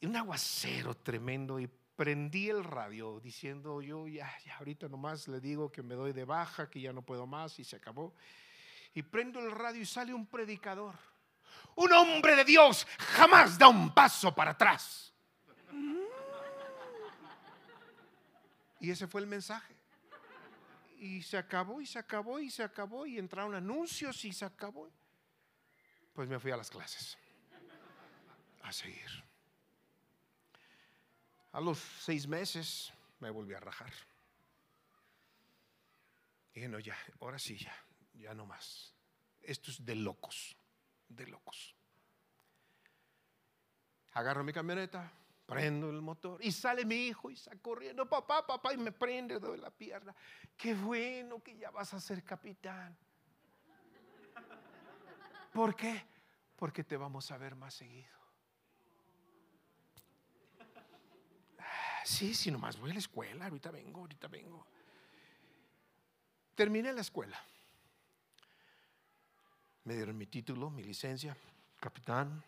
Y 0.00 0.06
un 0.06 0.16
aguacero 0.16 0.96
tremendo 0.96 1.60
y 1.60 1.68
prendí 1.68 2.48
el 2.48 2.64
radio 2.64 3.20
diciendo 3.20 3.80
yo 3.80 4.08
ya, 4.08 4.28
ya 4.44 4.56
ahorita 4.56 4.88
nomás 4.88 5.28
le 5.28 5.40
digo 5.40 5.70
que 5.70 5.82
me 5.82 5.94
doy 5.94 6.12
de 6.12 6.24
baja, 6.24 6.68
que 6.68 6.80
ya 6.80 6.92
no 6.92 7.02
puedo 7.02 7.26
más 7.28 7.58
y 7.60 7.64
se 7.64 7.76
acabó. 7.76 8.14
Y 8.92 9.02
prendo 9.02 9.38
el 9.38 9.52
radio 9.52 9.82
y 9.82 9.86
sale 9.86 10.12
un 10.12 10.26
predicador. 10.26 10.96
Un 11.76 11.92
hombre 11.92 12.34
de 12.34 12.44
Dios 12.44 12.86
jamás 12.98 13.56
da 13.56 13.68
un 13.68 13.94
paso 13.94 14.34
para 14.34 14.50
atrás. 14.50 15.14
Y 18.80 18.90
ese 18.90 19.06
fue 19.06 19.20
el 19.20 19.26
mensaje 19.26 19.74
y 21.00 21.22
se 21.22 21.38
acabó 21.38 21.80
y 21.80 21.86
se 21.86 21.98
acabó 21.98 22.38
y 22.40 22.50
se 22.50 22.62
acabó 22.62 23.06
y 23.06 23.18
entraron 23.18 23.54
anuncios 23.54 24.22
y 24.26 24.32
se 24.32 24.44
acabó. 24.44 24.90
Pues 26.12 26.28
me 26.28 26.38
fui 26.38 26.50
a 26.50 26.56
las 26.58 26.70
clases 26.70 27.16
a 28.62 28.72
seguir. 28.72 29.08
A 31.52 31.60
los 31.60 31.78
seis 31.78 32.26
meses 32.26 32.92
me 33.18 33.30
volví 33.30 33.54
a 33.54 33.60
rajar. 33.60 33.92
Y 36.54 36.68
no, 36.68 36.78
ya, 36.78 36.96
ahora 37.20 37.38
sí, 37.38 37.56
ya, 37.56 37.74
ya 38.14 38.34
no 38.34 38.44
más. 38.44 38.94
Esto 39.40 39.70
es 39.70 39.84
de 39.84 39.94
locos, 39.94 40.54
de 41.08 41.26
locos. 41.26 41.74
Agarro 44.12 44.44
mi 44.44 44.52
camioneta, 44.52 45.10
prendo 45.50 45.90
el 45.90 46.00
motor 46.00 46.38
y 46.44 46.52
sale 46.52 46.84
mi 46.84 47.08
hijo 47.08 47.28
y 47.28 47.34
está 47.34 47.56
corriendo, 47.56 48.08
papá, 48.08 48.46
papá, 48.46 48.72
y 48.72 48.76
me 48.76 48.92
prende 48.92 49.40
de 49.40 49.58
la 49.58 49.70
pierna. 49.70 50.14
Qué 50.56 50.74
bueno 50.74 51.42
que 51.42 51.56
ya 51.56 51.72
vas 51.72 51.92
a 51.92 52.00
ser 52.00 52.22
capitán. 52.22 52.96
¿Por 55.52 55.74
qué? 55.74 56.06
Porque 56.54 56.84
te 56.84 56.96
vamos 56.96 57.32
a 57.32 57.36
ver 57.36 57.56
más 57.56 57.74
seguido. 57.74 58.08
Sí, 62.04 62.32
sí, 62.32 62.52
nomás 62.52 62.78
voy 62.78 62.90
a 62.90 62.94
la 62.94 63.00
escuela, 63.00 63.46
ahorita 63.46 63.72
vengo, 63.72 64.00
ahorita 64.02 64.28
vengo. 64.28 64.64
Terminé 66.54 66.92
la 66.92 67.00
escuela. 67.00 67.38
Me 69.82 69.94
dieron 69.94 70.16
mi 70.16 70.26
título, 70.26 70.70
mi 70.70 70.84
licencia, 70.84 71.36
capitán. 71.80 72.44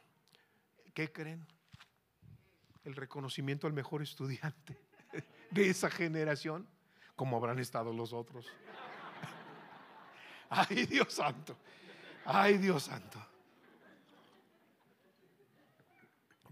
¿Qué 0.94 1.10
creen? 1.10 1.44
El 2.84 2.96
reconocimiento 2.96 3.66
al 3.66 3.72
mejor 3.72 4.02
estudiante 4.02 4.78
de 5.50 5.70
esa 5.70 5.90
generación, 5.90 6.66
como 7.16 7.36
habrán 7.36 7.58
estado 7.58 7.92
los 7.92 8.12
otros. 8.12 8.46
Ay, 10.50 10.86
Dios 10.86 11.12
santo. 11.12 11.56
Ay, 12.24 12.58
Dios 12.58 12.84
santo. 12.84 13.32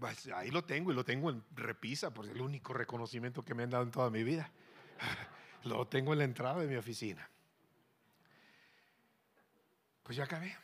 Pues, 0.01 0.25
ahí 0.33 0.49
lo 0.49 0.63
tengo 0.63 0.91
y 0.91 0.95
lo 0.95 1.05
tengo 1.05 1.29
en 1.29 1.43
repisa, 1.55 2.11
porque 2.11 2.31
es 2.31 2.35
el 2.35 2.41
único 2.41 2.73
reconocimiento 2.73 3.45
que 3.45 3.53
me 3.53 3.61
han 3.61 3.69
dado 3.69 3.83
en 3.83 3.91
toda 3.91 4.09
mi 4.09 4.23
vida. 4.23 4.49
Lo 5.63 5.87
tengo 5.87 6.13
en 6.13 6.17
la 6.17 6.25
entrada 6.25 6.59
de 6.59 6.65
mi 6.65 6.75
oficina. 6.75 7.29
Pues 10.01 10.17
ya 10.17 10.23
acabé. 10.23 10.57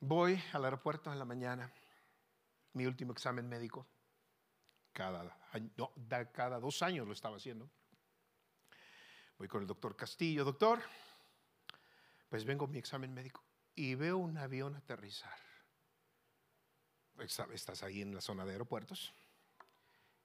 Voy 0.00 0.42
al 0.52 0.64
aeropuerto 0.64 1.12
en 1.12 1.20
la 1.20 1.24
mañana, 1.24 1.70
mi 2.72 2.86
último 2.86 3.12
examen 3.12 3.48
médico. 3.48 3.86
Cada, 4.92 5.36
cada 6.32 6.58
dos 6.58 6.82
años 6.82 7.06
lo 7.06 7.12
estaba 7.12 7.36
haciendo. 7.36 7.70
Voy 9.38 9.46
con 9.46 9.62
el 9.62 9.66
doctor 9.68 9.94
Castillo. 9.96 10.44
Doctor, 10.44 10.80
pues 12.28 12.44
vengo 12.44 12.64
a 12.64 12.68
mi 12.68 12.78
examen 12.78 13.14
médico 13.14 13.44
y 13.74 13.94
veo 13.94 14.18
un 14.18 14.36
avión 14.36 14.74
aterrizar. 14.74 15.38
Estás 17.18 17.82
ahí 17.82 18.02
en 18.02 18.14
la 18.14 18.20
zona 18.20 18.44
de 18.44 18.52
aeropuertos. 18.52 19.12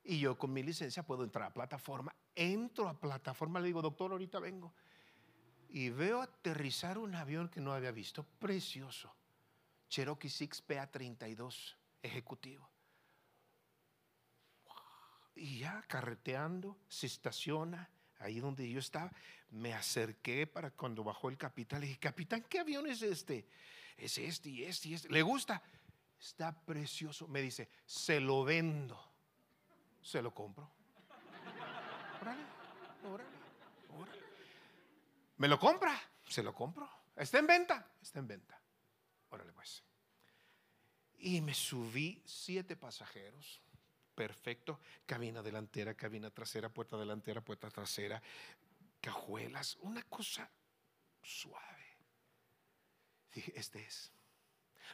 Y 0.04 0.20
yo 0.20 0.38
con 0.38 0.52
mi 0.52 0.64
licencia 0.64 1.04
puedo 1.04 1.24
entrar 1.24 1.46
a 1.46 1.54
plataforma. 1.54 2.16
Entro 2.36 2.90
a 2.90 3.00
plataforma, 3.00 3.60
le 3.60 3.68
digo, 3.68 3.82
doctor, 3.82 4.12
ahorita 4.12 4.40
vengo. 4.40 4.74
Y 5.70 5.90
veo 5.90 6.22
aterrizar 6.22 6.98
un 6.98 7.16
avión 7.16 7.50
que 7.50 7.62
no 7.62 7.74
había 7.74 7.92
visto, 7.92 8.24
precioso. 8.40 9.16
Cherokee 9.88 10.30
6 10.30 10.68
PA32, 10.68 11.76
ejecutivo. 12.04 12.70
Y 15.36 15.60
ya 15.60 15.82
carreteando, 15.88 16.78
se 16.88 17.08
estaciona 17.08 17.90
ahí 18.20 18.40
donde 18.40 18.70
yo 18.70 18.80
estaba. 18.80 19.12
Me 19.50 19.74
acerqué 19.74 20.46
para 20.46 20.72
cuando 20.72 21.04
bajó 21.04 21.30
el 21.30 21.38
capitán. 21.38 21.82
Le 21.82 21.88
dije, 21.88 22.00
capitán, 22.00 22.46
¿qué 22.48 22.60
avión 22.60 22.86
es 22.88 23.02
este? 23.02 23.48
Es 23.98 24.18
este 24.18 24.50
y 24.50 24.64
este 24.64 24.90
y 24.90 24.94
este. 24.94 25.10
¿Le 25.10 25.22
gusta? 25.22 25.62
Está 26.20 26.54
precioso. 26.54 27.28
Me 27.28 27.42
dice, 27.42 27.70
se 27.86 28.20
lo 28.20 28.44
vendo. 28.44 29.12
Se 30.02 30.22
lo 30.22 30.34
compro. 30.34 30.70
Órale, 32.22 32.42
órale, 33.04 33.38
órale. 33.90 34.20
¿Me 35.38 35.48
lo 35.48 35.60
compra? 35.60 36.00
Se 36.28 36.44
lo 36.44 36.54
compro. 36.54 36.90
¿Está 37.16 37.40
en 37.40 37.48
venta? 37.48 37.92
Está 38.02 38.20
en 38.20 38.28
venta. 38.28 38.60
Órale 39.30 39.52
pues. 39.52 39.84
Y 41.26 41.40
me 41.40 41.54
subí 41.54 42.22
siete 42.26 42.76
pasajeros 42.76 43.62
perfecto. 44.14 44.82
Cabina 45.06 45.42
delantera, 45.42 45.94
cabina 45.94 46.30
trasera, 46.30 46.70
puerta 46.70 46.98
delantera, 46.98 47.40
puerta 47.40 47.70
trasera, 47.70 48.22
cajuelas, 49.00 49.78
una 49.82 50.04
cosa 50.04 50.50
suave. 51.22 51.98
Dije, 53.34 53.54
este 53.56 53.84
es. 53.86 54.12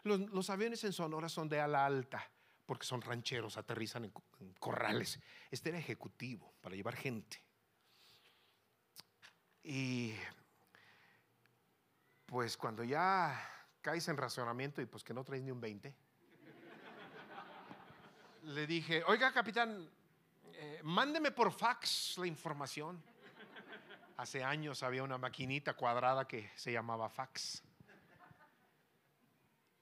Los, 0.04 0.50
aviones 0.52 0.84
en 0.84 0.94
Sonora 0.94 1.28
son 1.28 1.50
de 1.50 1.60
ala 1.60 1.84
alta, 1.84 2.30
porque 2.68 2.86
son 2.86 3.02
rancheros, 3.02 3.58
aterrizan 3.58 4.06
en, 4.06 4.14
en 4.40 4.54
corrales. 4.54 5.20
Este 5.50 5.70
era 5.70 5.80
ejecutivo, 5.80 6.54
para 6.62 6.76
llevar 6.76 6.96
gente. 6.96 7.44
Y 9.64 10.14
pues 12.28 12.56
cuando 12.56 12.84
ya 12.84 13.36
caes 13.82 14.08
en 14.08 14.18
racionamiento 14.18 14.80
y 14.80 14.86
pues 14.86 15.04
que 15.04 15.14
no 15.16 15.24
traes 15.24 15.42
ni 15.42 15.50
un 15.52 15.60
20, 15.60 15.96
le 18.50 18.66
dije, 18.66 19.04
oiga 19.06 19.32
capitán, 19.32 19.88
eh, 20.54 20.82
mándeme 20.84 21.32
por 21.32 21.52
fax 21.52 22.18
la 22.18 22.26
información. 22.26 23.02
Hace 24.18 24.44
años 24.44 24.82
había 24.82 25.04
una 25.04 25.18
maquinita 25.18 25.76
cuadrada 25.76 26.28
que 26.28 26.52
se 26.56 26.72
llamaba 26.72 27.10
fax. 27.10 27.64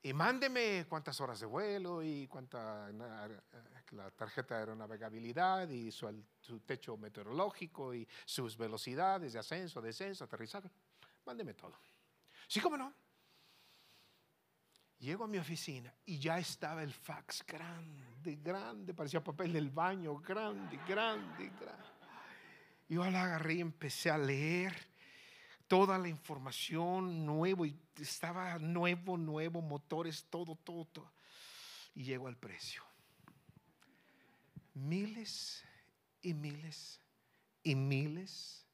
Y 0.03 0.13
mándeme 0.13 0.85
cuántas 0.87 1.19
horas 1.21 1.39
de 1.39 1.45
vuelo 1.45 2.03
y 2.03 2.27
cuánta 2.27 2.89
la 3.91 4.11
tarjeta 4.11 4.55
de 4.55 4.59
aeronavegabilidad 4.59 5.69
y 5.69 5.91
su, 5.91 6.59
techo 6.65 6.97
meteorológico 6.97 7.93
y 7.93 8.07
sus 8.25 8.57
velocidades 8.57 9.33
de 9.33 9.39
ascenso, 9.39 9.81
descenso, 9.81 10.25
aterrizaje. 10.25 10.69
Mándeme 11.25 11.53
todo. 11.53 11.79
Sí, 12.47 12.59
cómo 12.59 12.77
no. 12.77 12.93
Llego 14.99 15.25
a 15.25 15.27
mi 15.27 15.37
oficina 15.37 15.93
y 16.05 16.17
ya 16.17 16.39
estaba 16.39 16.81
el 16.81 16.91
fax 16.91 17.45
grande, 17.45 18.35
grande, 18.37 18.93
parecía 18.95 19.23
papel 19.23 19.53
del 19.53 19.69
baño, 19.69 20.17
grande, 20.17 20.79
grande, 20.87 21.49
grande. 21.49 21.87
Yo 22.89 23.09
la 23.09 23.23
agarré 23.23 23.55
y 23.55 23.61
empecé 23.61 24.09
a 24.09 24.17
leer 24.17 24.73
toda 25.67 25.99
la 25.99 26.07
información 26.07 27.25
nuevo 27.25 27.65
y 27.65 27.77
estaba 28.01 28.57
nuevo, 28.57 29.17
nuevo, 29.17 29.61
motores, 29.61 30.25
todo, 30.29 30.55
todo, 30.55 30.85
todo. 30.85 31.11
Y 31.93 32.03
llego 32.03 32.27
al 32.27 32.37
precio. 32.37 32.83
Miles 34.73 35.63
y 36.21 36.33
miles 36.33 37.01
y 37.63 37.75
miles 37.75 38.65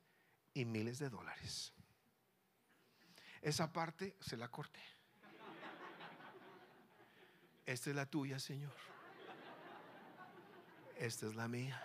y 0.54 0.66
miles 0.66 1.00
de 1.00 1.10
dólares. 1.10 1.74
Esa 3.42 3.74
parte 3.74 4.16
se 4.22 4.38
la 4.38 4.50
corté. 4.50 4.82
Esta 7.66 7.90
es 7.90 7.96
la 7.96 8.06
tuya, 8.06 8.40
Señor. 8.40 8.74
Esta 10.98 11.28
es 11.28 11.36
la 11.36 11.48
mía. 11.48 11.82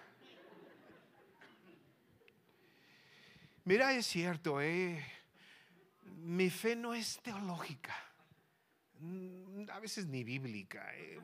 Mira, 3.65 3.93
es 3.93 4.07
cierto, 4.07 4.63
eh, 4.63 5.05
mi 6.17 6.49
fe 6.49 6.75
no 6.75 6.95
es 6.95 7.21
teológica, 7.21 7.95
mm, 8.99 9.69
a 9.71 9.79
veces 9.79 10.07
ni 10.07 10.25
bíblica, 10.25 10.97
eh, 10.97 11.21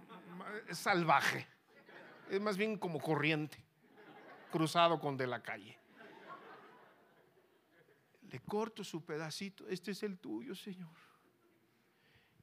es 0.69 0.77
salvaje, 0.77 1.47
es 2.29 2.41
más 2.43 2.59
bien 2.59 2.77
como 2.77 3.01
corriente, 3.01 3.65
cruzado 4.53 5.01
con 5.01 5.17
de 5.17 5.27
la 5.27 5.43
calle. 5.43 5.79
Le 8.29 8.41
corto 8.41 8.85
su 8.85 9.03
pedacito, 9.03 9.67
este 9.69 9.93
es 9.93 10.03
el 10.03 10.19
tuyo, 10.19 10.55
Señor. 10.55 11.04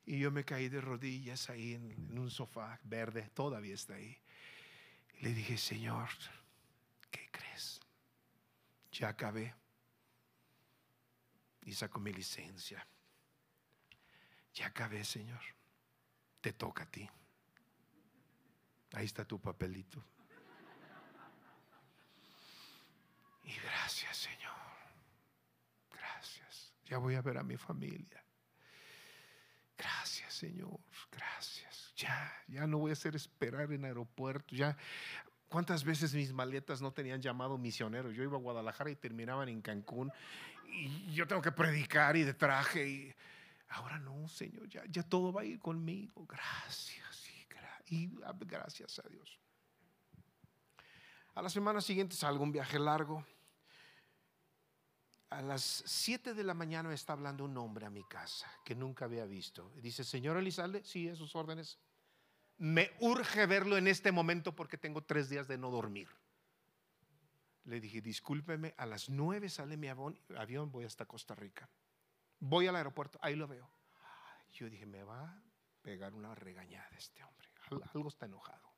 Y 0.06 0.20
yo 0.20 0.32
me 0.32 0.44
caí 0.44 0.68
de 0.70 0.82
rodillas 0.82 1.50
ahí 1.50 1.76
en, 1.76 2.18
un 2.18 2.32
sofá 2.32 2.80
verde, 2.84 3.30
todavía 3.34 3.76
está 3.76 3.96
ahí. 3.96 4.20
Y 5.20 5.24
le 5.24 5.34
dije, 5.34 5.58
Señor, 5.58 6.10
¿qué 7.12 7.30
crees? 7.32 7.80
Ya 8.92 9.10
acabé. 9.10 9.54
Y 11.64 11.74
saco 11.74 12.00
mi 12.00 12.12
licencia. 12.12 12.86
Ya 14.56 14.68
acabé, 14.68 15.04
Señor. 15.04 15.42
Te 16.42 16.54
toca 16.54 16.84
a 16.84 16.92
ti. 16.92 17.08
Ahí 18.94 19.06
está 19.06 19.24
tu 19.24 19.40
papelito. 19.40 20.04
Y 23.44 23.54
gracias, 23.54 24.18
Señor. 24.18 24.52
Gracias. 25.92 26.74
Ya 26.86 26.98
voy 26.98 27.16
a 27.16 27.22
ver 27.22 27.38
a 27.38 27.44
mi 27.44 27.58
familia. 27.58 28.24
Gracias, 29.82 30.32
Señor, 30.34 30.80
gracias. 31.12 31.92
Ya, 31.96 32.32
ya 32.48 32.68
no 32.68 32.78
voy 32.78 32.92
a 32.92 32.94
hacer 32.94 33.16
esperar 33.16 33.72
en 33.72 33.84
aeropuerto. 33.84 34.56
Ya, 34.56 34.78
¿cuántas 35.50 35.84
veces 35.84 36.14
mis 36.14 36.32
maletas 36.32 36.84
no 36.84 36.94
tenían 36.94 37.20
llamado 37.20 37.58
misionero? 37.58 38.12
Yo 38.12 38.22
iba 38.22 38.38
a 38.38 38.40
Guadalajara 38.40 38.92
y 38.92 38.96
terminaban 38.96 39.50
en 39.50 39.60
Cancún 39.60 40.12
y 40.68 41.14
yo 41.14 41.28
tengo 41.28 41.42
que 41.42 41.52
predicar 41.52 42.16
y 42.16 42.24
de 42.24 42.36
traje 42.36 42.88
y 42.88 43.16
ahora 43.70 43.98
no, 43.98 44.28
Señor, 44.28 44.70
ya, 44.70 44.84
ya 44.88 45.02
todo 45.02 45.34
va 45.34 45.42
a 45.42 45.46
ir 45.46 45.60
conmigo. 45.60 46.28
Gracias 46.28 47.28
y, 47.88 47.96
y 47.96 48.12
gracias 48.46 49.00
a 49.00 49.10
Dios. 49.10 49.40
A 51.34 51.42
la 51.42 51.50
semana 51.50 51.82
siguiente 51.82 52.16
salgo 52.16 52.44
un 52.44 52.52
viaje 52.52 52.78
largo. 52.78 53.26
A 55.32 55.42
las 55.42 55.84
7 55.86 56.34
de 56.34 56.44
la 56.44 56.54
mañana 56.54 56.94
está 56.94 57.14
hablando 57.14 57.46
un 57.46 57.58
hombre 57.58 57.86
a 57.86 57.90
mi 57.90 58.04
casa 58.04 58.52
que 58.66 58.76
nunca 58.76 59.06
había 59.06 59.26
visto. 59.26 59.72
dice, 59.78 60.04
señor 60.04 60.36
Elizalde, 60.36 60.84
sí, 60.84 61.08
a 61.08 61.16
sus 61.16 61.38
órdenes. 61.38 61.80
Me 62.58 62.92
urge 63.00 63.46
verlo 63.46 63.78
en 63.78 63.88
este 63.88 64.12
momento 64.12 64.54
porque 64.54 64.78
tengo 64.78 65.02
tres 65.02 65.30
días 65.30 65.48
de 65.48 65.58
no 65.58 65.72
dormir. 65.72 66.10
Le 67.64 67.80
dije, 67.80 68.02
discúlpeme, 68.02 68.74
a 68.78 68.86
las 68.86 69.10
9 69.10 69.48
sale 69.48 69.78
mi 69.78 69.88
avión, 69.88 70.70
voy 70.70 70.84
hasta 70.84 71.06
Costa 71.06 71.34
Rica. 71.34 71.70
Voy 72.40 72.68
al 72.68 72.76
aeropuerto, 72.76 73.18
ahí 73.22 73.38
lo 73.38 73.48
veo. 73.48 73.72
Yo 74.52 74.70
dije, 74.70 74.86
me 74.86 75.04
va 75.04 75.22
a 75.22 75.44
pegar 75.82 76.14
una 76.14 76.36
regañada 76.36 76.90
este 76.98 77.24
hombre. 77.24 77.48
Algo 77.94 78.10
está 78.10 78.26
enojado. 78.26 78.70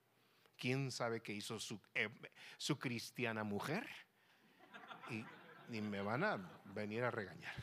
¿Quién 0.56 0.92
sabe 0.92 1.24
qué 1.24 1.34
hizo 1.34 1.60
su, 1.60 1.82
eh, 1.96 2.10
su 2.58 2.78
cristiana 2.78 3.44
mujer? 3.44 3.90
Y 5.10 5.26
ni 5.70 5.82
me 5.82 6.02
van 6.02 6.24
a 6.24 6.38
venir 6.74 7.04
a 7.04 7.12
regañar. 7.12 7.54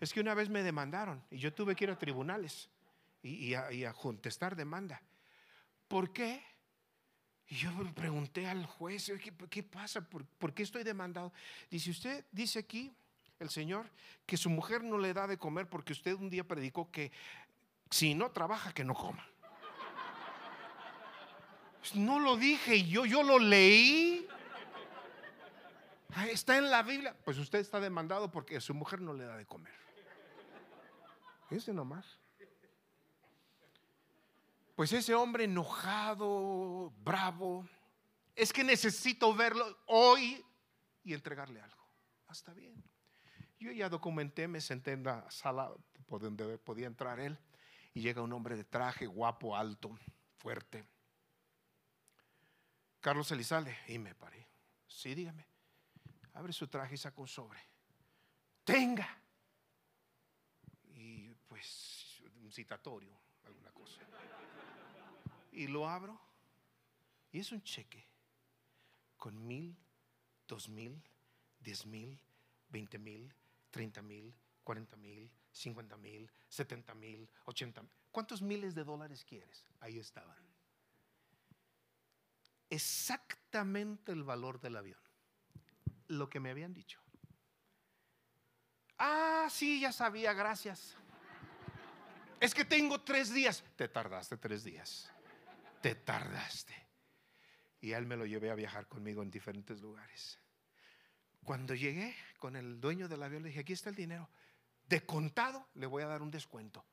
Es 0.00 0.12
que 0.12 0.20
una 0.20 0.34
vez 0.34 0.48
me 0.48 0.62
demandaron 0.62 1.22
y 1.30 1.38
yo 1.38 1.52
tuve 1.52 1.76
que 1.76 1.84
ir 1.84 1.90
a 1.90 1.98
tribunales 1.98 2.68
y, 3.22 3.54
a, 3.54 3.92
contestar 3.92 4.56
demanda. 4.56 5.00
¿Por 5.86 6.12
qué? 6.12 6.42
Y 7.48 7.56
yo 7.56 7.70
pregunté 7.94 8.48
al 8.48 8.66
juez, 8.66 9.12
¿qué, 9.48 9.62
pasa? 9.62 10.00
¿Por, 10.00 10.24
¿Por, 10.24 10.54
qué 10.54 10.64
estoy 10.64 10.82
demandado? 10.82 11.32
Dice, 11.70 11.90
usted 11.90 12.24
dice 12.32 12.58
aquí, 12.58 12.92
el 13.38 13.50
Señor, 13.50 13.90
que 14.26 14.36
su 14.36 14.50
mujer 14.50 14.82
no 14.82 14.98
le 14.98 15.12
da 15.12 15.26
de 15.26 15.38
comer 15.38 15.68
porque 15.68 15.92
usted 15.92 16.14
un 16.14 16.30
día 16.30 16.44
predicó 16.44 16.90
que 16.90 17.12
si 17.90 18.14
no 18.14 18.30
trabaja, 18.30 18.72
que 18.72 18.84
no 18.84 18.94
coma. 18.94 19.26
No 21.94 22.20
lo 22.20 22.36
dije 22.36 22.84
yo, 22.84 23.04
yo 23.04 23.22
lo 23.22 23.38
leí. 23.38 24.21
Está 26.30 26.58
en 26.58 26.70
la 26.70 26.82
Biblia. 26.82 27.16
Pues 27.24 27.38
usted 27.38 27.58
está 27.58 27.80
demandado 27.80 28.30
porque 28.30 28.60
su 28.60 28.74
mujer 28.74 29.00
no 29.00 29.14
le 29.14 29.24
da 29.24 29.36
de 29.36 29.46
comer. 29.46 29.72
Ese 31.50 31.72
nomás. 31.72 32.18
Pues 34.74 34.92
ese 34.92 35.14
hombre 35.14 35.44
enojado, 35.44 36.92
bravo, 36.98 37.68
es 38.34 38.52
que 38.52 38.64
necesito 38.64 39.34
verlo 39.34 39.78
hoy 39.86 40.42
y 41.04 41.12
entregarle 41.12 41.60
algo. 41.60 41.86
Hasta 42.26 42.52
ah, 42.52 42.54
bien. 42.54 42.82
Yo 43.60 43.70
ya 43.70 43.88
documenté, 43.88 44.48
me 44.48 44.60
senté 44.60 44.92
en 44.92 45.04
la 45.04 45.30
sala 45.30 45.70
donde 46.08 46.58
podía 46.58 46.86
entrar 46.86 47.20
él 47.20 47.38
y 47.94 48.00
llega 48.00 48.22
un 48.22 48.32
hombre 48.32 48.56
de 48.56 48.64
traje, 48.64 49.06
guapo, 49.06 49.56
alto, 49.56 49.98
fuerte. 50.38 50.84
Carlos 53.00 53.30
Elizalde, 53.30 53.76
y 53.88 53.98
me 53.98 54.14
paré. 54.14 54.48
Sí, 54.86 55.14
dígame 55.14 55.51
abre 56.34 56.52
su 56.52 56.68
traje 56.68 56.94
y 56.94 56.98
saca 56.98 57.20
un 57.20 57.28
sobre. 57.28 57.60
Tenga. 58.64 59.18
Y 60.94 61.34
pues 61.48 62.22
un 62.42 62.50
citatorio, 62.52 63.18
alguna 63.44 63.70
cosa. 63.72 64.00
Y 65.52 65.66
lo 65.66 65.88
abro 65.88 66.18
y 67.30 67.40
es 67.40 67.52
un 67.52 67.62
cheque 67.62 68.06
con 69.16 69.46
mil, 69.46 69.76
dos 70.48 70.68
mil, 70.68 71.02
diez 71.60 71.86
mil, 71.86 72.18
veinte 72.68 72.98
mil, 72.98 73.34
treinta 73.70 74.02
mil, 74.02 74.34
cuarenta 74.64 74.96
mil, 74.96 75.30
cincuenta 75.50 75.96
mil, 75.96 76.30
setenta 76.48 76.94
mil, 76.94 77.28
ochenta 77.44 77.82
mil. 77.82 77.92
¿Cuántos 78.10 78.42
miles 78.42 78.74
de 78.74 78.84
dólares 78.84 79.24
quieres? 79.24 79.66
Ahí 79.80 79.98
estaban. 79.98 80.36
Exactamente 82.70 84.12
el 84.12 84.24
valor 84.24 84.60
del 84.60 84.76
avión 84.76 85.00
lo 86.12 86.28
que 86.28 86.40
me 86.40 86.50
habían 86.50 86.72
dicho. 86.72 87.00
Ah, 88.98 89.48
sí, 89.50 89.80
ya 89.80 89.92
sabía, 89.92 90.32
gracias. 90.32 90.96
Es 92.40 92.54
que 92.54 92.64
tengo 92.64 93.00
tres 93.00 93.32
días. 93.32 93.64
Te 93.76 93.88
tardaste 93.88 94.36
tres 94.36 94.64
días. 94.64 95.10
Te 95.80 95.94
tardaste. 95.94 96.74
Y 97.80 97.92
él 97.92 98.06
me 98.06 98.16
lo 98.16 98.26
llevé 98.26 98.50
a 98.50 98.54
viajar 98.54 98.86
conmigo 98.86 99.22
en 99.22 99.30
diferentes 99.30 99.80
lugares. 99.80 100.38
Cuando 101.44 101.74
llegué 101.74 102.14
con 102.38 102.54
el 102.54 102.80
dueño 102.80 103.08
del 103.08 103.22
avión, 103.22 103.42
le 103.42 103.48
dije, 103.48 103.60
aquí 103.60 103.72
está 103.72 103.90
el 103.90 103.96
dinero. 103.96 104.28
De 104.86 105.04
contado, 105.04 105.68
le 105.74 105.86
voy 105.86 106.02
a 106.02 106.06
dar 106.06 106.22
un 106.22 106.30
descuento. 106.30 106.84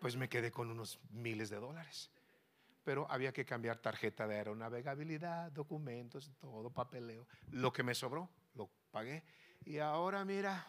Pues 0.00 0.16
me 0.16 0.28
quedé 0.28 0.50
con 0.50 0.70
unos 0.70 1.00
miles 1.10 1.48
de 1.50 1.56
dólares 1.56 2.10
pero 2.84 3.06
había 3.10 3.32
que 3.32 3.44
cambiar 3.44 3.78
tarjeta 3.78 4.26
de 4.26 4.36
aeronavegabilidad, 4.36 5.52
documentos, 5.52 6.30
todo 6.40 6.70
papeleo. 6.70 7.26
Lo 7.50 7.72
que 7.72 7.82
me 7.82 7.94
sobró, 7.94 8.28
lo 8.54 8.68
pagué. 8.90 9.22
Y 9.64 9.78
ahora 9.78 10.24
mira, 10.24 10.66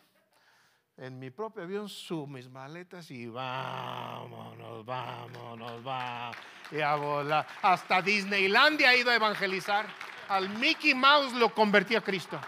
en 0.97 1.18
mi 1.18 1.32
propio 1.32 1.64
avión 1.64 1.89
subo 1.89 2.28
mis 2.28 2.49
maletas 2.49 3.09
y 3.09 3.28
vámonos, 3.28 4.86
vámonos, 4.86 5.84
vamos. 5.84 6.38
Y 6.72 6.82
a 6.82 6.95
volar. 6.95 7.47
Hasta 7.61 8.01
Disneylandia 8.01 8.89
ha 8.89 8.95
ido 8.95 9.09
a 9.09 9.16
evangelizar. 9.16 9.88
Al 10.30 10.49
Mickey 10.49 10.93
Mouse 10.93 11.34
lo 11.34 11.53
convertí 11.53 11.95
a 11.95 12.01
Cristo. 12.01 12.39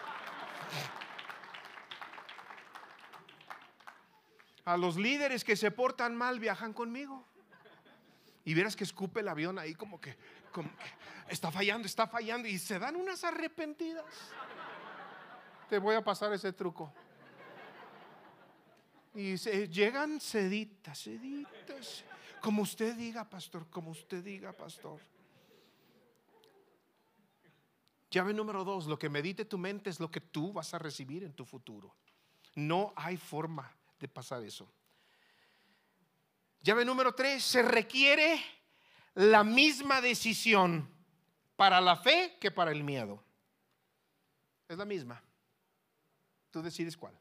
A 4.65 4.77
los 4.77 4.97
líderes 4.97 5.43
que 5.43 5.55
se 5.55 5.69
portan 5.69 6.15
mal 6.15 6.39
viajan 6.39 6.73
conmigo 6.73 7.25
y 8.45 8.53
verás 8.53 8.75
que 8.75 8.83
escupe 8.83 9.21
el 9.21 9.27
avión 9.27 9.57
ahí 9.57 9.73
como 9.73 9.99
que, 9.99 10.15
como 10.51 10.69
que 10.69 10.85
está 11.33 11.51
fallando, 11.51 11.87
está 11.87 12.05
fallando 12.05 12.47
y 12.47 12.59
se 12.59 12.77
dan 12.77 12.95
unas 12.95 13.23
arrepentidas. 13.23 14.05
Te 15.67 15.79
voy 15.79 15.95
a 15.95 16.03
pasar 16.03 16.31
ese 16.31 16.53
truco. 16.53 16.93
Y 19.15 19.37
se, 19.37 19.67
llegan 19.67 20.21
seditas, 20.21 20.99
seditas. 20.99 22.03
Como 22.39 22.61
usted 22.61 22.95
diga, 22.95 23.27
pastor, 23.27 23.67
como 23.71 23.89
usted 23.89 24.23
diga, 24.23 24.53
pastor. 24.53 25.01
Llave 28.11 28.33
número 28.33 28.63
dos, 28.63 28.85
lo 28.85 28.99
que 28.99 29.09
medite 29.09 29.45
tu 29.45 29.57
mente 29.57 29.89
es 29.89 29.99
lo 29.99 30.11
que 30.11 30.21
tú 30.21 30.53
vas 30.53 30.73
a 30.75 30.79
recibir 30.79 31.23
en 31.23 31.33
tu 31.33 31.45
futuro. 31.45 31.95
No 32.53 32.93
hay 32.95 33.17
forma 33.17 33.75
de 33.99 34.07
pasar 34.07 34.43
eso. 34.43 34.69
Llave 36.65 36.83
número 36.83 37.13
tres, 37.13 37.43
se 37.43 37.61
requiere 37.61 38.43
la 39.13 39.43
misma 39.43 40.01
decisión 40.01 40.89
para 41.55 41.79
la 41.79 41.95
fe 41.95 42.39
que 42.41 42.49
para 42.49 42.71
el 42.71 42.83
miedo. 42.83 43.23
Es 44.67 44.75
la 44.75 44.85
misma. 44.85 45.21
Tú 46.49 46.63
decides 46.63 46.97
cuál. 46.97 47.15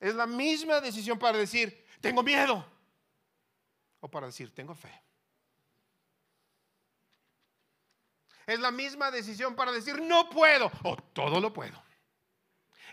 Es 0.00 0.14
la 0.14 0.26
misma 0.26 0.80
decisión 0.80 1.18
para 1.18 1.36
decir, 1.36 1.86
tengo 2.00 2.22
miedo. 2.22 2.66
O 4.00 4.10
para 4.10 4.28
decir, 4.28 4.54
tengo 4.54 4.74
fe. 4.74 5.02
Es 8.46 8.58
la 8.60 8.70
misma 8.70 9.10
decisión 9.10 9.54
para 9.54 9.72
decir, 9.72 10.00
no 10.00 10.30
puedo. 10.30 10.72
O 10.84 10.96
todo 10.96 11.38
lo 11.38 11.52
puedo. 11.52 11.84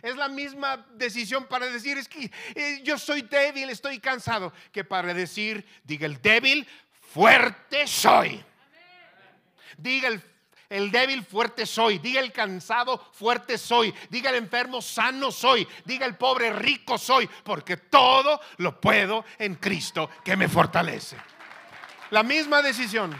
Es 0.01 0.15
la 0.15 0.27
misma 0.27 0.85
decisión 0.93 1.45
para 1.45 1.67
decir, 1.67 1.97
es 1.97 2.07
que 2.07 2.31
eh, 2.55 2.81
yo 2.83 2.97
soy 2.97 3.21
débil, 3.21 3.69
estoy 3.69 3.99
cansado, 3.99 4.51
que 4.71 4.83
para 4.83 5.13
decir, 5.13 5.65
diga 5.83 6.05
el 6.05 6.21
débil, 6.21 6.67
fuerte 7.13 7.85
soy. 7.87 8.43
Diga 9.77 10.09
el, 10.09 10.21
el 10.69 10.91
débil, 10.91 11.23
fuerte 11.23 11.65
soy. 11.65 11.99
Diga 11.99 12.21
el 12.21 12.31
cansado, 12.31 13.09
fuerte 13.13 13.57
soy. 13.57 13.93
Diga 14.09 14.29
el 14.29 14.37
enfermo, 14.37 14.81
sano 14.81 15.31
soy. 15.31 15.67
Diga 15.85 16.05
el 16.05 16.15
pobre, 16.15 16.53
rico 16.53 16.97
soy. 16.97 17.29
Porque 17.43 17.77
todo 17.77 18.39
lo 18.57 18.79
puedo 18.79 19.25
en 19.37 19.55
Cristo 19.55 20.09
que 20.23 20.37
me 20.37 20.47
fortalece. 20.47 21.17
La 22.11 22.23
misma 22.23 22.61
decisión. 22.61 23.15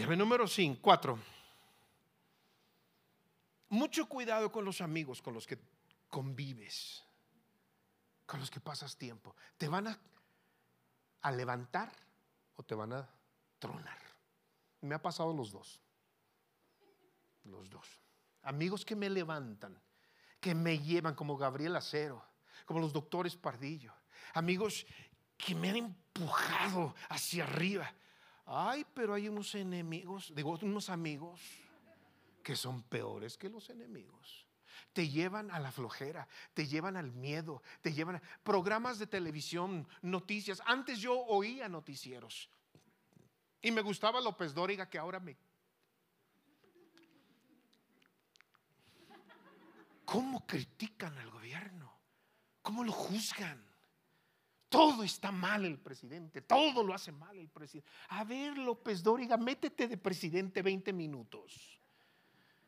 Llave 0.00 0.16
número 0.16 0.48
5, 0.48 0.80
4. 0.80 1.18
Mucho 3.68 4.08
cuidado 4.08 4.50
con 4.50 4.64
los 4.64 4.80
amigos 4.80 5.20
con 5.20 5.34
los 5.34 5.46
que 5.46 5.58
convives, 6.08 7.04
con 8.24 8.40
los 8.40 8.50
que 8.50 8.60
pasas 8.60 8.96
tiempo. 8.96 9.36
Te 9.58 9.68
van 9.68 9.88
a, 9.88 10.00
a 11.20 11.30
levantar 11.32 11.92
o 12.56 12.62
te 12.62 12.74
van 12.74 12.94
a 12.94 13.06
tronar. 13.58 13.98
Me 14.80 14.94
ha 14.94 15.02
pasado 15.02 15.34
los 15.34 15.52
dos. 15.52 15.82
Los 17.44 17.68
dos. 17.68 17.86
Amigos 18.44 18.86
que 18.86 18.96
me 18.96 19.10
levantan, 19.10 19.78
que 20.40 20.54
me 20.54 20.78
llevan 20.78 21.14
como 21.14 21.36
Gabriel 21.36 21.76
Acero, 21.76 22.24
como 22.64 22.80
los 22.80 22.94
doctores 22.94 23.36
Pardillo. 23.36 23.92
Amigos 24.32 24.86
que 25.36 25.54
me 25.54 25.68
han 25.68 25.76
empujado 25.76 26.94
hacia 27.10 27.44
arriba. 27.44 27.92
Ay, 28.52 28.84
pero 28.94 29.14
hay 29.14 29.28
unos 29.28 29.54
enemigos, 29.54 30.32
digo, 30.34 30.58
unos 30.62 30.90
amigos 30.90 31.40
que 32.42 32.56
son 32.56 32.82
peores 32.82 33.38
que 33.38 33.48
los 33.48 33.70
enemigos. 33.70 34.44
te 34.92 35.08
llevan 35.08 35.52
a 35.52 35.60
la 35.60 35.70
flojera, 35.70 36.26
te 36.52 36.66
llevan 36.66 36.96
al 36.96 37.12
miedo, 37.12 37.62
te 37.80 37.92
llevan 37.92 38.16
a 38.16 38.22
programas 38.42 38.98
de 38.98 39.06
televisión, 39.06 39.86
noticias. 40.02 40.60
Antes 40.66 40.98
yo 40.98 41.16
oía 41.16 41.68
noticieros 41.68 42.50
y 43.62 43.70
me 43.70 43.82
gustaba 43.82 44.20
López 44.20 44.52
Dóriga 44.52 44.90
que 44.90 44.98
ahora 44.98 45.20
me... 45.20 45.36
¿Cómo 50.04 50.44
critican 50.44 51.16
al 51.18 51.30
gobierno? 51.30 51.92
¿Cómo 52.62 52.82
lo 52.82 52.90
juzgan? 52.90 53.69
Todo 54.70 55.02
está 55.02 55.32
mal 55.32 55.64
el 55.64 55.78
presidente, 55.78 56.42
todo 56.42 56.84
lo 56.84 56.94
hace 56.94 57.10
mal 57.10 57.36
el 57.36 57.48
presidente. 57.48 57.90
A 58.10 58.22
ver, 58.22 58.56
López 58.56 59.02
Dóriga, 59.02 59.36
métete 59.36 59.88
de 59.88 59.96
presidente 59.98 60.62
20 60.62 60.92
minutos. 60.92 61.80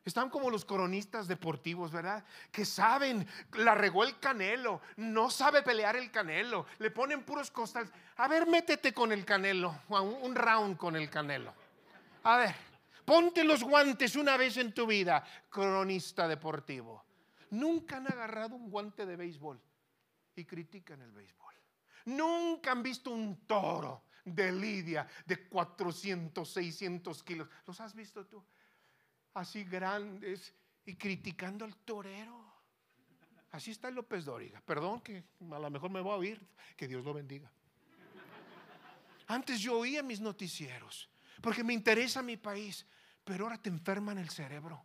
Están 0.04 0.28
como 0.28 0.50
los 0.50 0.64
coronistas 0.64 1.28
deportivos, 1.28 1.92
¿verdad? 1.92 2.24
Que 2.50 2.64
saben, 2.64 3.24
la 3.52 3.76
regó 3.76 4.02
el 4.02 4.18
canelo, 4.18 4.80
no 4.96 5.30
sabe 5.30 5.62
pelear 5.62 5.94
el 5.94 6.10
canelo, 6.10 6.66
le 6.80 6.90
ponen 6.90 7.22
puros 7.22 7.52
costales. 7.52 7.92
A 8.16 8.26
ver, 8.26 8.48
métete 8.48 8.92
con 8.92 9.12
el 9.12 9.24
canelo, 9.24 9.82
un 9.88 10.34
round 10.34 10.76
con 10.76 10.96
el 10.96 11.08
canelo. 11.08 11.54
A 12.24 12.36
ver, 12.36 12.54
ponte 13.04 13.44
los 13.44 13.62
guantes 13.62 14.16
una 14.16 14.36
vez 14.36 14.56
en 14.56 14.74
tu 14.74 14.88
vida, 14.88 15.24
cronista 15.48 16.26
deportivo. 16.26 17.04
Nunca 17.50 17.98
han 17.98 18.08
agarrado 18.08 18.56
un 18.56 18.70
guante 18.70 19.06
de 19.06 19.14
béisbol 19.14 19.60
y 20.34 20.44
critican 20.44 21.00
el 21.00 21.12
béisbol. 21.12 21.51
Nunca 22.06 22.72
han 22.72 22.82
visto 22.82 23.10
un 23.10 23.46
toro 23.46 24.04
de 24.24 24.52
lidia 24.52 25.06
de 25.26 25.48
400, 25.48 26.48
600 26.48 27.22
kilos. 27.22 27.48
¿Los 27.66 27.80
has 27.80 27.94
visto 27.94 28.26
tú? 28.26 28.44
así 29.34 29.64
grandes 29.64 30.54
y 30.84 30.94
criticando 30.96 31.64
al 31.64 31.76
torero. 31.76 32.52
Así 33.50 33.70
está 33.70 33.90
López 33.90 34.24
Dóriga. 34.24 34.60
Perdón 34.64 35.00
que 35.00 35.24
a 35.50 35.58
lo 35.58 35.70
mejor 35.70 35.90
me 35.90 36.00
voy 36.00 36.12
a 36.12 36.16
oír. 36.16 36.48
Que 36.76 36.88
Dios 36.88 37.04
lo 37.04 37.12
bendiga. 37.12 37.50
Antes 39.26 39.60
yo 39.60 39.78
oía 39.78 40.02
mis 40.02 40.20
noticieros 40.20 41.08
porque 41.40 41.64
me 41.64 41.72
interesa 41.72 42.22
mi 42.22 42.36
país, 42.36 42.86
pero 43.24 43.44
ahora 43.44 43.60
te 43.60 43.68
enferman 43.68 44.18
el 44.18 44.30
cerebro. 44.30 44.84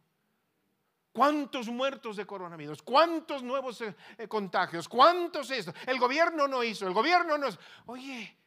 ¿Cuántos 1.18 1.68
muertos 1.68 2.16
de 2.16 2.28
coronavirus? 2.28 2.84
¿Cuántos 2.84 3.42
nuevos 3.42 3.82
eh, 3.82 3.96
eh, 4.20 4.28
contagios? 4.28 4.88
¿Cuántos 4.88 5.50
esto? 5.50 5.74
El 5.88 5.98
gobierno 5.98 6.48
no 6.48 6.64
hizo, 6.64 6.86
el 6.86 6.94
gobierno 6.94 7.40
no. 7.40 7.48
Oye, 7.88 8.38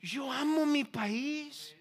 yo 0.00 0.30
amo 0.30 0.66
mi 0.66 0.84
país. 0.84 1.74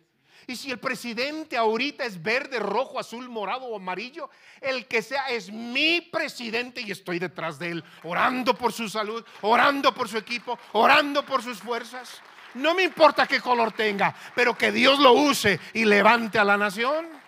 Y 0.48 0.56
si 0.56 0.72
el 0.72 0.80
presidente 0.80 1.58
ahorita 1.58 2.06
es 2.06 2.24
verde, 2.24 2.58
rojo, 2.58 2.98
azul, 2.98 3.28
morado 3.28 3.66
o 3.66 3.76
amarillo, 3.76 4.30
el 4.62 4.88
que 4.88 5.02
sea 5.02 5.28
es 5.28 5.52
mi 5.52 6.00
presidente 6.00 6.80
y 6.80 6.92
estoy 6.92 7.20
detrás 7.20 7.60
de 7.60 7.72
él, 7.72 7.84
orando 8.04 8.56
por 8.56 8.72
su 8.72 8.88
salud, 8.88 9.26
orando 9.42 9.94
por 9.94 10.08
su 10.08 10.18
equipo, 10.18 10.58
orando 10.72 11.26
por 11.26 11.44
sus 11.44 11.60
fuerzas. 11.60 12.22
No 12.54 12.74
me 12.74 12.84
importa 12.84 13.28
qué 13.28 13.42
color 13.42 13.74
tenga, 13.74 14.16
pero 14.36 14.58
que 14.58 14.72
Dios 14.72 15.00
lo 15.00 15.12
use 15.12 15.60
y 15.74 15.84
levante 15.84 16.40
a 16.40 16.46
la 16.46 16.56
nación. 16.56 17.19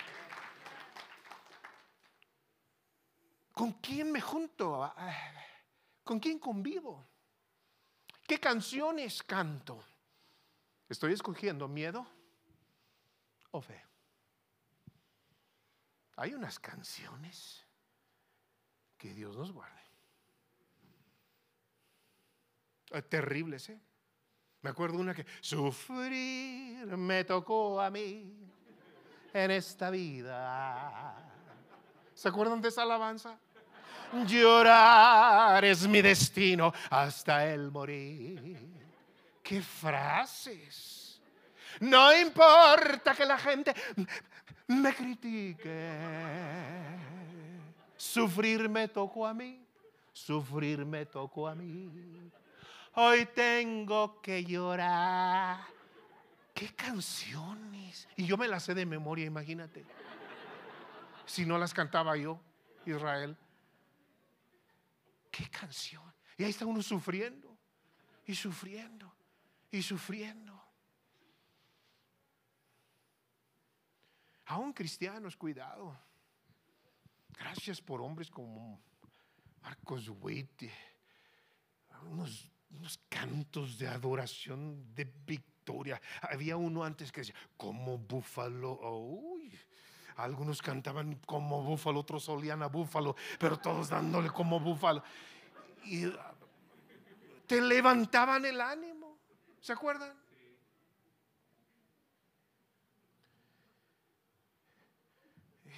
¿Con 3.62 3.74
quién 3.74 4.12
me 4.12 4.20
junto? 4.20 4.92
¿Con 6.04 6.20
quién 6.20 6.40
convivo? 6.40 7.06
¿Qué 8.26 8.40
canciones 8.40 9.22
canto? 9.22 9.84
¿Estoy 10.90 11.14
escogiendo 11.14 11.68
miedo? 11.68 12.08
o 13.52 13.62
fe. 13.62 13.86
Hay 16.16 16.34
unas 16.34 16.60
canciones 16.60 17.64
que 18.98 19.14
Dios 19.14 19.38
nos 19.38 19.52
guarde. 19.52 19.80
Terribles, 23.10 23.70
¿eh? 23.70 23.80
Me 24.64 24.72
acuerdo 24.72 24.98
una 24.98 25.14
que 25.14 25.28
sufrir 25.40 26.88
me 26.98 27.26
tocó 27.26 27.80
a 27.80 27.92
mí 27.92 28.40
en 29.32 29.52
esta 29.52 29.92
vida. 29.92 31.32
¿Se 32.16 32.28
acuerdan 32.28 32.60
de 32.60 32.70
esa 32.70 32.82
alabanza? 32.82 33.40
Llorar 34.28 35.64
es 35.64 35.88
mi 35.88 36.02
destino 36.02 36.74
hasta 36.90 37.46
el 37.46 37.72
morir. 37.72 38.58
¡Qué 39.42 39.62
frases! 39.62 41.22
No 41.80 42.16
importa 42.16 43.14
que 43.16 43.26
la 43.26 43.38
gente 43.38 43.74
me 44.68 44.94
critique. 44.94 45.92
Sufrir 47.96 48.68
me 48.68 48.88
tocó 48.88 49.26
a 49.26 49.34
mí. 49.34 49.66
Sufrir 50.12 50.86
me 50.86 51.06
tocó 51.06 51.48
a 51.48 51.56
mí. 51.56 52.32
Hoy 52.96 53.26
tengo 53.28 54.22
que 54.22 54.44
llorar. 54.44 55.60
¿Qué 56.54 56.76
canciones? 56.76 58.08
Y 58.18 58.26
yo 58.26 58.38
me 58.38 58.48
las 58.48 58.64
sé 58.64 58.74
de 58.74 58.86
memoria, 58.86 59.26
imagínate. 59.26 59.86
Si 61.26 61.46
no 61.46 61.58
las 61.58 61.74
cantaba 61.74 62.18
yo, 62.18 62.40
Israel. 62.86 63.38
¿Qué 65.32 65.50
canción? 65.50 66.14
Y 66.38 66.44
ahí 66.44 66.50
está 66.50 66.66
uno 66.66 66.82
sufriendo 66.84 67.58
y 68.26 68.36
sufriendo 68.36 69.16
y 69.72 69.82
sufriendo. 69.82 70.62
Aún 74.46 74.74
cristianos, 74.74 75.38
cuidado. 75.38 75.98
Gracias 77.30 77.82
por 77.82 78.02
hombres 78.02 78.30
como 78.30 78.82
Marcos 79.62 80.10
Witt, 80.10 80.64
unos, 82.04 82.52
unos 82.72 83.00
cantos 83.08 83.78
de 83.78 83.88
adoración, 83.88 84.94
de 84.94 85.06
victoria. 85.06 86.02
Había 86.22 86.58
uno 86.58 86.84
antes 86.84 87.12
que 87.12 87.22
decía, 87.22 87.36
como 87.56 87.98
búfalo. 87.98 88.74
Uy. 88.92 89.58
Algunos 90.24 90.62
cantaban 90.62 91.16
como 91.26 91.64
búfalo, 91.64 92.00
otros 92.00 92.28
olían 92.30 92.64
a 92.64 92.68
búfalo, 92.68 93.16
pero 93.40 93.58
todos 93.58 93.90
dándole 93.90 94.30
como 94.30 94.60
búfalo. 94.60 95.04
Y 95.86 96.06
ah, 96.06 96.34
te 97.48 97.62
levantaban 97.62 98.46
el 98.46 98.62
ánimo. 98.62 99.18
¿Se 99.60 99.74
acuerdan? 99.74 100.22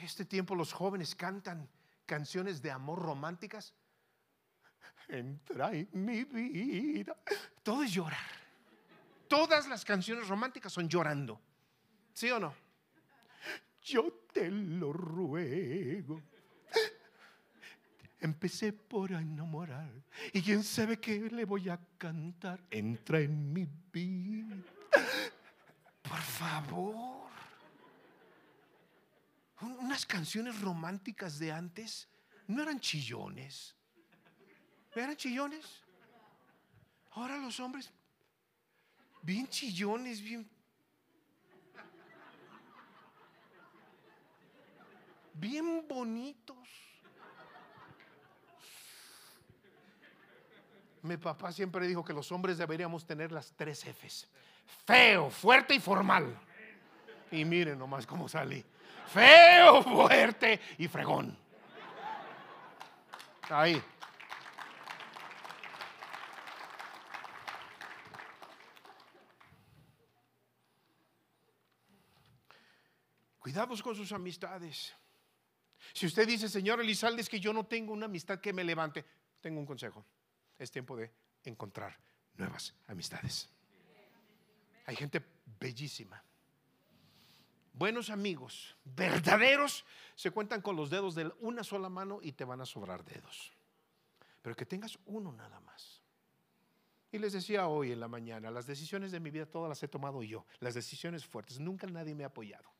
este 0.03 0.25
tiempo 0.25 0.55
los 0.55 0.73
jóvenes 0.73 1.15
cantan 1.15 1.69
canciones 2.05 2.61
de 2.61 2.71
amor 2.71 3.01
románticas. 3.01 3.73
Entra 5.07 5.73
en 5.73 5.89
mi 5.93 6.23
vida. 6.23 7.15
Todo 7.61 7.83
es 7.83 7.91
llorar. 7.91 8.19
Todas 9.27 9.67
las 9.67 9.83
canciones 9.83 10.27
románticas 10.27 10.71
son 10.71 10.87
llorando. 10.87 11.39
¿Sí 12.13 12.29
o 12.29 12.39
no? 12.39 12.53
Yo 13.83 14.11
te 14.31 14.49
lo 14.49 14.93
ruego. 14.93 16.21
Empecé 18.19 18.71
por 18.71 19.11
enamorar. 19.11 19.91
Y 20.31 20.41
quién 20.41 20.63
sabe 20.63 20.99
qué 20.99 21.19
le 21.29 21.45
voy 21.45 21.69
a 21.69 21.79
cantar. 21.97 22.63
Entra 22.71 23.19
en 23.19 23.51
mi 23.51 23.67
vida. 23.91 24.55
Por 26.01 26.21
favor 26.21 27.23
unas 29.63 30.05
canciones 30.05 30.59
románticas 30.61 31.39
de 31.39 31.51
antes 31.51 32.07
no 32.47 32.61
eran 32.61 32.79
chillones. 32.79 33.75
¿Eran 34.95 35.15
chillones? 35.15 35.81
Ahora 37.11 37.37
los 37.37 37.59
hombres, 37.59 37.91
bien 39.21 39.47
chillones, 39.47 40.21
bien... 40.21 40.49
Bien 45.33 45.85
bonitos. 45.87 46.57
Mi 51.01 51.17
papá 51.17 51.51
siempre 51.51 51.85
dijo 51.87 52.03
que 52.03 52.13
los 52.13 52.31
hombres 52.31 52.57
deberíamos 52.57 53.05
tener 53.05 53.31
las 53.31 53.51
tres 53.53 53.83
Fs. 53.83 54.27
Feo, 54.85 55.29
fuerte 55.29 55.75
y 55.75 55.79
formal. 55.79 56.39
Y 57.31 57.43
miren 57.43 57.77
nomás 57.77 58.05
cómo 58.05 58.29
salí 58.29 58.63
feo, 59.13 59.83
fuerte 59.83 60.59
y 60.77 60.87
fregón. 60.87 61.37
Ahí. 63.49 63.81
Cuidados 73.39 73.83
con 73.83 73.95
sus 73.95 74.11
amistades. 74.13 74.95
Si 75.93 76.05
usted 76.05 76.27
dice, 76.27 76.49
Señor 76.49 76.81
Elizalde, 76.81 77.21
es 77.21 77.29
que 77.29 77.39
yo 77.39 77.53
no 77.53 77.65
tengo 77.65 77.93
una 77.93 78.07
amistad 78.07 78.39
que 78.41 78.51
me 78.51 78.63
levante, 78.63 79.05
tengo 79.39 79.59
un 79.59 79.65
consejo. 79.65 80.05
Es 80.59 80.71
tiempo 80.71 80.97
de 80.97 81.11
encontrar 81.45 81.97
nuevas 82.35 82.73
amistades. 82.87 83.49
Hay 84.85 84.95
gente 84.95 85.23
bellísima 85.59 86.21
buenos 87.73 88.09
amigos, 88.09 88.75
verdaderos, 88.83 89.83
se 90.15 90.31
cuentan 90.31 90.61
con 90.61 90.75
los 90.75 90.89
dedos 90.89 91.15
de 91.15 91.31
una 91.39 91.63
sola 91.63 91.89
mano 91.89 92.19
y 92.21 92.31
te 92.31 92.45
van 92.45 92.61
a 92.61 92.65
sobrar 92.65 93.03
dedos. 93.03 93.51
Pero 94.41 94.55
que 94.55 94.65
tengas 94.65 94.97
uno 95.05 95.31
nada 95.31 95.59
más. 95.61 96.01
Y 97.11 97.19
les 97.19 97.33
decía 97.33 97.67
hoy 97.67 97.91
en 97.91 97.99
la 97.99 98.07
mañana, 98.07 98.49
las 98.49 98.65
decisiones 98.65 99.11
de 99.11 99.19
mi 99.19 99.29
vida 99.29 99.45
todas 99.45 99.69
las 99.69 99.81
he 99.83 99.87
tomado 99.87 100.23
yo, 100.23 100.45
las 100.59 100.73
decisiones 100.73 101.25
fuertes, 101.25 101.59
nunca 101.59 101.87
nadie 101.87 102.15
me 102.15 102.23
ha 102.23 102.27
apoyado. 102.27 102.72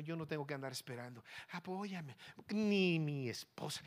Yo 0.00 0.16
no 0.16 0.26
tengo 0.26 0.46
que 0.46 0.54
andar 0.54 0.72
esperando. 0.72 1.22
Apóyame. 1.50 2.16
Ni 2.48 2.98
mi 2.98 3.28
esposa. 3.28 3.82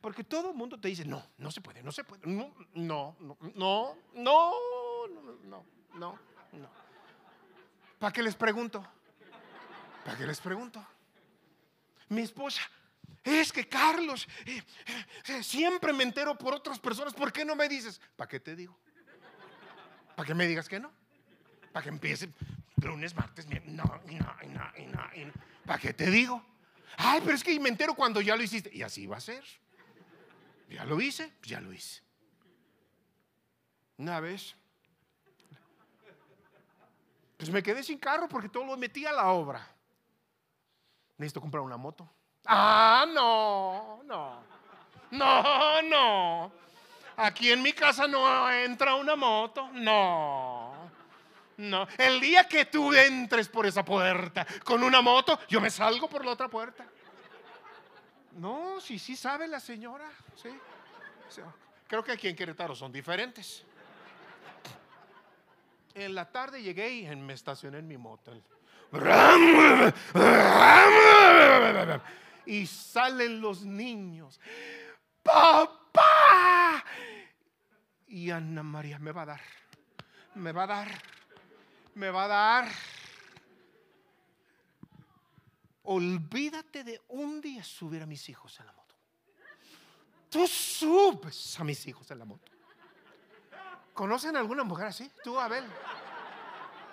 Porque 0.00 0.22
todo 0.22 0.50
el 0.50 0.56
mundo 0.56 0.78
te 0.78 0.88
dice, 0.88 1.04
no, 1.04 1.30
no 1.38 1.50
se 1.50 1.60
puede, 1.60 1.82
no 1.82 1.90
se 1.90 2.04
puede. 2.04 2.26
No, 2.26 2.54
no, 2.74 3.16
no, 3.20 3.36
no, 3.54 3.96
no, 4.14 4.52
no, 5.44 5.64
no, 5.94 6.18
no. 6.52 6.70
¿Para 7.98 8.12
qué 8.12 8.22
les 8.22 8.34
pregunto? 8.34 8.86
¿Para 10.04 10.16
qué 10.16 10.26
les 10.26 10.40
pregunto? 10.40 10.86
Mi 12.08 12.22
esposa. 12.22 12.62
Es 13.24 13.52
que 13.52 13.68
Carlos, 13.68 14.28
eh, 14.44 14.62
eh, 14.86 15.06
eh, 15.28 15.42
siempre 15.42 15.92
me 15.92 16.04
entero 16.04 16.38
por 16.38 16.54
otras 16.54 16.78
personas. 16.78 17.12
¿Por 17.12 17.32
qué 17.32 17.44
no 17.44 17.56
me 17.56 17.68
dices? 17.68 18.00
¿Para 18.14 18.28
qué 18.28 18.38
te 18.38 18.54
digo? 18.54 18.78
¿Para 20.14 20.26
qué 20.26 20.34
me 20.34 20.46
digas 20.46 20.68
que 20.68 20.78
no? 20.78 20.92
Para 21.72 21.82
que 21.82 21.88
empiece 21.88 22.30
lunes, 22.76 23.14
martes, 23.14 23.46
no, 23.46 23.54
no, 23.66 24.00
no, 24.06 24.72
no, 24.86 25.32
¿Para 25.64 25.78
qué 25.78 25.92
te 25.92 26.10
digo? 26.10 26.42
Ay, 26.96 27.20
pero 27.22 27.34
es 27.34 27.42
que 27.42 27.58
me 27.58 27.68
entero 27.68 27.94
cuando 27.94 28.20
ya 28.20 28.36
lo 28.36 28.42
hiciste. 28.42 28.70
Y 28.72 28.82
así 28.82 29.06
va 29.06 29.16
a 29.16 29.20
ser. 29.20 29.44
Ya 30.70 30.84
lo 30.84 31.00
hice, 31.00 31.32
ya 31.42 31.60
lo 31.60 31.72
hice. 31.72 32.02
Una 33.98 34.20
vez, 34.20 34.54
pues 37.36 37.50
me 37.50 37.62
quedé 37.62 37.82
sin 37.82 37.98
carro 37.98 38.28
porque 38.28 38.48
todo 38.48 38.64
lo 38.64 38.76
metí 38.76 39.06
a 39.06 39.12
la 39.12 39.28
obra. 39.28 39.66
Necesito 41.18 41.40
comprar 41.40 41.62
una 41.62 41.76
moto. 41.76 42.08
Ah, 42.44 43.06
no, 43.12 44.02
no, 44.04 44.42
no, 45.10 45.82
no. 45.82 46.52
Aquí 47.16 47.50
en 47.50 47.62
mi 47.62 47.72
casa 47.72 48.06
no 48.06 48.50
entra 48.50 48.94
una 48.94 49.16
moto. 49.16 49.70
No. 49.72 50.55
No, 51.58 51.88
el 51.96 52.20
día 52.20 52.46
que 52.46 52.66
tú 52.66 52.92
entres 52.92 53.48
por 53.48 53.64
esa 53.64 53.84
puerta 53.84 54.46
con 54.62 54.82
una 54.82 55.00
moto, 55.00 55.38
yo 55.48 55.60
me 55.60 55.70
salgo 55.70 56.08
por 56.08 56.24
la 56.24 56.32
otra 56.32 56.48
puerta. 56.48 56.86
No, 58.32 58.78
sí, 58.80 58.98
sí 58.98 59.16
sabe 59.16 59.48
la 59.48 59.58
señora. 59.58 60.10
Sí. 60.34 60.50
Creo 61.86 62.04
que 62.04 62.12
aquí 62.12 62.28
en 62.28 62.36
Querétaro 62.36 62.74
son 62.74 62.92
diferentes. 62.92 63.64
En 65.94 66.14
la 66.14 66.30
tarde 66.30 66.62
llegué 66.62 66.90
y 66.90 67.16
me 67.16 67.32
estacioné 67.32 67.78
en 67.78 67.88
mi 67.88 67.96
moto. 67.96 68.32
Y 72.44 72.66
salen 72.66 73.40
los 73.40 73.64
niños. 73.64 74.38
¡Papá! 75.22 76.84
Y 78.08 78.30
Ana 78.30 78.62
María 78.62 78.98
me 78.98 79.12
va 79.12 79.22
a 79.22 79.26
dar. 79.26 79.40
Me 80.34 80.52
va 80.52 80.64
a 80.64 80.66
dar 80.66 81.15
me 81.96 82.10
va 82.10 82.24
a 82.24 82.28
dar. 82.28 82.68
Olvídate 85.84 86.84
de 86.84 87.02
un 87.08 87.40
día 87.40 87.64
subir 87.64 88.02
a 88.02 88.06
mis 88.06 88.28
hijos 88.28 88.58
en 88.60 88.66
la 88.66 88.72
moto. 88.72 88.94
Tú 90.28 90.46
subes 90.46 91.58
a 91.58 91.64
mis 91.64 91.86
hijos 91.86 92.10
en 92.10 92.18
la 92.18 92.24
moto. 92.24 92.52
¿Conocen 93.94 94.36
alguna 94.36 94.62
mujer 94.62 94.88
así? 94.88 95.10
Tú, 95.24 95.40
Abel. 95.40 95.64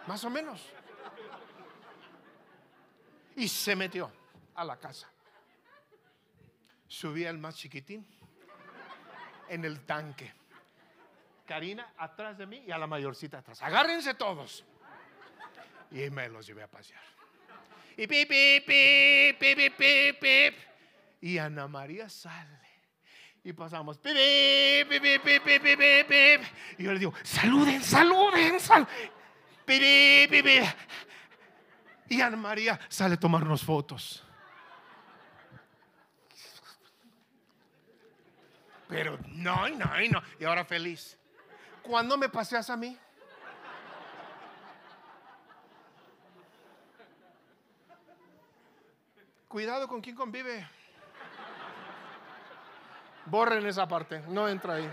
Más 0.07 0.23
o 0.23 0.29
menos. 0.29 0.61
Y 3.35 3.47
se 3.49 3.75
metió 3.75 4.09
a 4.55 4.63
la 4.63 4.77
casa. 4.77 5.09
Subí 6.87 7.25
al 7.25 7.39
más 7.39 7.55
chiquitín 7.55 8.07
en 9.49 9.65
el 9.65 9.85
tanque. 9.85 10.33
Karina 11.45 11.93
atrás 11.97 12.37
de 12.37 12.45
mí 12.45 12.63
y 12.65 12.71
a 12.71 12.77
la 12.77 12.87
mayorcita 12.87 13.39
atrás. 13.39 13.61
Agárrense 13.61 14.13
todos. 14.13 14.63
Y 15.93 16.09
me 16.09 16.27
los 16.27 16.47
llevé 16.47 16.63
a 16.63 16.67
pasear. 16.67 17.01
Y 17.95 18.07
pip, 18.07 18.27
pip, 18.27 18.65
pip, 18.65 19.39
pip, 19.39 19.77
pip, 19.77 20.19
pip, 20.19 20.55
Y 21.21 21.37
Ana 21.37 21.67
María 21.67 22.09
sale. 22.09 22.59
Y 23.43 23.53
pasamos. 23.53 23.99
Pip, 23.99 24.15
pip, 24.89 25.01
pip, 25.01 25.23
pip, 25.23 25.43
pip, 25.43 25.63
pip, 25.63 26.07
pip. 26.07 26.41
Y 26.79 26.83
yo 26.83 26.93
le 26.93 26.99
digo, 26.99 27.13
saluden, 27.21 27.83
saluden, 27.83 28.59
saluden. 28.59 28.89
Pip, 29.65 30.31
pip, 30.31 30.43
pip. 30.43 30.63
Y 32.09 32.21
Ana 32.21 32.37
María 32.37 32.79
sale 32.89 33.13
a 33.13 33.19
tomarnos 33.19 33.63
fotos. 33.63 34.23
Pero 38.87 39.19
no, 39.27 39.69
no, 39.69 39.85
no. 40.09 40.23
Y 40.39 40.43
ahora 40.43 40.65
feliz. 40.65 41.17
¿Cuándo 41.83 42.17
me 42.17 42.29
paseas 42.29 42.69
a 42.71 42.77
mí? 42.77 42.97
Cuidado 49.53 49.87
con 49.87 50.01
quién 50.01 50.15
convive. 50.15 50.67
Borren 53.27 53.63
esa 53.67 53.87
parte, 53.87 54.19
no 54.21 54.49
entra 54.49 54.73
ahí. 54.73 54.91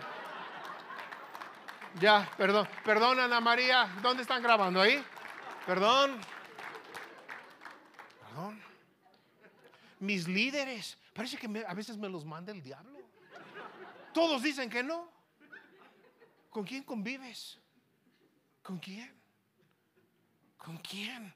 Ya, 1.99 2.31
perdón, 2.37 2.69
perdón 2.85 3.21
Ana 3.21 3.41
María, 3.41 3.91
¿dónde 4.03 4.21
están 4.21 4.43
grabando 4.43 4.83
ahí? 4.83 5.03
Perdón. 5.65 6.21
Perdón. 8.21 8.63
Mis 10.01 10.29
líderes, 10.29 10.99
parece 11.15 11.39
que 11.39 11.65
a 11.67 11.73
veces 11.73 11.97
me 11.97 12.11
los 12.11 12.27
manda 12.27 12.53
el 12.53 12.61
diablo. 12.61 12.99
Todos 14.13 14.43
dicen 14.43 14.69
que 14.69 14.83
no. 14.83 15.11
¿Con 16.51 16.65
quién 16.65 16.83
convives? 16.83 17.59
¿Con 18.63 18.79
quién? 18.79 19.11
¿Con 20.59 20.77
quién? 20.77 21.35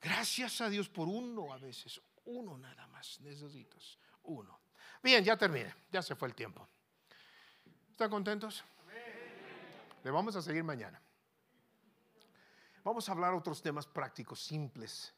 Gracias 0.00 0.60
a 0.60 0.68
Dios 0.68 0.88
por 0.88 1.06
uno 1.06 1.52
a 1.52 1.58
veces, 1.58 2.02
uno 2.24 2.58
nada 2.58 2.86
más 2.88 3.20
necesitas. 3.20 3.98
Uno. 4.24 4.60
Bien, 5.02 5.24
ya 5.24 5.36
terminé. 5.36 5.74
Ya 5.90 6.02
se 6.02 6.14
fue 6.14 6.28
el 6.28 6.34
tiempo. 6.34 6.66
¿Están 7.90 8.10
contentos? 8.10 8.64
Le 10.04 10.10
vamos 10.10 10.34
a 10.36 10.42
seguir 10.42 10.64
mañana. 10.64 11.00
Vamos 12.84 13.08
a 13.08 13.12
hablar 13.12 13.34
otros 13.34 13.62
temas 13.62 13.86
prácticos, 13.86 14.42
simples. 14.42 15.14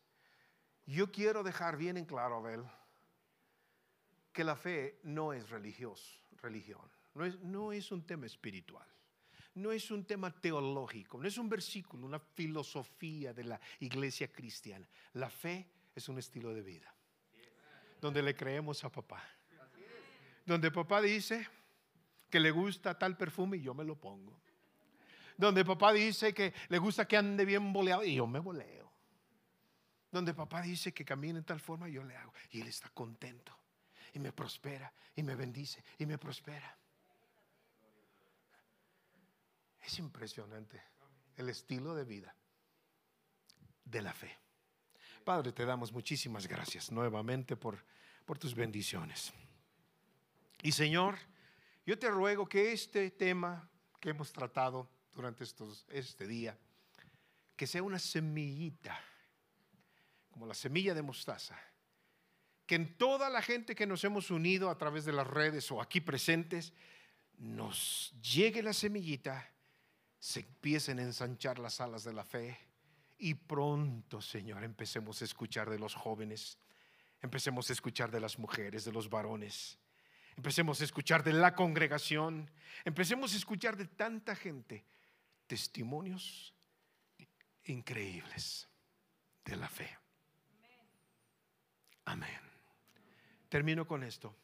Yo 0.86 1.11
quiero 1.11 1.42
dejar 1.42 1.78
bien 1.78 1.96
en 1.96 2.05
claro, 2.05 2.36
Abel, 2.36 2.62
que 4.32 4.44
la 4.44 4.55
fe 4.55 5.00
no 5.05 5.32
es 5.32 5.48
religioso, 5.48 6.20
religión. 6.42 6.90
No 7.14 7.24
es, 7.24 7.40
no 7.40 7.72
es 7.72 7.90
un 7.90 8.07
tema 8.07 8.26
espiritual. 8.26 8.86
No 9.55 9.72
es 9.72 9.90
un 9.90 10.05
tema 10.05 10.30
teológico. 10.30 11.16
No 11.18 11.28
es 11.28 11.38
un 11.38 11.48
versículo, 11.48 12.07
una 12.07 12.18
filosofía 12.18 13.32
de 13.32 13.44
la 13.44 13.61
iglesia 13.78 14.30
cristiana. 14.30 14.86
La 15.14 15.30
fe 15.30 15.70
es 15.94 16.09
un 16.09 16.18
estilo 16.18 16.52
de 16.52 16.61
vida 16.61 16.93
donde 18.05 18.20
le 18.20 18.36
creemos 18.36 18.84
a 18.84 18.90
papá. 18.90 19.24
Donde 20.44 20.70
papá 20.70 21.00
dice 21.00 21.48
que 22.28 22.38
le 22.38 22.50
gusta 22.50 22.98
tal 22.98 23.16
perfume 23.16 23.57
y 23.57 23.62
yo 23.62 23.72
me 23.72 23.82
lo 23.82 23.98
pongo. 23.98 24.38
Donde 25.38 25.64
papá 25.64 25.90
dice 25.94 26.34
que 26.34 26.52
le 26.68 26.76
gusta 26.76 27.09
que 27.09 27.16
ande 27.16 27.46
bien 27.46 27.72
boleado 27.72 28.05
y 28.05 28.16
yo 28.16 28.26
me 28.26 28.40
boleo. 28.40 28.92
Donde 30.12 30.34
papá 30.34 30.61
dice 30.61 30.92
que 30.92 31.02
camine 31.02 31.38
en 31.38 31.46
tal 31.46 31.61
forma, 31.61 31.88
yo 31.88 32.05
le 32.05 32.14
hago. 32.14 32.34
Y 32.50 32.61
él 32.61 32.68
está 32.68 32.90
contento. 32.90 33.59
Y 34.12 34.18
me 34.18 34.32
prospera. 34.32 34.92
Y 35.16 35.22
me 35.22 35.34
bendice. 35.34 35.82
Y 35.96 36.05
me 36.05 36.18
prospera. 36.18 36.76
Es 39.80 39.98
impresionante 39.98 40.78
el 41.36 41.48
estilo 41.48 41.94
de 41.94 42.05
vida 42.05 42.36
de 43.82 44.02
la 44.02 44.12
fe. 44.12 44.43
Padre, 45.24 45.52
te 45.52 45.64
damos 45.64 45.90
muchísimas 45.90 46.46
gracias 46.46 46.92
nuevamente 46.92 47.56
por, 47.56 47.82
por 48.26 48.38
tus 48.38 48.54
bendiciones. 48.54 49.32
Y 50.62 50.70
Señor, 50.72 51.16
yo 51.86 51.98
te 51.98 52.10
ruego 52.10 52.46
que 52.46 52.72
este 52.72 53.10
tema 53.10 53.68
que 54.00 54.10
hemos 54.10 54.32
tratado 54.32 54.88
durante 55.14 55.44
estos, 55.44 55.86
este 55.88 56.26
día, 56.26 56.58
que 57.56 57.66
sea 57.66 57.82
una 57.82 57.98
semillita, 57.98 59.00
como 60.30 60.46
la 60.46 60.54
semilla 60.54 60.92
de 60.92 61.02
mostaza, 61.02 61.58
que 62.66 62.74
en 62.74 62.98
toda 62.98 63.30
la 63.30 63.40
gente 63.40 63.74
que 63.74 63.86
nos 63.86 64.04
hemos 64.04 64.30
unido 64.30 64.68
a 64.68 64.76
través 64.76 65.06
de 65.06 65.12
las 65.12 65.26
redes 65.26 65.70
o 65.70 65.80
aquí 65.80 66.00
presentes, 66.00 66.74
nos 67.38 68.14
llegue 68.20 68.62
la 68.62 68.72
semillita, 68.72 69.50
se 70.18 70.40
empiecen 70.40 70.98
a 70.98 71.02
ensanchar 71.02 71.58
las 71.58 71.80
alas 71.80 72.04
de 72.04 72.12
la 72.12 72.24
fe 72.24 72.58
y 73.24 73.32
pronto, 73.32 74.20
Señor, 74.20 74.64
empecemos 74.64 75.22
a 75.22 75.24
escuchar 75.24 75.70
de 75.70 75.78
los 75.78 75.94
jóvenes, 75.94 76.58
empecemos 77.22 77.70
a 77.70 77.72
escuchar 77.72 78.10
de 78.10 78.20
las 78.20 78.38
mujeres, 78.38 78.84
de 78.84 78.92
los 78.92 79.08
varones, 79.08 79.78
empecemos 80.36 80.82
a 80.82 80.84
escuchar 80.84 81.24
de 81.24 81.32
la 81.32 81.54
congregación, 81.54 82.50
empecemos 82.84 83.32
a 83.32 83.36
escuchar 83.38 83.78
de 83.78 83.86
tanta 83.86 84.36
gente 84.36 84.84
testimonios 85.46 86.52
increíbles 87.64 88.68
de 89.42 89.56
la 89.56 89.70
fe. 89.70 89.88
Amén. 92.04 92.40
Termino 93.48 93.86
con 93.86 94.02
esto. 94.02 94.36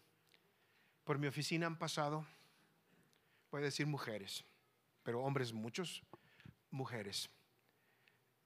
Por 1.05 1.19
mi 1.19 1.27
oficina 1.27 1.67
han 1.67 1.77
pasado, 1.77 2.27
voy 3.51 3.61
a 3.61 3.65
decir 3.65 3.87
mujeres, 3.87 4.43
pero 5.03 5.21
hombres 5.21 5.53
muchos, 5.53 6.03
mujeres 6.71 7.29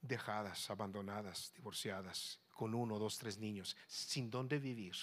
dejadas, 0.07 0.71
abandonadas, 0.71 1.53
divorciadas, 1.55 2.41
con 2.51 2.75
uno, 2.75 2.99
dos, 2.99 3.19
tres 3.19 3.39
niños, 3.39 3.77
sin 3.87 4.31
dónde 4.31 4.59
vivir. 4.59 4.95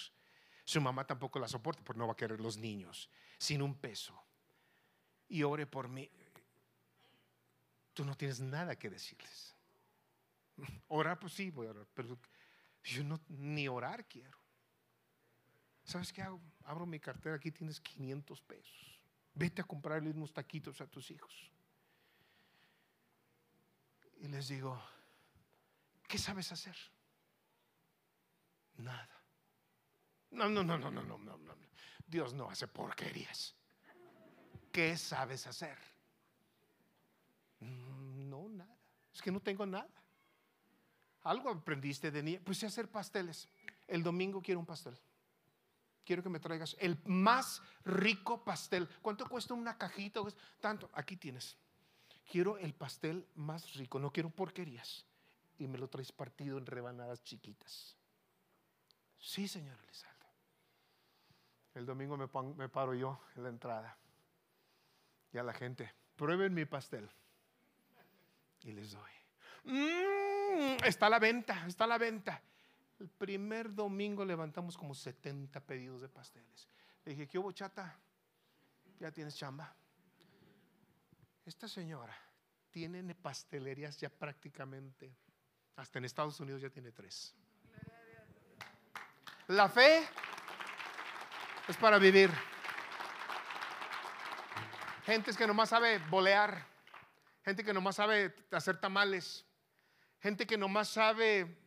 Su 0.64 0.80
mamá 0.80 1.06
tampoco 1.06 1.38
la 1.38 1.48
soporta, 1.48 1.82
porque 1.84 1.98
no 1.98 2.06
va 2.06 2.12
a 2.12 2.16
querer 2.16 2.40
los 2.40 2.56
niños, 2.56 3.10
sin 3.38 3.62
un 3.62 3.74
peso. 3.74 4.14
Y 5.28 5.42
ore 5.42 5.66
por 5.66 5.88
mí. 5.88 6.10
Tú 7.92 8.04
no 8.04 8.16
tienes 8.16 8.40
nada 8.40 8.76
que 8.78 8.88
decirles. 8.88 9.54
Orar, 10.88 11.18
pues 11.18 11.32
sí, 11.32 11.50
voy 11.50 11.66
a 11.66 11.70
orar, 11.70 11.86
pero 11.94 12.18
yo 12.84 13.04
no, 13.04 13.20
ni 13.28 13.68
orar 13.68 14.06
quiero. 14.06 14.38
¿Sabes 15.84 16.12
qué 16.12 16.22
hago? 16.22 16.40
Abro 16.64 16.86
mi 16.86 17.00
cartera, 17.00 17.36
aquí 17.36 17.50
tienes 17.50 17.80
500 17.80 18.40
pesos. 18.42 19.00
Vete 19.34 19.62
a 19.62 19.64
comprarle 19.64 20.10
unos 20.10 20.32
taquitos 20.32 20.80
a 20.80 20.86
tus 20.86 21.10
hijos. 21.10 21.50
Y 24.20 24.28
les 24.28 24.46
digo, 24.46 24.80
¿qué 26.12 26.18
sabes 26.18 26.52
hacer? 26.52 26.76
Nada. 28.76 29.24
No, 30.32 30.46
no, 30.46 30.62
no, 30.62 30.76
no, 30.76 30.90
no, 30.90 31.02
no, 31.02 31.16
no, 31.16 31.38
no. 31.38 31.54
Dios 32.06 32.34
no 32.34 32.50
hace 32.50 32.68
porquerías. 32.68 33.54
¿Qué 34.70 34.98
sabes 34.98 35.46
hacer? 35.46 35.78
No, 37.60 38.46
nada. 38.50 38.76
Es 39.14 39.22
que 39.22 39.32
no 39.32 39.40
tengo 39.40 39.64
nada. 39.64 39.88
Algo 41.22 41.48
aprendiste 41.48 42.10
de 42.10 42.22
niña. 42.22 42.40
Pues 42.44 42.58
sé 42.58 42.66
hacer 42.66 42.90
pasteles. 42.90 43.48
El 43.88 44.02
domingo 44.02 44.42
quiero 44.42 44.60
un 44.60 44.66
pastel. 44.66 44.98
Quiero 46.04 46.22
que 46.22 46.28
me 46.28 46.40
traigas 46.40 46.76
el 46.78 47.00
más 47.06 47.62
rico 47.86 48.44
pastel. 48.44 48.86
¿Cuánto 49.00 49.26
cuesta 49.26 49.54
una 49.54 49.78
cajita? 49.78 50.20
Tanto. 50.60 50.90
Aquí 50.92 51.16
tienes. 51.16 51.56
Quiero 52.30 52.58
el 52.58 52.74
pastel 52.74 53.26
más 53.34 53.72
rico. 53.76 53.98
No 53.98 54.12
quiero 54.12 54.28
porquerías. 54.28 55.06
Y 55.62 55.68
me 55.68 55.78
lo 55.78 55.86
traes 55.86 56.10
partido 56.10 56.58
en 56.58 56.66
rebanadas 56.66 57.22
chiquitas. 57.22 57.96
Sí, 59.16 59.46
señor 59.46 59.78
Elizaldo. 59.84 60.26
El 61.72 61.86
domingo 61.86 62.16
me, 62.16 62.26
me 62.56 62.68
paro 62.68 62.94
yo 62.94 63.20
en 63.36 63.44
la 63.44 63.48
entrada. 63.48 63.96
Y 65.32 65.38
a 65.38 65.44
la 65.44 65.52
gente, 65.52 65.88
prueben 66.16 66.52
mi 66.52 66.64
pastel. 66.64 67.08
Y 68.64 68.72
les 68.72 68.90
doy. 68.90 69.10
Mm, 69.62 70.82
está 70.84 71.06
a 71.06 71.10
la 71.10 71.20
venta, 71.20 71.64
está 71.64 71.84
a 71.84 71.86
la 71.86 71.98
venta. 71.98 72.42
El 72.98 73.08
primer 73.08 73.72
domingo 73.72 74.24
levantamos 74.24 74.76
como 74.76 74.96
70 74.96 75.60
pedidos 75.60 76.00
de 76.00 76.08
pasteles. 76.08 76.68
Le 77.04 77.12
dije, 77.12 77.28
¿qué 77.28 77.38
hubo, 77.38 77.52
chata? 77.52 77.96
Ya 78.98 79.12
tienes 79.12 79.36
chamba. 79.36 79.72
Esta 81.46 81.68
señora 81.68 82.18
tiene 82.72 83.14
pastelerías 83.14 83.96
ya 83.96 84.08
prácticamente, 84.08 85.14
hasta 85.76 85.98
en 85.98 86.04
Estados 86.04 86.38
Unidos 86.40 86.60
ya 86.62 86.70
tiene 86.70 86.92
tres. 86.92 87.34
La 89.48 89.68
fe 89.68 90.08
es 91.68 91.76
para 91.76 91.98
vivir. 91.98 92.30
Gente 95.04 95.32
que 95.34 95.46
nomás 95.46 95.70
sabe 95.70 95.98
bolear, 96.10 96.64
gente 97.44 97.64
que 97.64 97.72
nomás 97.72 97.96
sabe 97.96 98.34
hacer 98.52 98.80
tamales, 98.80 99.44
gente 100.20 100.46
que 100.46 100.56
nomás 100.56 100.88
sabe 100.88 101.58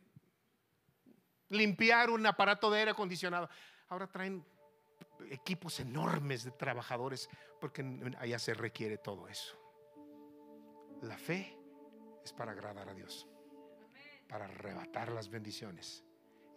limpiar 1.49 2.09
un 2.09 2.25
aparato 2.25 2.71
de 2.71 2.79
aire 2.79 2.91
acondicionado. 2.91 3.49
Ahora 3.89 4.07
traen 4.07 4.45
equipos 5.29 5.79
enormes 5.79 6.43
de 6.43 6.51
trabajadores 6.51 7.29
porque 7.59 7.83
allá 8.19 8.39
se 8.39 8.53
requiere 8.53 8.97
todo 8.97 9.27
eso. 9.27 9.55
La 11.01 11.17
fe 11.17 11.57
es 12.23 12.31
para 12.33 12.53
agradar 12.53 12.89
a 12.89 12.93
Dios, 12.93 13.27
para 14.27 14.45
arrebatar 14.45 15.11
las 15.11 15.29
bendiciones 15.29 16.03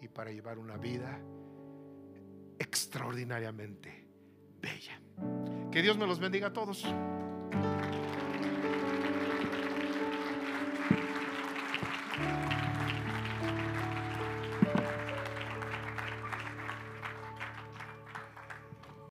y 0.00 0.08
para 0.08 0.30
llevar 0.30 0.58
una 0.58 0.76
vida 0.76 1.20
extraordinariamente 2.58 4.08
bella. 4.60 5.00
Que 5.70 5.82
Dios 5.82 5.96
me 5.96 6.06
los 6.06 6.18
bendiga 6.18 6.48
a 6.48 6.52
todos. 6.52 6.84